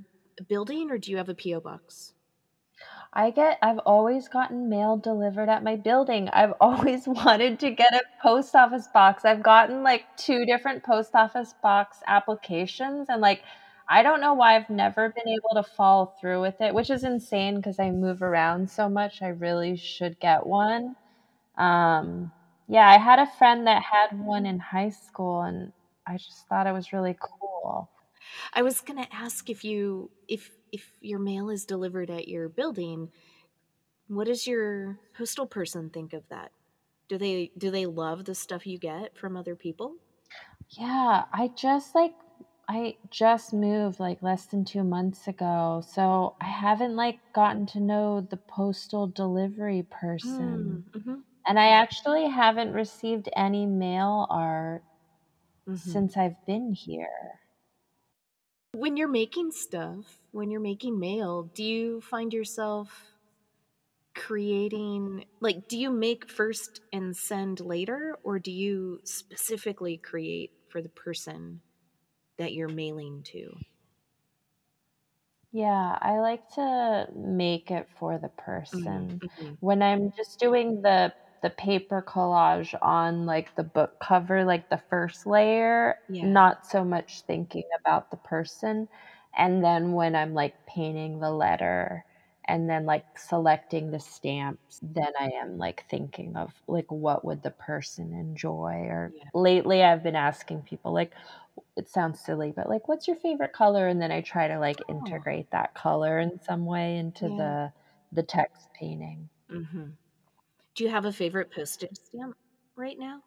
building 0.48 0.92
or 0.92 0.98
do 0.98 1.12
you 1.12 1.18
have 1.18 1.30
a 1.30 1.36
PO 1.36 1.62
box? 1.62 2.14
I 3.14 3.32
get 3.32 3.58
I've 3.62 3.80
always 3.80 4.28
gotten 4.28 4.70
mail 4.70 4.98
delivered 4.98 5.50
at 5.50 5.64
my 5.64 5.76
building. 5.76 6.30
I've 6.30 6.54
always 6.62 7.08
wanted 7.08 7.60
to 7.60 7.72
get 7.72 7.94
a 7.94 8.02
post 8.22 8.56
office 8.56 8.88
box. 8.94 9.26
I've 9.26 9.44
gotten 9.44 9.84
like 9.84 10.06
two 10.18 10.46
different 10.46 10.84
post 10.84 11.14
office 11.16 11.54
box 11.62 12.00
applications 12.08 13.08
and 13.10 13.22
like 13.22 13.44
I 13.90 14.04
don't 14.04 14.22
know 14.22 14.34
why 14.36 14.56
I've 14.56 14.70
never 14.70 15.10
been 15.10 15.28
able 15.28 15.56
to 15.56 15.64
follow 15.64 16.14
through 16.22 16.42
with 16.42 16.62
it, 16.62 16.74
which 16.76 16.90
is 16.92 17.04
insane 17.04 17.56
because 17.58 17.80
I 17.80 17.92
move 17.92 18.22
around 18.22 18.70
so 18.70 18.88
much. 18.90 19.22
I 19.22 19.30
really 19.30 19.76
should 19.78 20.20
get 20.20 20.46
one. 20.46 20.96
Um 21.58 22.32
yeah, 22.68 22.88
I 22.90 23.00
had 23.00 23.20
a 23.20 23.28
friend 23.38 23.68
that 23.68 23.84
had 23.84 24.20
one 24.20 24.46
in 24.46 24.60
high 24.60 24.90
school 24.92 25.42
and 25.42 25.74
I 26.08 26.18
just 26.18 26.48
thought 26.48 26.68
it 26.68 26.74
was 26.74 26.94
really 26.94 27.18
cool. 27.20 27.90
I 28.54 28.62
was 28.62 28.82
going 28.82 29.02
to 29.04 29.16
ask 29.16 29.50
if 29.50 29.64
you 29.64 30.12
if 30.28 30.52
if 30.72 30.92
your 31.02 31.20
mail 31.20 31.50
is 31.50 31.66
delivered 31.66 32.10
at 32.12 32.28
your 32.28 32.50
building, 32.50 33.10
what 34.08 34.28
does 34.28 34.48
your 34.48 35.00
postal 35.18 35.48
person 35.48 35.90
think 35.90 36.14
of 36.14 36.28
that? 36.30 36.52
Do 37.10 37.18
they 37.18 37.52
do 37.58 37.72
they 37.72 37.86
love 37.86 38.26
the 38.26 38.36
stuff 38.36 38.68
you 38.68 38.78
get 38.80 39.18
from 39.18 39.38
other 39.38 39.56
people? 39.56 39.96
Yeah, 40.70 41.26
I 41.34 41.50
just 41.50 41.96
like 41.96 42.14
I 42.70 43.00
just 43.10 43.52
moved 43.52 44.00
like 44.00 44.22
less 44.22 44.46
than 44.46 44.64
2 44.64 44.84
months 44.86 45.28
ago. 45.28 45.82
So 45.86 46.38
I 46.40 46.46
haven't 46.46 46.96
like 46.96 47.20
gotten 47.34 47.66
to 47.68 47.82
know 47.82 48.22
the 48.22 48.38
postal 48.38 49.08
delivery 49.08 49.84
person. 49.84 50.80
Mm, 50.80 50.84
mhm, 50.96 51.24
And 51.48 51.60
I 51.60 51.70
actually 51.70 52.30
haven't 52.30 52.74
received 52.74 53.30
any 53.36 53.66
mail 53.68 54.28
art 54.30 54.86
mhm. 55.66 56.10
since 56.10 56.18
I've 56.18 56.44
been 56.46 56.74
here. 56.74 57.42
When 58.74 58.98
you're 58.98 59.08
making 59.08 59.52
stuff, 59.52 60.24
when 60.32 60.50
you're 60.50 60.60
making 60.60 61.00
mail, 61.00 61.44
do 61.54 61.64
you 61.64 62.02
find 62.02 62.34
yourself 62.34 63.14
creating 64.16 65.24
like 65.40 65.68
do 65.68 65.78
you 65.78 65.90
make 65.92 66.30
first 66.30 66.82
and 66.92 67.16
send 67.16 67.60
later 67.60 68.18
or 68.24 68.40
do 68.40 68.52
you 68.52 69.00
specifically 69.06 69.98
create 69.98 70.52
for 70.68 70.82
the 70.82 70.90
person 70.90 71.62
that 72.40 72.54
you're 72.54 72.70
mailing 72.70 73.24
to? 73.26 73.62
Yeah, 75.52 75.98
I 76.02 76.20
like 76.20 76.48
to 76.50 77.08
make 77.16 77.72
it 77.72 77.90
for 77.90 78.20
the 78.20 78.30
Mm, 78.74 79.06
person. 79.10 79.22
mhm. 79.22 79.60
When 79.62 79.82
I'm 79.82 80.12
just 80.12 80.40
doing 80.40 80.82
the 80.82 81.14
the 81.42 81.50
paper 81.52 82.04
collage 82.06 82.76
on 82.82 83.26
like 83.26 83.56
the 83.56 83.64
book 83.64 83.94
cover, 84.02 84.44
like 84.44 84.68
the 84.70 84.82
first 84.90 85.26
layer, 85.26 85.96
Yeah. 86.08 86.22
not 86.22 86.66
so 86.66 86.84
much 86.84 87.24
thinking 87.28 87.64
about 87.80 88.12
the 88.12 88.18
person. 88.18 88.90
And 89.38 89.64
then 89.64 89.94
when 89.94 90.16
I'm 90.16 90.34
like 90.34 90.58
painting 90.68 91.20
the 91.20 91.32
letter 91.32 92.04
and 92.46 92.70
then 92.70 92.86
like 92.86 93.06
selecting 93.18 93.92
the 93.92 94.00
stamps, 94.02 94.80
then 94.82 95.14
I 95.20 95.30
am 95.42 95.58
like 95.58 95.86
thinking 95.90 96.36
of 96.36 96.54
like 96.68 96.92
what 96.92 97.24
would 97.24 97.42
the 97.42 97.52
person 97.52 98.12
enjoy 98.14 98.74
or 98.90 99.14
Yeah. 99.14 99.30
lately 99.34 99.82
I've 99.84 100.04
been 100.04 100.16
asking 100.16 100.64
people 100.64 100.94
like 100.94 101.14
it 101.76 101.90
sounds 101.90 102.22
silly, 102.24 102.52
but 102.56 102.70
like, 102.70 102.88
what's 102.88 103.08
your 103.08 103.18
favorite 103.18 103.54
color? 103.54 103.88
And 103.88 104.02
then 104.02 104.12
I 104.12 104.22
try 104.22 104.48
to 104.48 104.60
like 104.60 104.84
Oh. 105.02 105.26
integrate 105.28 105.50
that 105.52 105.74
color 105.76 106.20
in 106.20 106.40
some 106.42 106.66
way 106.66 106.98
into 106.98 107.30
Yeah. 107.30 107.30
the 107.30 107.72
the 108.12 108.24
text 108.24 108.70
painting. 108.74 109.30
Mhm. 109.50 109.98
Do 110.76 110.84
you 110.86 110.90
have 110.92 111.06
a 111.06 111.14
favorite 111.14 111.52
postage 111.52 111.96
stamp 111.98 112.38
right 112.76 112.98
now? 113.00 113.24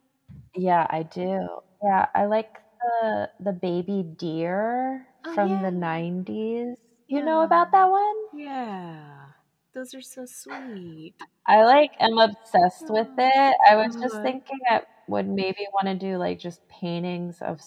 Yeah, 0.55 0.87
I 0.91 1.03
do. 1.03 1.49
Yeah, 1.83 2.07
I 2.15 2.27
like 2.27 2.61
the 2.81 3.31
the 3.41 3.53
baby 3.53 4.03
deer 4.03 5.09
Oh, 5.25 5.35
from 5.35 5.61
yeah. 5.61 5.63
the 5.63 5.71
90s. 5.71 6.79
You 7.07 7.23
know 7.23 7.43
about 7.43 7.73
that 7.73 7.87
one? 7.91 8.17
Yeah. 8.33 9.33
Those 9.73 9.95
are 9.95 10.03
so 10.03 10.25
sweet. 10.27 11.15
I 11.47 11.65
like 11.65 11.91
am 12.01 12.19
obsessed 12.19 12.89
with 12.89 13.09
it. 13.19 13.57
I 13.69 13.77
was 13.77 13.97
just 14.01 14.21
thinking 14.23 14.59
I 14.69 14.83
would 15.07 15.29
maybe 15.29 15.67
wanna 15.75 15.97
do 15.97 16.17
like 16.17 16.39
just 16.39 16.67
paintings 16.69 17.43
of 17.43 17.61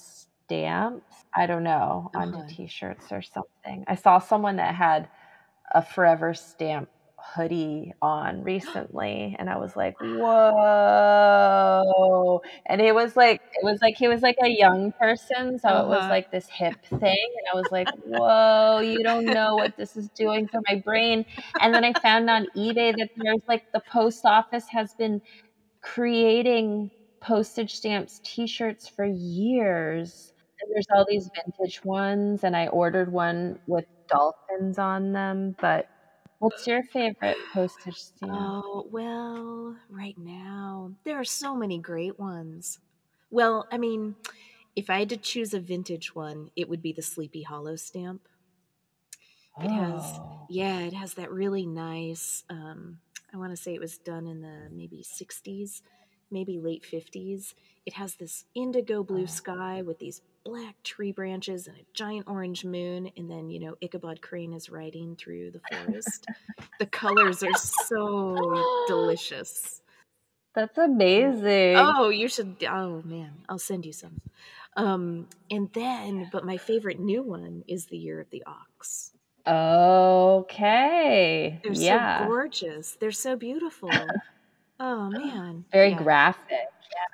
stamps. 0.47 1.25
I 1.35 1.47
don't 1.47 1.63
know, 1.63 2.11
onto 2.15 2.41
Uh-huh. 2.41 2.55
t-shirts 2.55 3.11
or 3.11 3.21
something. 3.21 3.83
I 3.87 3.95
saw 3.95 4.19
someone 4.19 4.57
that 4.57 4.75
had 4.75 5.09
a 5.73 5.81
Forever 5.83 6.33
Stamp 6.33 6.89
hoodie 7.35 7.93
on 8.01 8.41
recently 8.43 9.35
and 9.39 9.49
I 9.49 9.57
was 9.57 9.75
like, 9.75 9.95
"Whoa." 10.01 10.31
And 12.67 12.81
it 12.81 12.95
was 12.95 13.15
like 13.17 13.41
it 13.53 13.63
was 13.65 13.79
like 13.81 13.95
he 13.97 14.07
was 14.09 14.21
like 14.23 14.35
a 14.43 14.49
young 14.49 14.91
person, 14.99 15.59
so 15.59 15.79
it 15.81 15.87
was 15.89 16.07
Uh-huh. 16.07 16.11
like 16.11 16.29
this 16.31 16.47
hip 16.57 16.75
thing, 16.99 17.17
and 17.37 17.47
I 17.53 17.57
was 17.57 17.71
like, 17.71 17.89
"Whoa, 17.93 18.79
you 18.81 19.03
don't 19.03 19.31
know 19.33 19.57
what 19.57 19.73
this 19.77 19.95
is 19.97 20.09
doing 20.17 20.47
for 20.51 20.61
my 20.69 20.81
brain." 20.85 21.25
And 21.61 21.75
then 21.75 21.83
I 21.85 21.95
found 21.95 22.29
on 22.29 22.47
eBay 22.57 22.95
that 22.97 23.09
there's 23.17 23.43
like 23.47 23.63
the 23.73 23.81
post 23.91 24.25
office 24.25 24.67
has 24.71 24.93
been 24.95 25.21
creating 25.83 26.91
postage 27.21 27.73
stamps 27.75 28.21
t-shirts 28.25 28.89
for 28.89 29.05
years. 29.05 30.33
There's 30.71 30.85
all 30.93 31.05
these 31.07 31.29
vintage 31.35 31.83
ones, 31.83 32.43
and 32.43 32.55
I 32.55 32.67
ordered 32.67 33.11
one 33.11 33.57
with 33.67 33.85
dolphins 34.09 34.77
on 34.79 35.13
them, 35.13 35.55
but 35.59 35.87
what's 36.39 36.67
your 36.67 36.83
favorite 36.83 37.39
postage 37.53 37.97
stamp? 37.97 38.55
Oh, 38.63 38.87
well, 38.89 39.77
right 39.89 40.17
now, 40.17 40.95
there 41.03 41.19
are 41.19 41.23
so 41.25 41.55
many 41.55 41.77
great 41.79 42.17
ones. 42.19 42.79
Well, 43.29 43.67
I 43.71 43.77
mean, 43.77 44.15
if 44.75 44.89
I 44.89 44.99
had 44.99 45.09
to 45.09 45.17
choose 45.17 45.53
a 45.53 45.59
vintage 45.59 46.15
one, 46.15 46.49
it 46.55 46.69
would 46.69 46.81
be 46.81 46.93
the 46.93 47.01
Sleepy 47.01 47.43
Hollow 47.43 47.75
stamp. 47.75 48.27
It 49.61 49.71
has, 49.71 50.19
Oh. 50.19 50.47
yeah, 50.47 50.81
it 50.81 50.93
has 50.93 51.13
that 51.15 51.31
really 51.31 51.65
nice, 51.65 52.43
um, 52.49 52.99
I 53.33 53.37
want 53.37 53.51
to 53.51 53.57
say 53.57 53.73
it 53.73 53.81
was 53.81 53.97
done 53.97 54.27
in 54.27 54.41
the 54.41 54.69
maybe 54.71 55.03
60s, 55.03 55.81
maybe 56.31 56.59
late 56.59 56.85
50s. 56.85 57.55
It 57.85 57.93
has 57.93 58.15
this 58.15 58.45
indigo 58.55 59.03
blue 59.03 59.27
Oh. 59.27 59.27
sky 59.27 59.81
with 59.81 59.99
these 59.99 60.21
black 60.45 60.81
tree 60.83 61.11
branches 61.11 61.67
and 61.67 61.75
a 61.75 61.81
giant 61.93 62.29
orange 62.29 62.63
moon, 62.63 63.11
and 63.17 63.29
then, 63.29 63.49
you 63.49 63.59
know, 63.59 63.75
Ichabod 63.81 64.21
Crane 64.21 64.53
is 64.53 64.69
riding 64.69 65.17
through 65.17 65.51
the 65.51 65.59
forest. 65.71 66.27
the 66.79 66.85
colors 66.85 67.43
are 67.43 67.57
so 67.57 68.85
delicious. 68.87 69.81
That's 70.53 70.77
amazing. 70.77 71.75
Oh, 71.75 72.09
you 72.09 72.29
should. 72.29 72.55
Oh 72.69 73.01
man, 73.03 73.33
I'll 73.49 73.59
send 73.59 73.85
you 73.85 73.91
some. 73.91 74.21
Um, 74.77 75.27
and 75.51 75.69
then, 75.73 76.29
but 76.31 76.45
my 76.45 76.55
favorite 76.55 76.99
new 76.99 77.23
one 77.23 77.65
is 77.67 77.87
the 77.87 77.97
Year 77.97 78.21
of 78.21 78.29
the 78.29 78.43
Ox. 78.45 79.11
Okay. 79.47 81.59
They're 81.61 81.75
so 81.75 82.25
gorgeous. 82.25 82.95
They're 82.99 83.11
so 83.11 83.35
beautiful. 83.35 83.91
oh 84.79 85.09
man, 85.09 85.65
Very 85.73 85.89
yeah. 85.89 86.01
graphic. 86.01 86.67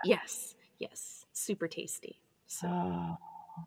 Yes, 0.03 0.53
yes, 0.77 1.25
super 1.33 1.67
tasty. 1.67 2.20
So 2.59 2.67
Oh. 2.67 3.17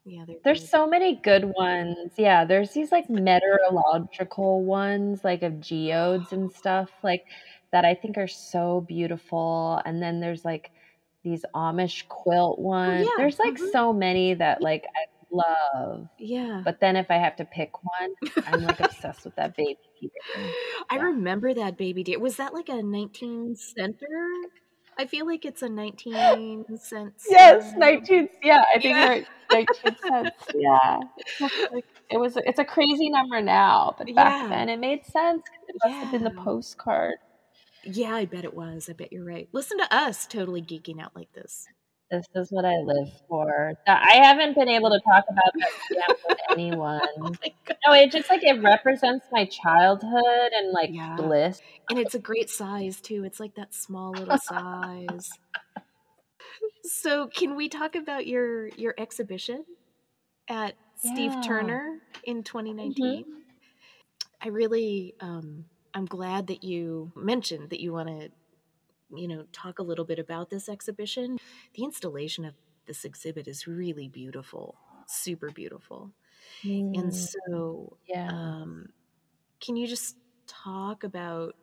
yeah, 0.05 0.25
There's 0.45 0.61
good. 0.61 0.69
so 0.69 0.87
many 0.87 1.17
good 1.17 1.45
ones. 1.57 2.13
Yeah, 2.17 2.45
there's 2.45 2.73
these 2.73 2.91
like 2.93 3.09
meteorological 3.11 4.63
ones, 4.65 5.23
like 5.25 5.43
of 5.43 5.61
geodes 5.61 6.33
and 6.33 6.51
stuff, 6.61 6.91
like 7.03 7.25
that 7.73 7.85
I 7.85 7.95
think 7.95 8.17
are 8.19 8.29
so 8.29 8.83
beautiful. 8.83 9.81
And 9.85 10.03
then 10.03 10.21
there's 10.21 10.45
like 10.45 10.71
these 11.23 11.45
Amish 11.55 12.07
quilt 12.09 12.59
Oh 12.59 12.63
ones. 12.63 13.05
yeah. 13.07 13.13
There's 13.17 13.39
like 13.39 13.55
mhm. 13.55 13.73
so 13.73 13.93
many 13.93 14.35
that 14.35 14.61
like 14.63 14.85
I 14.97 15.07
love. 15.31 16.09
Yeah. 16.19 16.63
But 16.65 16.81
then 16.81 16.97
if 16.97 17.11
I 17.11 17.17
have 17.17 17.37
to 17.37 17.45
pick 17.45 17.73
one, 17.85 18.15
I'm 18.47 18.63
like 18.65 18.81
obsessed 18.81 19.25
with 19.25 19.35
that 19.37 19.57
baby 19.57 19.79
deer. 20.01 20.11
I 20.91 20.97
remember 20.97 21.55
that 21.55 21.77
baby 21.79 22.05
deer. 22.05 22.19
Was 22.19 22.37
that 22.37 22.55
like 22.55 22.69
a 22.69 22.83
19 22.83 23.57
center? 23.57 24.09
I 24.99 25.07
feel 25.07 25.27
like 25.27 25.45
it's 25.45 25.63
a 25.63 25.69
19 25.69 26.65
cents. 26.79 27.27
Yes, 27.29 27.73
um, 27.75 27.79
19 27.81 28.29
yeah, 28.43 28.65
I 28.75 28.79
think 28.79 28.95
Yeah. 28.95 29.15
you're 29.15 29.25
19 29.53 29.97
cents. 30.03 30.31
Yeah. 30.55 31.01
It's 31.41 31.85
it 32.11 32.19
was 32.19 32.37
it's 32.37 32.59
a 32.59 32.65
crazy 32.65 33.11
number 33.11 33.41
now, 33.41 33.95
but 33.99 34.07
back 34.15 34.43
Yeah. 34.43 34.49
then 34.49 34.69
it 34.69 34.79
made 34.79 35.05
sense 35.07 35.43
it 35.69 35.77
must 35.85 36.03
have 36.03 36.13
been 36.13 36.25
the 36.25 36.43
postcard. 36.43 37.15
Yeah, 37.83 38.15
I 38.15 38.25
bet 38.25 38.45
it 38.45 38.55
was. 38.55 38.89
I 38.89 38.93
bet 38.95 39.13
you're 39.13 39.25
right. 39.25 39.49
Listen 39.53 39.79
to 39.79 39.95
us 39.95 40.27
totally 40.27 40.63
geeking 40.63 41.01
out 41.03 41.15
like 41.15 41.33
this. 41.33 41.67
This 42.11 42.27
is 42.35 42.49
what 42.51 42.65
I 42.65 42.77
live 42.85 43.09
for. 43.29 43.73
I 43.87 44.17
haven't 44.23 44.55
been 44.55 44.69
able 44.69 44.91
to 44.91 45.01
talk 45.01 45.25
about 45.29 45.53
that 45.57 46.11
with 46.25 46.37
Oh 46.53 46.59
anyone. 46.59 47.39
god. 47.67 47.77
No, 47.87 47.95
it 47.95 48.11
just 48.13 48.31
like 48.31 48.43
it 48.43 48.63
represents 48.63 49.27
my 49.31 49.47
childhood 49.47 50.53
and 50.53 50.73
like 50.73 50.91
Yeah. 50.91 51.17
bliss. 51.17 51.61
And 51.89 51.99
it's 51.99 52.15
a 52.15 52.19
great 52.19 52.51
size 52.51 53.01
too. 53.01 53.25
It's 53.25 53.41
like 53.41 53.55
that 53.57 53.75
small 53.75 54.15
little 54.15 54.37
size. 54.37 55.39
So, 56.85 57.29
can 57.29 57.57
we 57.57 57.69
talk 57.69 57.95
about 57.95 58.27
your 58.27 58.69
your 58.69 58.95
exhibition 58.99 59.65
at 60.49 60.75
Steve 60.97 61.41
Turner 61.41 62.01
in 62.25 62.43
Mhm. 62.43 62.45
2019? 62.45 63.25
I 64.43 64.49
really 64.49 65.15
um 65.21 65.67
I'm 65.95 66.07
glad 66.07 66.49
that 66.49 66.65
you 66.65 67.13
mentioned 67.17 67.71
that 67.71 67.81
you 67.81 67.93
want 67.93 68.09
to 68.09 68.31
you 69.11 69.29
know 69.29 69.45
talk 69.53 69.79
a 69.79 69.83
little 69.83 70.05
bit 70.05 70.19
about 70.19 70.51
this 70.51 70.69
exhibition. 70.69 71.39
The 71.75 71.85
installation 71.85 72.45
of 72.45 72.55
this 72.87 73.05
exhibit 73.05 73.49
is 73.49 73.67
really 73.67 74.09
beautiful. 74.09 74.77
Super 75.07 75.51
beautiful. 75.51 76.13
And 76.95 77.15
Mm, 77.15 77.29
so 77.45 77.99
yeah. 78.07 78.31
um 78.31 78.89
can 79.61 79.77
you 79.77 79.87
just 79.87 80.17
talk 80.47 81.05
about 81.05 81.57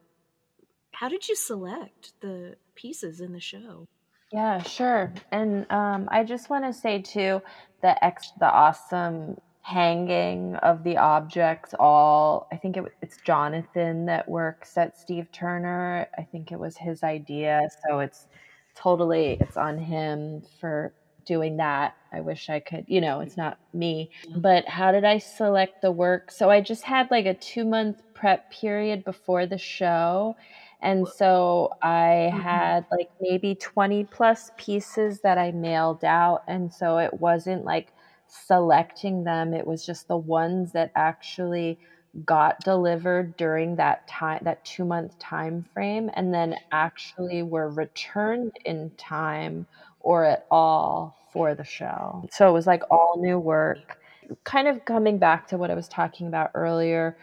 how 0.93 1.09
did 1.09 1.27
you 1.27 1.35
select 1.35 2.13
the 2.21 2.57
pieces 2.75 3.19
in 3.21 3.33
the 3.33 3.39
show? 3.39 3.87
Yeah, 4.31 4.61
sure. 4.63 5.13
And 5.31 5.69
um, 5.71 6.07
I 6.11 6.23
just 6.23 6.49
want 6.49 6.65
to 6.65 6.73
say 6.73 7.01
too, 7.01 7.41
the 7.81 8.03
ex, 8.03 8.31
the 8.39 8.49
awesome 8.49 9.39
hanging 9.61 10.55
of 10.57 10.83
the 10.83 10.97
objects. 10.97 11.73
All 11.79 12.47
I 12.51 12.57
think 12.57 12.77
it, 12.77 12.85
it's 13.01 13.17
Jonathan 13.17 14.05
that 14.07 14.27
works 14.29 14.77
at 14.77 14.97
Steve 14.97 15.31
Turner. 15.31 16.07
I 16.17 16.23
think 16.23 16.51
it 16.51 16.59
was 16.59 16.77
his 16.77 17.03
idea, 17.03 17.61
so 17.87 17.99
it's 17.99 18.27
totally 18.75 19.37
it's 19.39 19.57
on 19.57 19.77
him 19.77 20.41
for 20.59 20.95
doing 21.25 21.57
that. 21.57 21.93
I 22.11 22.21
wish 22.21 22.49
I 22.49 22.59
could, 22.59 22.85
you 22.87 22.99
know, 22.99 23.19
it's 23.19 23.37
not 23.37 23.59
me. 23.73 24.09
But 24.33 24.67
how 24.67 24.91
did 24.91 25.05
I 25.05 25.19
select 25.19 25.81
the 25.81 25.91
work? 25.91 26.31
So 26.31 26.49
I 26.49 26.61
just 26.61 26.83
had 26.83 27.09
like 27.11 27.25
a 27.25 27.35
two 27.37 27.63
month 27.65 28.01
prep 28.13 28.49
period 28.49 29.03
before 29.03 29.45
the 29.45 29.57
show. 29.59 30.35
And 30.81 31.07
so 31.07 31.69
I 31.81 32.31
Mhm. 32.31 32.71
had 32.75 32.85
like 32.91 33.09
maybe 33.19 33.55
20 33.55 34.03
plus 34.05 34.51
pieces 34.57 35.21
that 35.21 35.37
I 35.37 35.51
mailed 35.51 36.03
out. 36.03 36.41
And 36.47 36.73
so 36.73 36.97
it 36.97 37.19
wasn't 37.19 37.63
like 37.65 37.93
selecting 38.31 39.23
them, 39.23 39.53
it 39.53 39.67
was 39.67 39.85
just 39.85 40.07
the 40.07 40.17
ones 40.17 40.71
that 40.73 40.91
actually 40.95 41.79
got 42.25 42.59
delivered 42.61 43.37
during 43.37 43.75
that 43.77 44.07
time 44.07 44.39
that 44.43 44.63
2 44.65 44.83
month 44.85 45.17
time 45.19 45.65
frame 45.73 46.09
and 46.13 46.33
then 46.33 46.55
actually 46.71 47.43
were 47.43 47.69
returned 47.69 48.51
in 48.65 48.91
time 48.97 49.65
or 49.99 50.25
at 50.25 50.45
all 50.51 51.15
for 51.31 51.55
the 51.55 51.63
show. 51.63 52.25
So 52.31 52.49
it 52.49 52.53
was 52.53 52.67
like 52.67 52.83
all 52.91 53.15
new 53.17 53.39
work. 53.39 53.97
Kind 54.43 54.67
of 54.67 54.83
coming 54.85 55.19
back 55.19 55.47
to 55.47 55.57
what 55.57 55.71
I 55.71 55.75
was 55.75 55.87
talking 55.87 56.27
about 56.27 56.51
earlier 56.53 57.17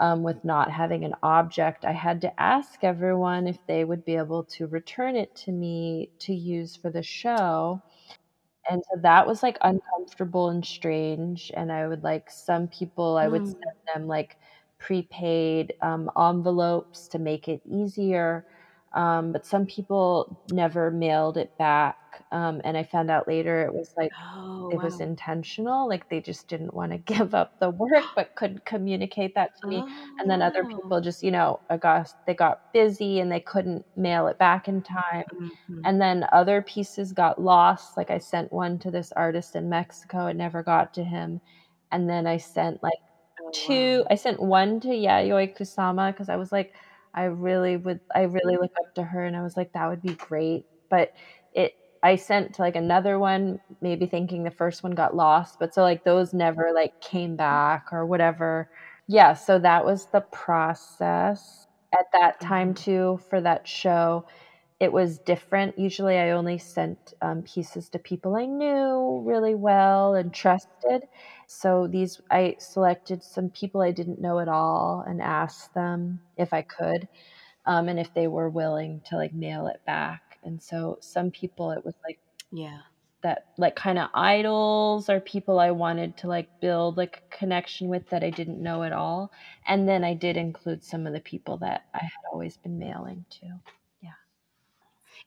um, 0.00 0.22
with 0.22 0.44
not 0.44 0.70
having 0.70 1.04
an 1.04 1.14
object, 1.22 1.84
I 1.84 1.92
had 1.92 2.22
to 2.22 2.40
ask 2.40 2.82
everyone 2.82 3.46
if 3.46 3.58
they 3.66 3.84
would 3.84 4.04
be 4.04 4.16
able 4.16 4.44
to 4.44 4.66
return 4.66 5.14
it 5.16 5.34
to 5.36 5.52
me 5.52 6.10
to 6.20 6.34
use 6.34 6.74
for 6.76 6.90
the 6.90 7.02
show. 7.02 7.82
And 8.70 8.82
so 8.92 9.00
that 9.02 9.26
was 9.26 9.42
like 9.42 9.58
uncomfortable 9.62 10.50
and 10.50 10.66
strange 10.66 11.52
and 11.56 11.72
i 11.72 11.88
would 11.88 12.04
like 12.04 12.30
some 12.30 12.68
people 12.68 13.18
i 13.18 13.28
would 13.28 13.46
Mm. 13.46 13.46
send 13.46 13.76
them 13.94 14.08
like 14.08 14.38
prepaid 14.78 15.74
um, 15.82 16.10
envelopes 16.18 17.08
to 17.08 17.18
make 17.18 17.48
it 17.48 17.62
easier 17.66 18.46
um, 18.94 19.32
but 19.32 19.46
some 19.46 19.66
people 19.66 20.36
never 20.48 20.90
mailed 20.90 21.36
it 21.36 21.52
back 21.58 21.96
um, 22.32 22.60
and 22.64 22.76
i 22.76 22.82
found 22.84 23.10
out 23.10 23.28
later 23.28 23.62
it 23.62 23.72
was 23.74 23.92
like 23.96 24.14
Oh, 24.22 24.70
it 24.70 24.80
was 24.82 25.00
intentional 25.00 25.88
like 25.88 26.08
they 26.08 26.20
just 26.20 26.48
didn't 26.48 26.74
want 26.74 26.92
to 26.92 26.98
give 27.14 27.34
up 27.34 27.52
the 27.60 27.70
work 27.70 28.06
but 28.16 28.34
couldn't 28.36 28.64
communicate 28.64 29.32
that 29.34 29.50
to 29.60 29.68
me 29.68 29.84
and 30.20 30.30
then 30.30 30.42
other 30.42 30.64
Oh. 30.64 30.80
people 30.80 31.00
just 31.00 31.22
you 31.22 31.30
know 31.30 31.60
I 31.70 31.76
got, 31.78 32.08
they 32.26 32.34
got 32.34 32.58
busy 32.72 33.20
and 33.20 33.30
they 33.32 33.40
couldn't 33.40 33.84
mail 33.96 34.26
it 34.28 34.38
back 34.38 34.68
in 34.68 34.82
time 34.82 35.24
Mhm. 35.32 35.84
and 35.84 36.00
then 36.00 36.26
other 36.32 36.62
pieces 36.62 37.12
got 37.12 37.40
lost 37.40 37.96
like 37.96 38.10
i 38.10 38.18
sent 38.18 38.52
one 38.52 38.78
to 38.80 38.90
this 38.90 39.12
artist 39.12 39.54
in 39.56 39.68
mexico 39.70 40.26
it 40.26 40.36
never 40.36 40.62
got 40.62 40.92
to 40.94 41.04
him 41.04 41.40
and 41.92 42.08
then 42.10 42.26
i 42.26 42.36
sent 42.36 42.82
like 42.82 42.92
Oh, 43.40 43.52
two 43.52 44.04
wow. 44.04 44.10
i 44.10 44.14
sent 44.14 44.40
one 44.42 44.80
to 44.80 44.88
yayoi 44.88 45.54
kusama 45.56 46.12
because 46.12 46.28
i 46.28 46.36
was 46.36 46.52
like 46.52 46.72
i 47.14 47.24
really 47.24 47.76
would 47.76 48.00
i 48.14 48.22
really 48.22 48.56
look 48.56 48.70
up 48.80 48.86
to 48.94 49.02
her 49.04 49.24
and 49.24 49.36
i 49.36 49.42
was 49.42 49.56
like 49.56 49.70
that 49.74 49.88
would 49.88 50.02
be 50.02 50.14
great. 50.14 50.66
But 50.90 51.10
it 51.52 51.72
i 52.02 52.16
sent 52.16 52.54
to 52.54 52.62
like 52.62 52.76
another 52.76 53.18
one 53.18 53.58
maybe 53.80 54.06
thinking 54.06 54.44
the 54.44 54.50
first 54.50 54.82
one 54.82 54.92
got 54.92 55.14
lost 55.16 55.56
but 55.58 55.74
so 55.74 55.82
like 55.82 56.04
those 56.04 56.32
never 56.34 56.70
like 56.74 56.92
came 57.00 57.36
back 57.36 57.84
or 57.92 58.06
whatever. 58.06 58.68
Yeah 59.08 59.34
so 59.34 59.58
that 59.60 59.84
was 59.84 60.06
the 60.12 60.22
process 60.32 61.66
at 61.98 62.06
that 62.12 62.40
time 62.40 62.74
Mhm. 62.74 62.76
too 62.76 63.20
for 63.28 63.40
that 63.40 63.66
show 63.68 64.24
it 64.80 64.92
was 64.92 65.18
different 65.20 65.78
usually 65.78 66.16
i 66.18 66.30
only 66.30 66.58
sent 66.58 67.12
um, 67.22 67.42
pieces 67.42 67.88
to 67.90 67.98
people 67.98 68.36
i 68.36 68.46
knew 68.46 69.22
really 69.26 69.54
well 69.54 70.14
and 70.14 70.32
trusted 70.34 71.04
so 71.46 71.86
these 71.86 72.20
i 72.30 72.56
selected 72.58 73.22
some 73.22 73.50
people 73.50 73.80
i 73.82 73.90
didn't 73.92 74.20
know 74.20 74.38
at 74.40 74.48
all 74.48 75.04
and 75.06 75.20
asked 75.22 75.72
them 75.74 76.20
if 76.36 76.52
i 76.52 76.62
could 76.62 77.08
um, 77.66 77.88
and 77.88 78.00
if 78.00 78.12
they 78.14 78.28
were 78.28 78.50
willing 78.50 79.02
to 79.06 79.16
like 79.16 79.32
mail 79.34 79.66
it 79.68 79.80
back 79.86 80.22
and 80.44 80.62
so 80.62 80.96
some 81.00 81.30
people 81.30 81.70
it 81.72 81.84
was 81.84 81.94
like 82.06 82.18
Yeah. 82.52 82.82
that 83.22 83.42
like 83.58 83.76
kind 83.76 83.98
of 83.98 84.08
idols 84.14 85.08
or 85.10 85.20
people 85.20 85.58
I 85.60 85.70
wanted 85.72 86.16
to 86.18 86.26
like 86.28 86.48
build 86.60 86.96
like 86.96 87.18
a 87.30 87.36
connection 87.36 87.88
with 87.88 88.08
that 88.08 88.24
I 88.24 88.30
didn't 88.30 88.62
know 88.62 88.82
at 88.82 88.92
all. 88.92 89.30
And 89.66 89.86
then 89.88 90.04
I 90.04 90.14
did 90.14 90.36
include 90.38 90.82
some 90.82 91.06
of 91.06 91.12
the 91.12 91.20
people 91.20 91.58
that 91.58 91.82
I 91.94 91.98
had 91.98 92.10
always 92.32 92.56
been 92.56 92.78
mailing 92.78 93.26
to. 93.40 93.60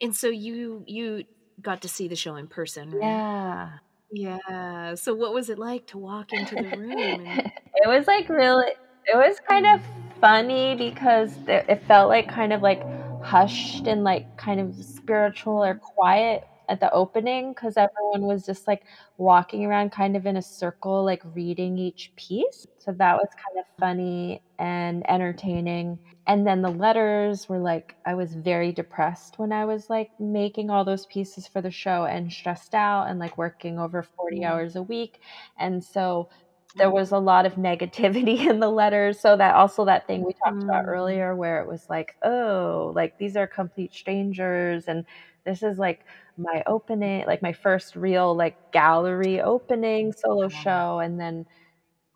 And 0.01 0.15
so 0.15 0.27
you 0.27 0.83
you 0.87 1.23
got 1.61 1.81
to 1.83 1.87
see 1.87 2.07
the 2.07 2.15
show 2.15 2.35
in 2.35 2.47
person, 2.47 2.91
right? 2.91 3.01
Yeah. 3.01 3.69
Yeah. 4.11 4.95
So 4.95 5.13
what 5.13 5.33
was 5.33 5.49
it 5.49 5.57
like 5.57 5.87
to 5.87 5.97
walk 5.97 6.33
into 6.33 6.55
the 6.55 6.77
room 6.77 6.91
and 7.25 7.51
it 7.75 7.87
was 7.87 8.05
like 8.07 8.29
really 8.29 8.71
it 9.05 9.15
was 9.15 9.37
kind 9.47 9.65
of 9.65 9.79
mm. 9.79 10.19
funny 10.21 10.75
because 10.75 11.35
it 11.47 11.65
it 11.67 11.83
felt 11.87 12.09
like 12.09 12.29
kind 12.29 12.53
of 12.53 12.61
like 12.61 12.81
hushed 13.23 13.87
and 13.87 14.03
like 14.03 14.37
kind 14.37 14.59
of 14.59 14.75
spiritual 14.83 15.63
or 15.63 15.75
quiet 15.75 16.45
at 16.73 16.81
the 16.81 16.91
opening 16.93 17.53
because 17.53 17.77
everyone 17.77 18.27
was 18.27 18.45
just 18.45 18.67
like 18.67 18.83
walking 19.17 19.65
around 19.65 19.91
kind 19.91 20.15
of 20.17 20.25
in 20.25 20.37
a 20.37 20.41
circle 20.41 21.03
like 21.05 21.21
reading 21.25 21.77
each 21.77 22.11
piece. 22.17 22.65
So 22.79 22.91
that 22.93 23.15
was 23.15 23.29
kind 23.47 23.59
of 23.59 23.65
funny 23.79 24.43
and 24.59 25.09
entertaining. 25.09 25.99
And 26.27 26.47
then 26.47 26.61
the 26.61 26.69
letters 26.71 27.47
were 27.49 27.59
like 27.59 27.95
i 28.05 28.13
was 28.15 28.35
very 28.35 28.71
depressed 28.71 29.37
when 29.39 29.51
i 29.51 29.65
was 29.65 29.89
like 29.89 30.11
making 30.19 30.69
all 30.69 30.85
those 30.85 31.05
pieces 31.07 31.47
for 31.47 31.61
the 31.61 31.71
show 31.71 32.05
and 32.05 32.31
stressed 32.31 32.73
out 32.75 33.09
and 33.09 33.19
like 33.19 33.37
working 33.37 33.79
over 33.79 34.03
40 34.03 34.43
Mm. 34.43 34.45
hours 34.45 34.75
a 34.75 34.83
week. 34.83 35.19
And 35.57 35.83
so 35.83 36.29
there 36.75 36.91
was 36.91 37.11
a 37.11 37.19
lot 37.19 37.45
of 37.45 37.53
negativity 37.55 38.49
in 38.49 38.59
the 38.59 38.69
letters. 38.71 39.19
So 39.21 39.37
that 39.37 39.55
also 39.55 39.85
that 39.85 40.07
thing 40.07 40.23
we 40.25 40.33
talked 40.43 40.63
about 40.63 40.83
Mm. 40.83 40.87
earlier 40.87 41.35
where 41.35 41.61
it 41.61 41.67
was 41.67 41.85
like 41.89 42.15
oh 42.23 42.91
like 42.95 43.15
these 43.19 43.35
are 43.37 43.47
complete 43.47 43.93
strangers 43.93 44.87
and 44.87 45.05
this 45.45 45.63
is 45.63 45.77
like 45.77 46.05
my 46.37 46.63
opening 46.67 47.25
like 47.27 47.41
my 47.41 47.53
first 47.53 47.95
real 47.95 48.35
like 48.35 48.57
gallery 48.71 49.41
opening 49.41 50.11
solo 50.13 50.49
show 50.49 50.99
and 50.99 51.19
then 51.19 51.45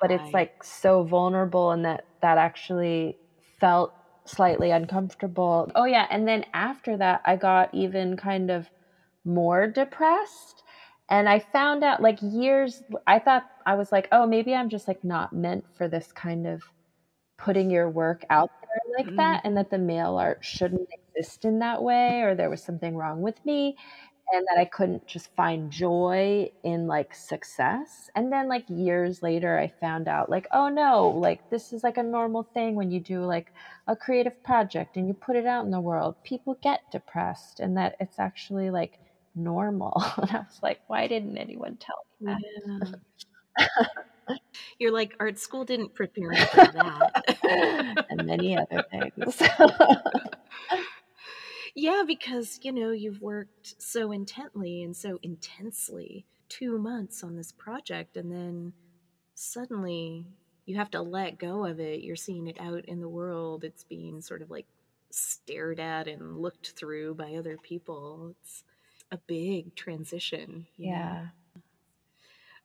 but 0.01 0.11
it's 0.11 0.33
like 0.33 0.53
so 0.63 1.03
vulnerable 1.03 1.71
and 1.71 1.85
that 1.85 2.05
that 2.21 2.37
actually 2.37 3.19
felt 3.59 3.95
slightly 4.27 4.71
uncomfortable. 4.71 5.71
Oh 5.75 5.85
yeah 5.85 6.07
and 6.09 6.27
then 6.27 6.45
after 6.53 6.97
that 6.97 7.21
i 7.25 7.35
got 7.35 7.73
even 7.73 8.17
kind 8.17 8.51
of 8.51 8.69
more 9.25 9.67
depressed 9.67 10.63
and 11.09 11.29
i 11.29 11.39
found 11.39 11.83
out 11.83 12.01
like 12.01 12.17
years 12.21 12.83
i 13.07 13.19
thought 13.19 13.43
i 13.65 13.75
was 13.75 13.91
like 13.91 14.07
oh 14.11 14.25
maybe 14.27 14.53
i'm 14.55 14.69
just 14.69 14.87
like 14.87 15.03
not 15.03 15.33
meant 15.33 15.65
for 15.73 15.87
this 15.89 16.11
kind 16.13 16.47
of 16.47 16.63
putting 17.37 17.69
your 17.71 17.89
work 17.89 18.23
out 18.29 18.51
like 18.97 19.07
mm-hmm. 19.07 19.15
that 19.17 19.41
and 19.43 19.55
that 19.57 19.69
the 19.69 19.77
mail 19.77 20.17
art 20.17 20.39
shouldn't 20.43 20.89
exist 21.15 21.45
in 21.45 21.59
that 21.59 21.81
way 21.81 22.21
or 22.21 22.35
there 22.35 22.49
was 22.49 22.63
something 22.63 22.95
wrong 22.95 23.21
with 23.21 23.43
me 23.45 23.77
and 24.33 24.45
that 24.49 24.59
I 24.59 24.65
couldn't 24.65 25.07
just 25.07 25.33
find 25.35 25.71
joy 25.71 26.51
in 26.63 26.85
like 26.85 27.15
success. 27.15 28.09
And 28.13 28.31
then 28.31 28.49
like 28.49 28.65
years 28.67 29.23
later 29.23 29.57
I 29.57 29.71
found 29.79 30.07
out 30.07 30.29
like 30.29 30.47
oh 30.51 30.67
no, 30.67 31.09
like 31.09 31.49
this 31.49 31.71
is 31.71 31.83
like 31.83 31.97
a 31.97 32.03
normal 32.03 32.43
thing 32.53 32.75
when 32.75 32.91
you 32.91 32.99
do 32.99 33.23
like 33.23 33.53
a 33.87 33.95
creative 33.95 34.43
project 34.43 34.97
and 34.97 35.07
you 35.07 35.13
put 35.13 35.37
it 35.37 35.45
out 35.45 35.65
in 35.65 35.71
the 35.71 35.79
world. 35.79 36.15
People 36.23 36.57
get 36.61 36.81
depressed 36.91 37.59
and 37.59 37.77
that 37.77 37.95
it's 37.99 38.19
actually 38.19 38.69
like 38.69 38.99
normal. 39.35 40.03
And 40.17 40.31
I 40.31 40.39
was 40.39 40.59
like 40.61 40.81
why 40.87 41.07
didn't 41.07 41.37
anyone 41.37 41.77
tell 41.77 42.05
me 42.19 42.33
that? 42.33 42.99
Yeah. 43.59 43.85
You're 44.79 44.91
like 44.91 45.15
art 45.19 45.37
school 45.37 45.65
didn't 45.65 45.93
prepare 45.93 46.29
me 46.29 46.37
for 46.37 46.55
that. 46.57 48.05
and 48.09 48.25
many 48.25 48.57
other 48.57 48.83
things. 48.91 49.41
yeah, 51.75 52.03
because 52.05 52.59
you 52.63 52.71
know, 52.71 52.91
you've 52.91 53.21
worked 53.21 53.75
so 53.81 54.11
intently 54.11 54.83
and 54.83 54.95
so 54.95 55.19
intensely 55.23 56.25
2 56.49 56.77
months 56.77 57.23
on 57.23 57.35
this 57.35 57.51
project 57.51 58.15
and 58.17 58.31
then 58.31 58.73
suddenly 59.35 60.25
you 60.65 60.75
have 60.75 60.91
to 60.91 61.01
let 61.01 61.39
go 61.39 61.65
of 61.65 61.79
it. 61.79 62.01
You're 62.01 62.15
seeing 62.15 62.47
it 62.47 62.57
out 62.59 62.85
in 62.85 62.99
the 62.99 63.09
world. 63.09 63.63
It's 63.63 63.85
being 63.85 64.21
sort 64.21 64.41
of 64.41 64.51
like 64.51 64.67
stared 65.09 65.79
at 65.79 66.07
and 66.07 66.37
looked 66.37 66.71
through 66.71 67.15
by 67.15 67.35
other 67.35 67.57
people. 67.57 68.35
It's 68.41 68.63
a 69.11 69.17
big 69.17 69.75
transition. 69.75 70.67
Yeah. 70.77 71.13
know? 71.13 71.27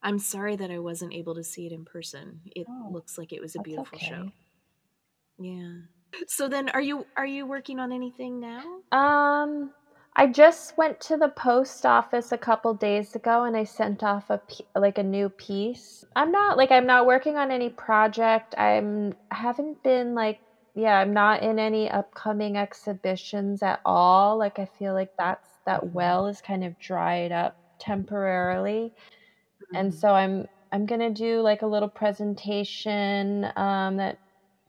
Yeah. 0.04 0.10
I'm 0.10 0.18
sorry 0.18 0.56
that 0.56 0.70
I 0.70 0.78
wasn't 0.78 1.14
able 1.14 1.34
to 1.34 1.44
see 1.44 1.66
it 1.66 1.72
in 1.72 1.84
person. 1.84 2.40
It 2.46 2.68
Oh, 2.68 2.88
looks 2.88 3.18
like 3.18 3.32
it 3.32 3.40
was 3.40 3.54
a 3.54 3.58
That's 3.58 3.68
beautiful 3.68 3.98
show. 3.98 4.32
Yeah. 5.38 5.82
So 6.26 6.48
then 6.48 6.68
are 6.70 6.80
you 6.80 7.06
are 7.16 7.26
you 7.26 7.46
working 7.46 7.78
on 7.78 7.92
anything 7.92 8.40
now? 8.40 8.80
Um, 8.90 9.72
I 10.14 10.26
just 10.26 10.76
went 10.76 11.00
to 11.02 11.16
the 11.16 11.28
post 11.30 11.86
office 11.86 12.32
a 12.32 12.38
couple 12.38 12.74
days 12.74 13.14
ago 13.14 13.44
and 13.44 13.56
I 13.56 13.64
sent 13.64 14.02
off 14.02 14.28
a 14.30 14.40
like 14.76 14.98
a 14.98 15.02
new 15.02 15.30
piece. 15.30 16.04
I'm 16.14 16.30
not 16.30 16.56
like 16.58 16.70
I'm 16.70 16.86
not 16.86 17.06
working 17.06 17.36
on 17.36 17.50
any 17.50 17.70
project. 17.70 18.54
I'm 18.58 19.14
I 19.30 19.36
haven't 19.36 19.82
been 19.82 20.14
like 20.14 20.40
yeah, 20.74 20.98
I'm 21.00 21.12
not 21.12 21.42
in 21.42 21.58
any 21.58 21.90
upcoming 21.90 22.56
exhibitions 22.56 23.62
at 23.62 23.80
all. 23.84 24.38
Like 24.38 24.58
I 24.58 24.66
feel 24.66 24.94
like 24.94 25.10
that's 25.18 25.48
that 25.66 25.88
well 25.92 26.26
is 26.26 26.40
kind 26.40 26.64
of 26.64 26.78
dried 26.78 27.32
up 27.32 27.56
temporarily. 27.78 28.92
And 29.74 29.94
Mhm. 29.94 29.94
so 29.94 30.14
I'm 30.14 30.46
I'm 30.72 30.86
gonna 30.86 31.10
do 31.10 31.40
like 31.40 31.62
a 31.62 31.66
little 31.66 31.88
presentation 31.88 33.46
um, 33.56 33.96
that 33.98 34.18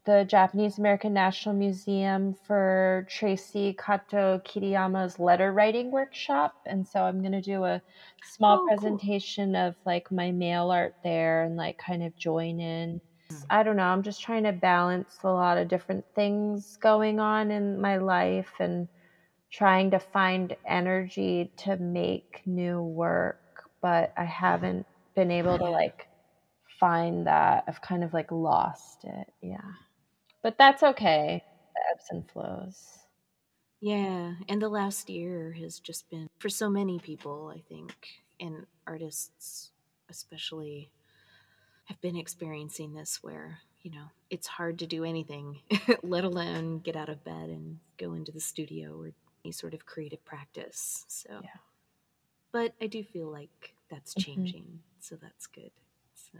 the 0.05 0.25
Japanese 0.25 0.77
American 0.77 1.13
National 1.13 1.55
Museum 1.55 2.33
for 2.33 3.05
Traci 3.09 3.73
Kato 3.77 4.39
Kiriyama's 4.39 5.17
letter 5.19 5.53
writing 5.53 5.91
workshop. 5.91 6.55
And 6.65 6.87
so 6.87 7.03
I'm 7.03 7.21
gonna 7.21 7.41
do 7.41 7.63
a 7.63 7.81
small 8.21 8.59
Oh, 8.59 8.71
cool. 8.77 9.03
presentation 9.07 9.55
of 9.55 9.75
like 9.85 10.11
my 10.11 10.31
mail 10.31 10.71
art 10.71 10.95
there 11.03 11.43
and 11.43 11.55
like 11.55 11.77
kind 11.77 12.03
of 12.03 12.15
join 12.17 12.59
in. 12.59 13.01
Mm. 13.29 13.49
I 13.49 13.63
don't 13.63 13.77
know, 13.77 13.83
I'm 13.85 14.03
just 14.03 14.21
trying 14.21 14.43
to 14.45 14.51
balance 14.53 15.19
a 15.23 15.29
lot 15.31 15.57
of 15.57 15.67
different 15.69 16.05
things 16.15 16.77
going 16.81 17.19
on 17.19 17.51
in 17.51 17.79
my 17.79 17.97
life 17.97 18.53
and 18.59 18.89
trying 19.51 19.91
to 19.91 19.99
find 19.99 20.55
energy 20.65 21.51
to 21.57 21.77
make 21.77 22.41
new 22.45 22.81
work, 22.81 23.39
but 23.81 24.11
I 24.17 24.25
haven't 24.25 24.87
been 25.15 25.31
able 25.31 25.57
to 25.57 25.69
like 25.69 26.07
find 26.79 27.27
that. 27.27 27.65
I've 27.67 27.81
kind 27.81 28.03
of 28.03 28.13
like 28.13 28.31
lost 28.31 29.03
it. 29.03 29.31
Yeah. 29.41 29.71
But 30.41 30.57
that's 30.57 30.83
okay. 30.83 31.43
The 31.75 31.81
ebbs 31.91 32.05
and 32.11 32.29
flows. 32.29 33.03
Yeah, 33.79 34.35
and 34.47 34.61
the 34.61 34.69
last 34.69 35.09
year 35.09 35.51
has 35.59 35.77
just 35.77 36.09
been 36.09 36.29
for 36.39 36.47
so 36.47 36.69
many 36.69 36.99
people, 36.99 37.51
I 37.53 37.59
think, 37.67 37.93
and 38.39 38.65
artists 38.87 39.71
especially 40.09 40.89
have 41.85 41.99
been 41.99 42.15
experiencing 42.15 42.93
this 42.93 43.21
where, 43.21 43.59
you 43.81 43.91
know, 43.91 44.05
it's 44.29 44.47
hard 44.47 44.79
to 44.79 44.87
do 44.87 45.03
anything, 45.03 45.59
let 46.03 46.23
alone 46.23 46.79
get 46.79 46.95
out 46.95 47.09
of 47.09 47.25
bed 47.25 47.49
and 47.49 47.79
go 47.97 48.13
into 48.13 48.31
the 48.31 48.39
studio 48.39 48.97
or 48.97 49.11
any 49.43 49.51
sort 49.51 49.73
of 49.73 49.85
creative 49.85 50.23
practice. 50.23 51.03
So 51.09 51.41
Yeah. 51.43 51.59
But 52.53 52.75
I 52.81 52.87
do 52.87 53.03
feel 53.03 53.29
like 53.29 53.73
that's 53.93 54.15
Mhm. 54.17 54.55
changing. 54.55 54.83
So 54.99 55.15
that's 55.17 55.47
good. 55.47 55.71
So 56.15 56.39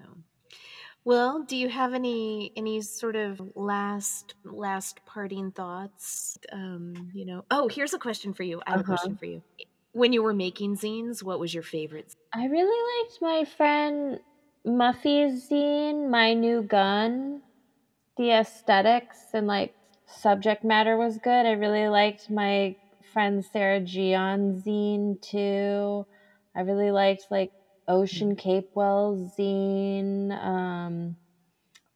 well, 1.05 1.43
do 1.43 1.57
you 1.57 1.69
have 1.69 1.93
any 1.93 2.51
any 2.55 2.81
sort 2.81 3.15
of 3.15 3.41
last 3.55 4.35
last 4.43 5.03
parting 5.05 5.51
thoughts? 5.51 6.37
Um, 6.51 7.11
you 7.13 7.25
know, 7.25 7.45
oh, 7.51 7.67
here's 7.67 7.93
a 7.93 7.99
question 7.99 8.33
for 8.33 8.43
you. 8.43 8.61
I 8.65 8.71
have 8.71 8.79
a 8.79 8.83
Uh-huh. 8.83 8.97
question 8.97 9.15
for 9.15 9.25
you. 9.25 9.43
When 9.93 10.13
you 10.13 10.23
were 10.23 10.33
making 10.33 10.77
zines, 10.77 11.23
what 11.23 11.39
was 11.39 11.53
your 11.53 11.63
favorite? 11.63 12.15
I 12.33 12.45
really 12.45 13.03
liked 13.03 13.21
my 13.21 13.45
friend 13.45 14.19
Muffy's 14.65 15.49
zine, 15.49 16.09
My 16.09 16.33
New 16.33 16.63
Gun. 16.63 17.43
The 18.17 18.31
aesthetics 18.31 19.29
and 19.33 19.47
like 19.47 19.75
subject 20.07 20.63
matter 20.63 20.97
was 20.97 21.19
good. 21.19 21.45
I 21.45 21.53
really 21.53 21.89
liked 21.89 22.29
my 22.29 22.77
friend 23.03 23.45
Sarah 23.45 23.81
Gion 23.81 24.63
zine 24.63 25.21
too. 25.21 26.07
I 26.55 26.61
really 26.61 26.91
liked 26.91 27.27
like 27.31 27.53
Ocean 27.87 28.35
Capewell's 28.35 29.35
zine. 29.37 30.31
Um, 30.31 31.17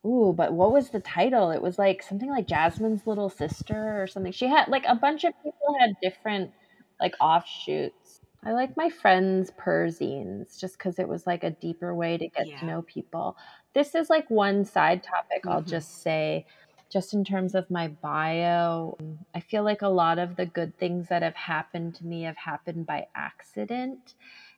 ooh, 0.05 0.33
but 0.33 0.53
what 0.53 0.71
was 0.73 0.89
the 0.91 0.99
title? 1.01 1.51
It 1.51 1.61
was 1.61 1.79
like 1.79 2.01
something 2.03 2.29
like 2.29 2.47
Jasmine's 2.47 3.07
Little 3.07 3.29
Sister 3.29 4.01
or 4.01 4.07
something. 4.07 4.31
She 4.31 4.47
had 4.47 4.67
like 4.69 4.85
a 4.87 4.95
bunch 4.95 5.23
of 5.23 5.33
people 5.43 5.75
had 5.79 5.95
different 6.01 6.53
like 7.01 7.15
offshoots. 7.21 8.21
I 8.45 8.53
like 8.53 8.77
my 8.77 8.89
friends' 8.89 9.51
perzines 9.51 10.59
just 10.59 10.77
because 10.77 10.99
it 10.99 11.07
was 11.09 11.27
like 11.27 11.43
a 11.43 11.51
deeper 11.51 11.95
way 11.95 12.17
to 12.17 12.29
get 12.29 12.47
Yeah. 12.47 12.59
to 12.59 12.65
know 12.65 12.83
people. 12.83 13.35
This 13.73 13.95
is 13.95 14.09
like 14.09 14.29
one 14.29 14.63
side 14.65 15.03
topic 15.03 15.43
I'll 15.47 15.63
Mhm. 15.63 15.63
just 15.63 16.01
say, 16.03 16.45
just 16.91 17.13
in 17.13 17.23
terms 17.25 17.55
of 17.55 17.69
my 17.69 17.89
bio. 17.89 18.99
I 19.33 19.39
feel 19.41 19.63
like 19.63 19.81
a 19.81 19.89
lot 19.89 20.19
of 20.19 20.35
the 20.35 20.45
good 20.45 20.77
things 20.77 21.09
that 21.09 21.21
have 21.23 21.35
happened 21.35 21.95
to 21.95 22.05
me 22.05 22.23
have 22.23 22.37
happened 22.37 22.85
by 22.85 23.07
accident. 23.15 24.15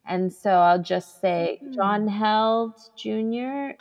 And 0.10 0.34
so 0.34 0.52
I'll 0.52 0.82
just 0.84 1.22
say 1.22 1.60
Mhm. 1.64 1.76
John 1.76 2.08
Held 2.10 2.76
Jr. 2.98 3.72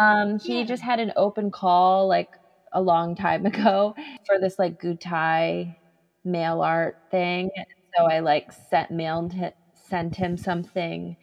Um, 0.00 0.38
he 0.40 0.60
Yeah. 0.60 0.64
just 0.64 0.82
had 0.82 1.00
an 1.00 1.12
open 1.16 1.50
call 1.52 2.08
like 2.08 2.30
a 2.72 2.82
long 2.82 3.14
time 3.16 3.46
ago 3.46 3.94
for 4.26 4.38
this 4.40 4.58
like 4.58 4.78
Gutai 4.78 5.76
mail 6.24 6.62
art 6.62 6.98
thing. 7.10 7.50
So 7.96 8.04
I 8.06 8.20
like 8.20 8.52
sent 8.52 8.90
mailed 8.90 9.32
hi- 9.34 9.54
sent 9.74 10.16
him 10.16 10.36
something 10.36 11.16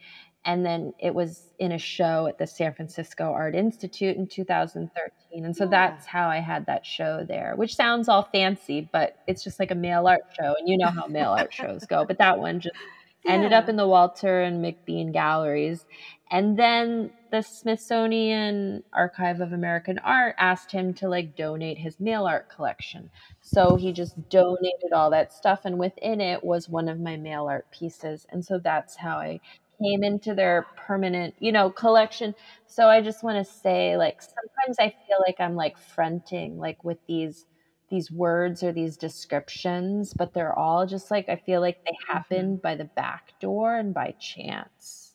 and 0.46 0.64
then 0.66 0.92
it 0.98 1.14
was 1.14 1.52
in 1.58 1.72
a 1.72 1.78
show 1.78 2.26
at 2.26 2.38
the 2.38 2.46
San 2.46 2.74
Francisco 2.74 3.32
Art 3.32 3.54
Institute 3.54 4.16
in 4.16 4.26
2013. 4.28 5.44
And 5.46 5.56
so 5.56 5.64
Yeah. 5.64 5.70
that's 5.70 6.06
how 6.06 6.28
I 6.28 6.40
had 6.40 6.66
that 6.66 6.84
show 6.86 7.24
there, 7.26 7.54
which 7.56 7.74
sounds 7.76 8.08
all 8.08 8.24
fancy, 8.32 8.88
but 8.92 9.14
it's 9.26 9.42
just 9.44 9.58
like 9.60 9.70
a 9.70 9.74
mail 9.76 10.06
art 10.08 10.20
show. 10.40 10.54
And 10.58 10.68
you 10.68 10.76
know 10.78 10.90
how 10.90 11.06
mail 11.08 11.30
art 11.32 11.52
shows 11.52 11.86
go. 11.86 12.04
But 12.06 12.18
that 12.18 12.38
one 12.38 12.60
just 12.60 12.74
ended 13.26 13.52
up 13.52 13.68
in 13.68 13.76
the 13.76 13.86
Walter 13.88 14.42
and 14.42 14.64
McBean 14.64 15.12
galleries. 15.12 15.84
And 16.30 16.58
then 16.58 17.10
the 17.30 17.42
Smithsonian 17.42 18.82
Archive 18.92 19.40
of 19.40 19.52
American 19.52 19.98
Art 19.98 20.34
asked 20.38 20.72
him 20.72 20.94
to 20.94 21.08
like 21.08 21.36
donate 21.36 21.78
his 21.78 22.00
mail 22.00 22.26
art 22.26 22.48
collection. 22.48 23.10
So 23.40 23.76
he 23.76 23.92
just 23.92 24.28
donated 24.30 24.92
all 24.92 25.10
that 25.10 25.32
stuff, 25.32 25.60
and 25.64 25.78
within 25.78 26.20
it 26.20 26.42
was 26.42 26.68
one 26.68 26.88
of 26.88 26.98
my 26.98 27.16
mail 27.16 27.46
art 27.46 27.66
pieces. 27.70 28.26
And 28.30 28.44
so 28.44 28.58
that's 28.58 28.96
how 28.96 29.18
I 29.18 29.40
came 29.82 30.02
into 30.02 30.34
their 30.34 30.66
permanent, 30.76 31.34
you 31.38 31.52
know, 31.52 31.70
collection. 31.70 32.34
So 32.66 32.88
I 32.88 33.00
just 33.00 33.22
want 33.22 33.44
to 33.44 33.52
say, 33.52 33.96
like, 33.96 34.20
sometimes 34.22 34.78
I 34.78 34.88
feel 35.06 35.18
like 35.26 35.40
I'm 35.40 35.56
like 35.56 35.76
fronting, 35.78 36.58
like 36.58 36.82
with 36.84 36.98
these 37.06 37.46
these 37.90 38.10
words 38.10 38.62
or 38.62 38.72
these 38.72 38.96
descriptions, 38.96 40.12
but 40.14 40.34
they're 40.34 40.56
all 40.58 40.86
just 40.86 41.10
like 41.10 41.28
I 41.28 41.36
feel 41.36 41.60
like 41.60 41.84
they 41.84 41.96
happened 42.08 42.62
by 42.62 42.74
the 42.74 42.84
back 42.84 43.32
door 43.40 43.76
and 43.76 43.92
by 43.94 44.14
chance. 44.18 45.12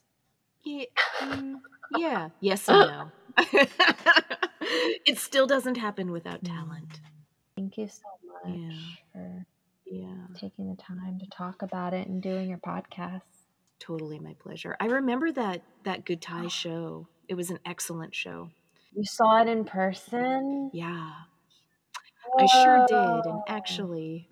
Yeah. 0.63 0.85
mm, 1.21 1.55
yeah. 1.97 2.29
Yes 2.41 2.67
and 2.67 2.79
no. 2.89 3.11
it 5.05 5.17
still 5.17 5.47
doesn't 5.47 5.77
happen 5.77 6.11
without 6.11 6.43
talent. 6.43 6.99
Thank 7.55 7.77
you 7.77 7.87
so 7.87 8.03
much 8.45 8.57
Yeah. 8.57 8.77
for 9.13 9.45
Yeah. 9.85 10.27
taking 10.35 10.69
the 10.69 10.75
time 10.81 11.19
to 11.19 11.25
talk 11.27 11.61
about 11.61 11.93
it 11.93 12.07
and 12.07 12.21
doing 12.21 12.49
your 12.49 12.59
podcast. 12.59 13.21
Totally 13.79 14.19
my 14.19 14.33
pleasure. 14.39 14.75
I 14.79 14.85
remember 14.85 15.31
that 15.31 15.61
that 15.83 16.05
Gutai 16.05 16.49
show. 16.63 17.07
It 17.27 17.35
was 17.35 17.49
an 17.49 17.59
excellent 17.65 18.13
show. 18.15 18.49
You 18.93 19.03
saw 19.05 19.41
it 19.41 19.47
in 19.47 19.65
person? 19.65 20.71
Yeah. 20.73 21.11
I 22.37 22.45
sure 22.45 22.85
did. 22.87 23.25
And 23.25 23.41
actually, 23.47 24.27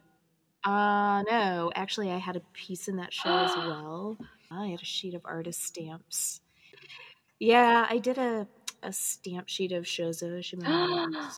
uh 0.63 1.23
no, 1.29 1.71
actually 1.75 2.11
I 2.11 2.17
had 2.17 2.35
a 2.35 2.41
piece 2.53 2.87
in 2.87 2.97
that 2.97 3.13
show 3.13 3.29
as 3.29 3.55
well. 3.67 4.17
I 4.51 4.67
had 4.67 4.81
a 4.81 4.85
sheet 4.85 5.13
of 5.13 5.21
artist 5.25 5.63
stamps. 5.63 6.41
Yeah, 7.39 7.85
I 7.89 7.97
did 7.97 8.17
a 8.17 8.47
a 8.83 8.93
stamp 8.93 9.49
sheet 9.49 9.71
of 9.71 9.85
Shozo. 9.85 10.41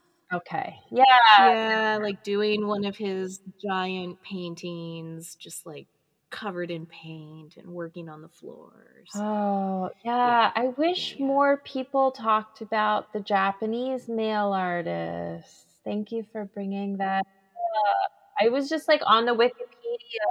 Okay. 0.32 0.76
Yeah. 0.92 1.04
yeah, 1.40 1.98
like 2.00 2.22
doing 2.22 2.64
one 2.64 2.84
of 2.84 2.96
his 2.96 3.40
giant 3.60 4.22
paintings, 4.22 5.34
just 5.34 5.66
like 5.66 5.88
covered 6.30 6.70
in 6.70 6.86
paint 6.86 7.56
and 7.56 7.66
working 7.70 8.08
on 8.08 8.22
the 8.22 8.28
floors. 8.28 9.10
Oh, 9.16 9.90
yeah. 10.04 10.52
I 10.54 10.68
wish 10.68 11.16
yeah. 11.18 11.26
more 11.26 11.56
people 11.56 12.12
talked 12.12 12.60
about 12.60 13.12
the 13.12 13.18
Japanese 13.18 14.08
mail 14.08 14.52
artists. 14.52 15.69
Thank 15.90 16.12
you 16.12 16.24
for 16.32 16.46
bringing 16.46 16.98
that 16.98 17.20
up. 17.20 18.12
I 18.40 18.48
was 18.50 18.68
just 18.68 18.88
like 18.88 19.02
on 19.06 19.26
the 19.26 19.32
Wikipedia 19.34 20.28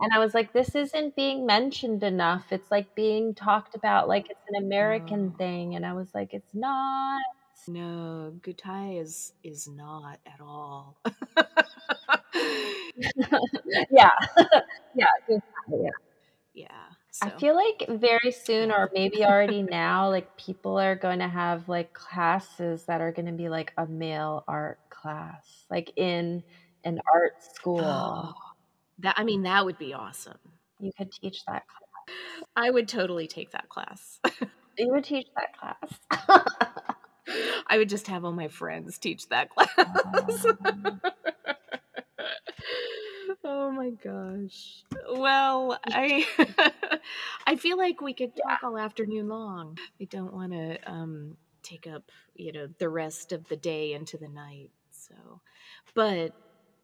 and 0.00 0.12
I 0.14 0.18
was 0.20 0.34
like, 0.34 0.52
this 0.52 0.74
isn't 0.74 1.16
being 1.16 1.46
mentioned 1.46 2.02
enough. 2.04 2.52
It's 2.52 2.70
like 2.70 2.94
being 2.94 3.34
talked 3.34 3.74
about 3.76 4.08
like 4.08 4.26
it's 4.30 4.40
an 4.48 4.64
American 4.64 5.34
No. 5.34 5.38
thing. 5.38 5.74
And 5.76 5.86
I 5.86 5.94
was 5.94 6.08
like, 6.14 6.30
it's 6.34 6.54
not. 6.54 7.20
No, 7.68 8.34
Gutai 8.40 9.00
is 9.00 9.32
is 9.44 9.68
not 9.68 10.20
at 10.26 10.40
all. 10.40 10.98
yeah. 13.90 14.10
yeah. 14.94 15.06
Yeah. 15.28 15.90
Yeah. 17.20 17.28
I 17.28 17.38
feel 17.38 17.54
like 17.54 17.84
very 18.00 18.30
soon, 18.30 18.70
or 18.70 18.90
maybe 18.94 19.24
already 19.24 19.62
now, 19.62 20.08
like 20.08 20.36
people 20.36 20.78
are 20.78 20.96
going 20.96 21.18
to 21.18 21.28
have 21.28 21.68
like 21.68 21.92
classes 21.92 22.84
that 22.84 23.00
are 23.00 23.12
going 23.12 23.26
to 23.26 23.32
be 23.32 23.48
like 23.48 23.72
a 23.76 23.86
mail 23.86 24.44
art 24.48 24.78
class, 24.90 25.64
like 25.70 25.92
in 25.96 26.42
an 26.84 27.00
art 27.12 27.42
school. 27.42 27.80
Oh, 27.84 28.34
that 29.00 29.14
I 29.18 29.24
mean 29.24 29.42
that 29.42 29.64
would 29.64 29.78
be 29.78 29.92
awesome. 29.94 30.38
You 30.80 30.92
could 30.96 31.12
teach 31.12 31.44
that 31.46 31.64
class. 31.66 32.16
I 32.56 32.70
would 32.70 32.88
totally 32.88 33.26
take 33.26 33.52
that 33.52 33.68
class. 33.68 34.20
You 34.78 34.88
would 34.92 35.04
teach 35.04 35.26
that 35.36 35.54
class. 35.58 35.98
I 37.66 37.76
would 37.76 37.90
just 37.90 38.06
have 38.08 38.24
all 38.24 38.32
my 38.32 38.48
friends 38.48 38.98
teach 38.98 39.28
that 39.28 39.50
class. 39.54 40.46
My 43.82 43.90
gosh. 43.90 44.84
Well, 45.10 45.78
I 45.86 46.26
I 47.46 47.56
feel 47.56 47.76
like 47.76 48.00
we 48.00 48.14
could 48.14 48.32
talk 48.36 48.60
all 48.62 48.78
afternoon 48.78 49.28
long. 49.28 49.76
I 50.00 50.04
don't 50.04 50.32
want 50.32 50.52
to 50.52 50.78
um 50.90 51.36
take 51.62 51.88
up, 51.88 52.10
you 52.36 52.52
know, 52.52 52.68
the 52.78 52.88
rest 52.88 53.32
of 53.32 53.48
the 53.48 53.56
day 53.56 53.92
into 53.92 54.16
the 54.18 54.28
night. 54.28 54.70
So, 54.92 55.14
but 55.94 56.32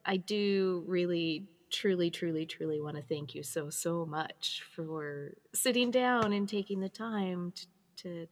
I 0.04 0.16
do 0.16 0.82
really 0.86 1.44
truly 1.70 2.10
truly 2.10 2.46
truly 2.46 2.80
want 2.80 2.96
to 2.96 3.02
thank 3.02 3.34
you 3.34 3.42
so 3.42 3.70
so 3.70 4.04
much 4.06 4.64
for 4.74 5.34
sitting 5.52 5.90
down 5.90 6.32
and 6.32 6.48
taking 6.48 6.80
the 6.80 6.88
time 6.88 7.52
to, 7.52 7.66
to 8.02 8.26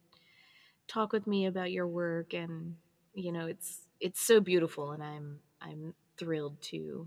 talk 0.89 1.12
with 1.12 1.27
me 1.27 1.47
about 1.47 1.71
your 1.71 1.87
work 1.87 2.33
and 2.33 2.77
you 3.12 3.31
know 3.31 3.47
it's 3.47 3.81
it's 4.01 4.21
so 4.23 4.41
beautiful 4.41 4.93
and 4.93 5.03
i'm 5.03 5.39
i'm 5.61 5.93
thrilled 6.17 6.59
to 6.62 7.07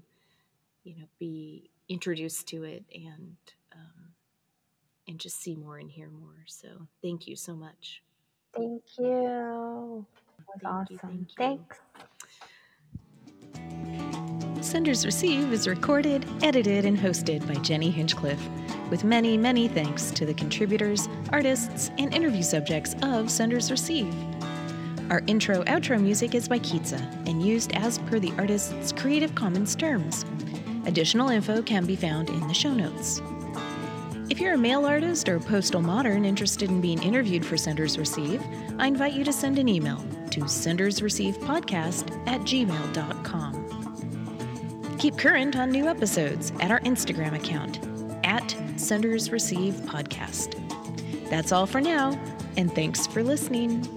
you 0.84 0.95
know 0.95 1.05
be 1.19 1.69
introduced 1.88 2.47
to 2.47 2.63
it 2.63 2.84
and 2.93 3.36
um, 3.73 4.13
and 5.07 5.19
just 5.19 5.41
see 5.41 5.55
more 5.55 5.77
and 5.77 5.91
hear 5.91 6.09
more 6.09 6.43
so 6.47 6.67
thank 7.01 7.27
you 7.27 7.36
so 7.36 7.55
much 7.55 8.01
Thank 8.55 8.82
you. 8.97 10.05
That 10.63 10.63
was 10.63 10.88
Thank 10.88 10.89
you, 10.89 10.97
awesome. 10.97 11.27
thank 11.38 11.59
you. 11.59 11.59
Thanks. 11.67 11.80
Senders 14.61 15.05
Receive 15.05 15.53
is 15.53 15.67
recorded, 15.67 16.25
edited, 16.43 16.86
and 16.86 16.97
hosted 16.97 17.47
by 17.47 17.53
Jennie 17.61 17.91
Hinchcliff, 17.91 18.39
with 18.89 19.03
many, 19.03 19.38
many 19.38 19.67
thanks 19.67 20.11
to 20.11 20.25
the 20.25 20.34
contributors, 20.34 21.07
artists, 21.32 21.91
and 21.97 22.13
interview 22.13 22.43
subjects 22.43 22.95
of 23.01 23.32
Senders 23.32 23.71
Receive. 23.71 24.13
Our 25.09 25.23
intro 25.27 25.63
outro 25.63 25.99
music 26.01 26.36
is 26.36 26.47
by 26.47 26.59
Kitza 26.59 26.99
and 27.27 27.41
used 27.43 27.71
as 27.73 27.97
per 27.99 28.19
the 28.19 28.32
artist's 28.38 28.91
Creative 28.91 29.34
Commons 29.34 29.75
terms. 29.75 30.25
Additional 30.89 31.29
info 31.29 31.61
can 31.61 31.85
be 31.85 31.95
found 31.95 32.29
in 32.29 32.47
the 32.47 32.53
show 32.53 32.73
notes. 32.73 33.21
If 34.27 34.39
you're 34.39 34.55
a 34.55 34.57
mail 34.57 34.87
artist 34.87 35.29
or 35.29 35.39
postal 35.39 35.83
modern 35.83 36.25
interested 36.25 36.71
in 36.71 36.81
being 36.81 36.99
interviewed 37.03 37.45
for 37.45 37.57
Senders 37.57 37.99
Receive, 37.99 38.43
I 38.79 38.87
invite 38.87 39.13
you 39.13 39.23
to 39.25 39.31
send 39.31 39.59
an 39.59 39.69
email 39.69 40.03
to 40.31 40.39
sendersreceivepodcast 40.41 42.27
at 42.27 42.41
gmail.com. 42.41 43.67
Keep 44.97 45.19
current 45.19 45.55
on 45.55 45.69
new 45.69 45.87
episodes 45.87 46.51
at 46.59 46.71
our 46.71 46.79
Instagram 46.79 47.35
account, 47.35 47.77
at 48.23 48.55
Senders 48.75 49.31
Receive 49.31 49.75
Podcast. 49.85 50.55
That's 51.29 51.51
all 51.51 51.67
for 51.67 51.81
now, 51.81 52.19
and 52.57 52.73
thanks 52.73 53.05
for 53.05 53.21
listening. 53.23 53.87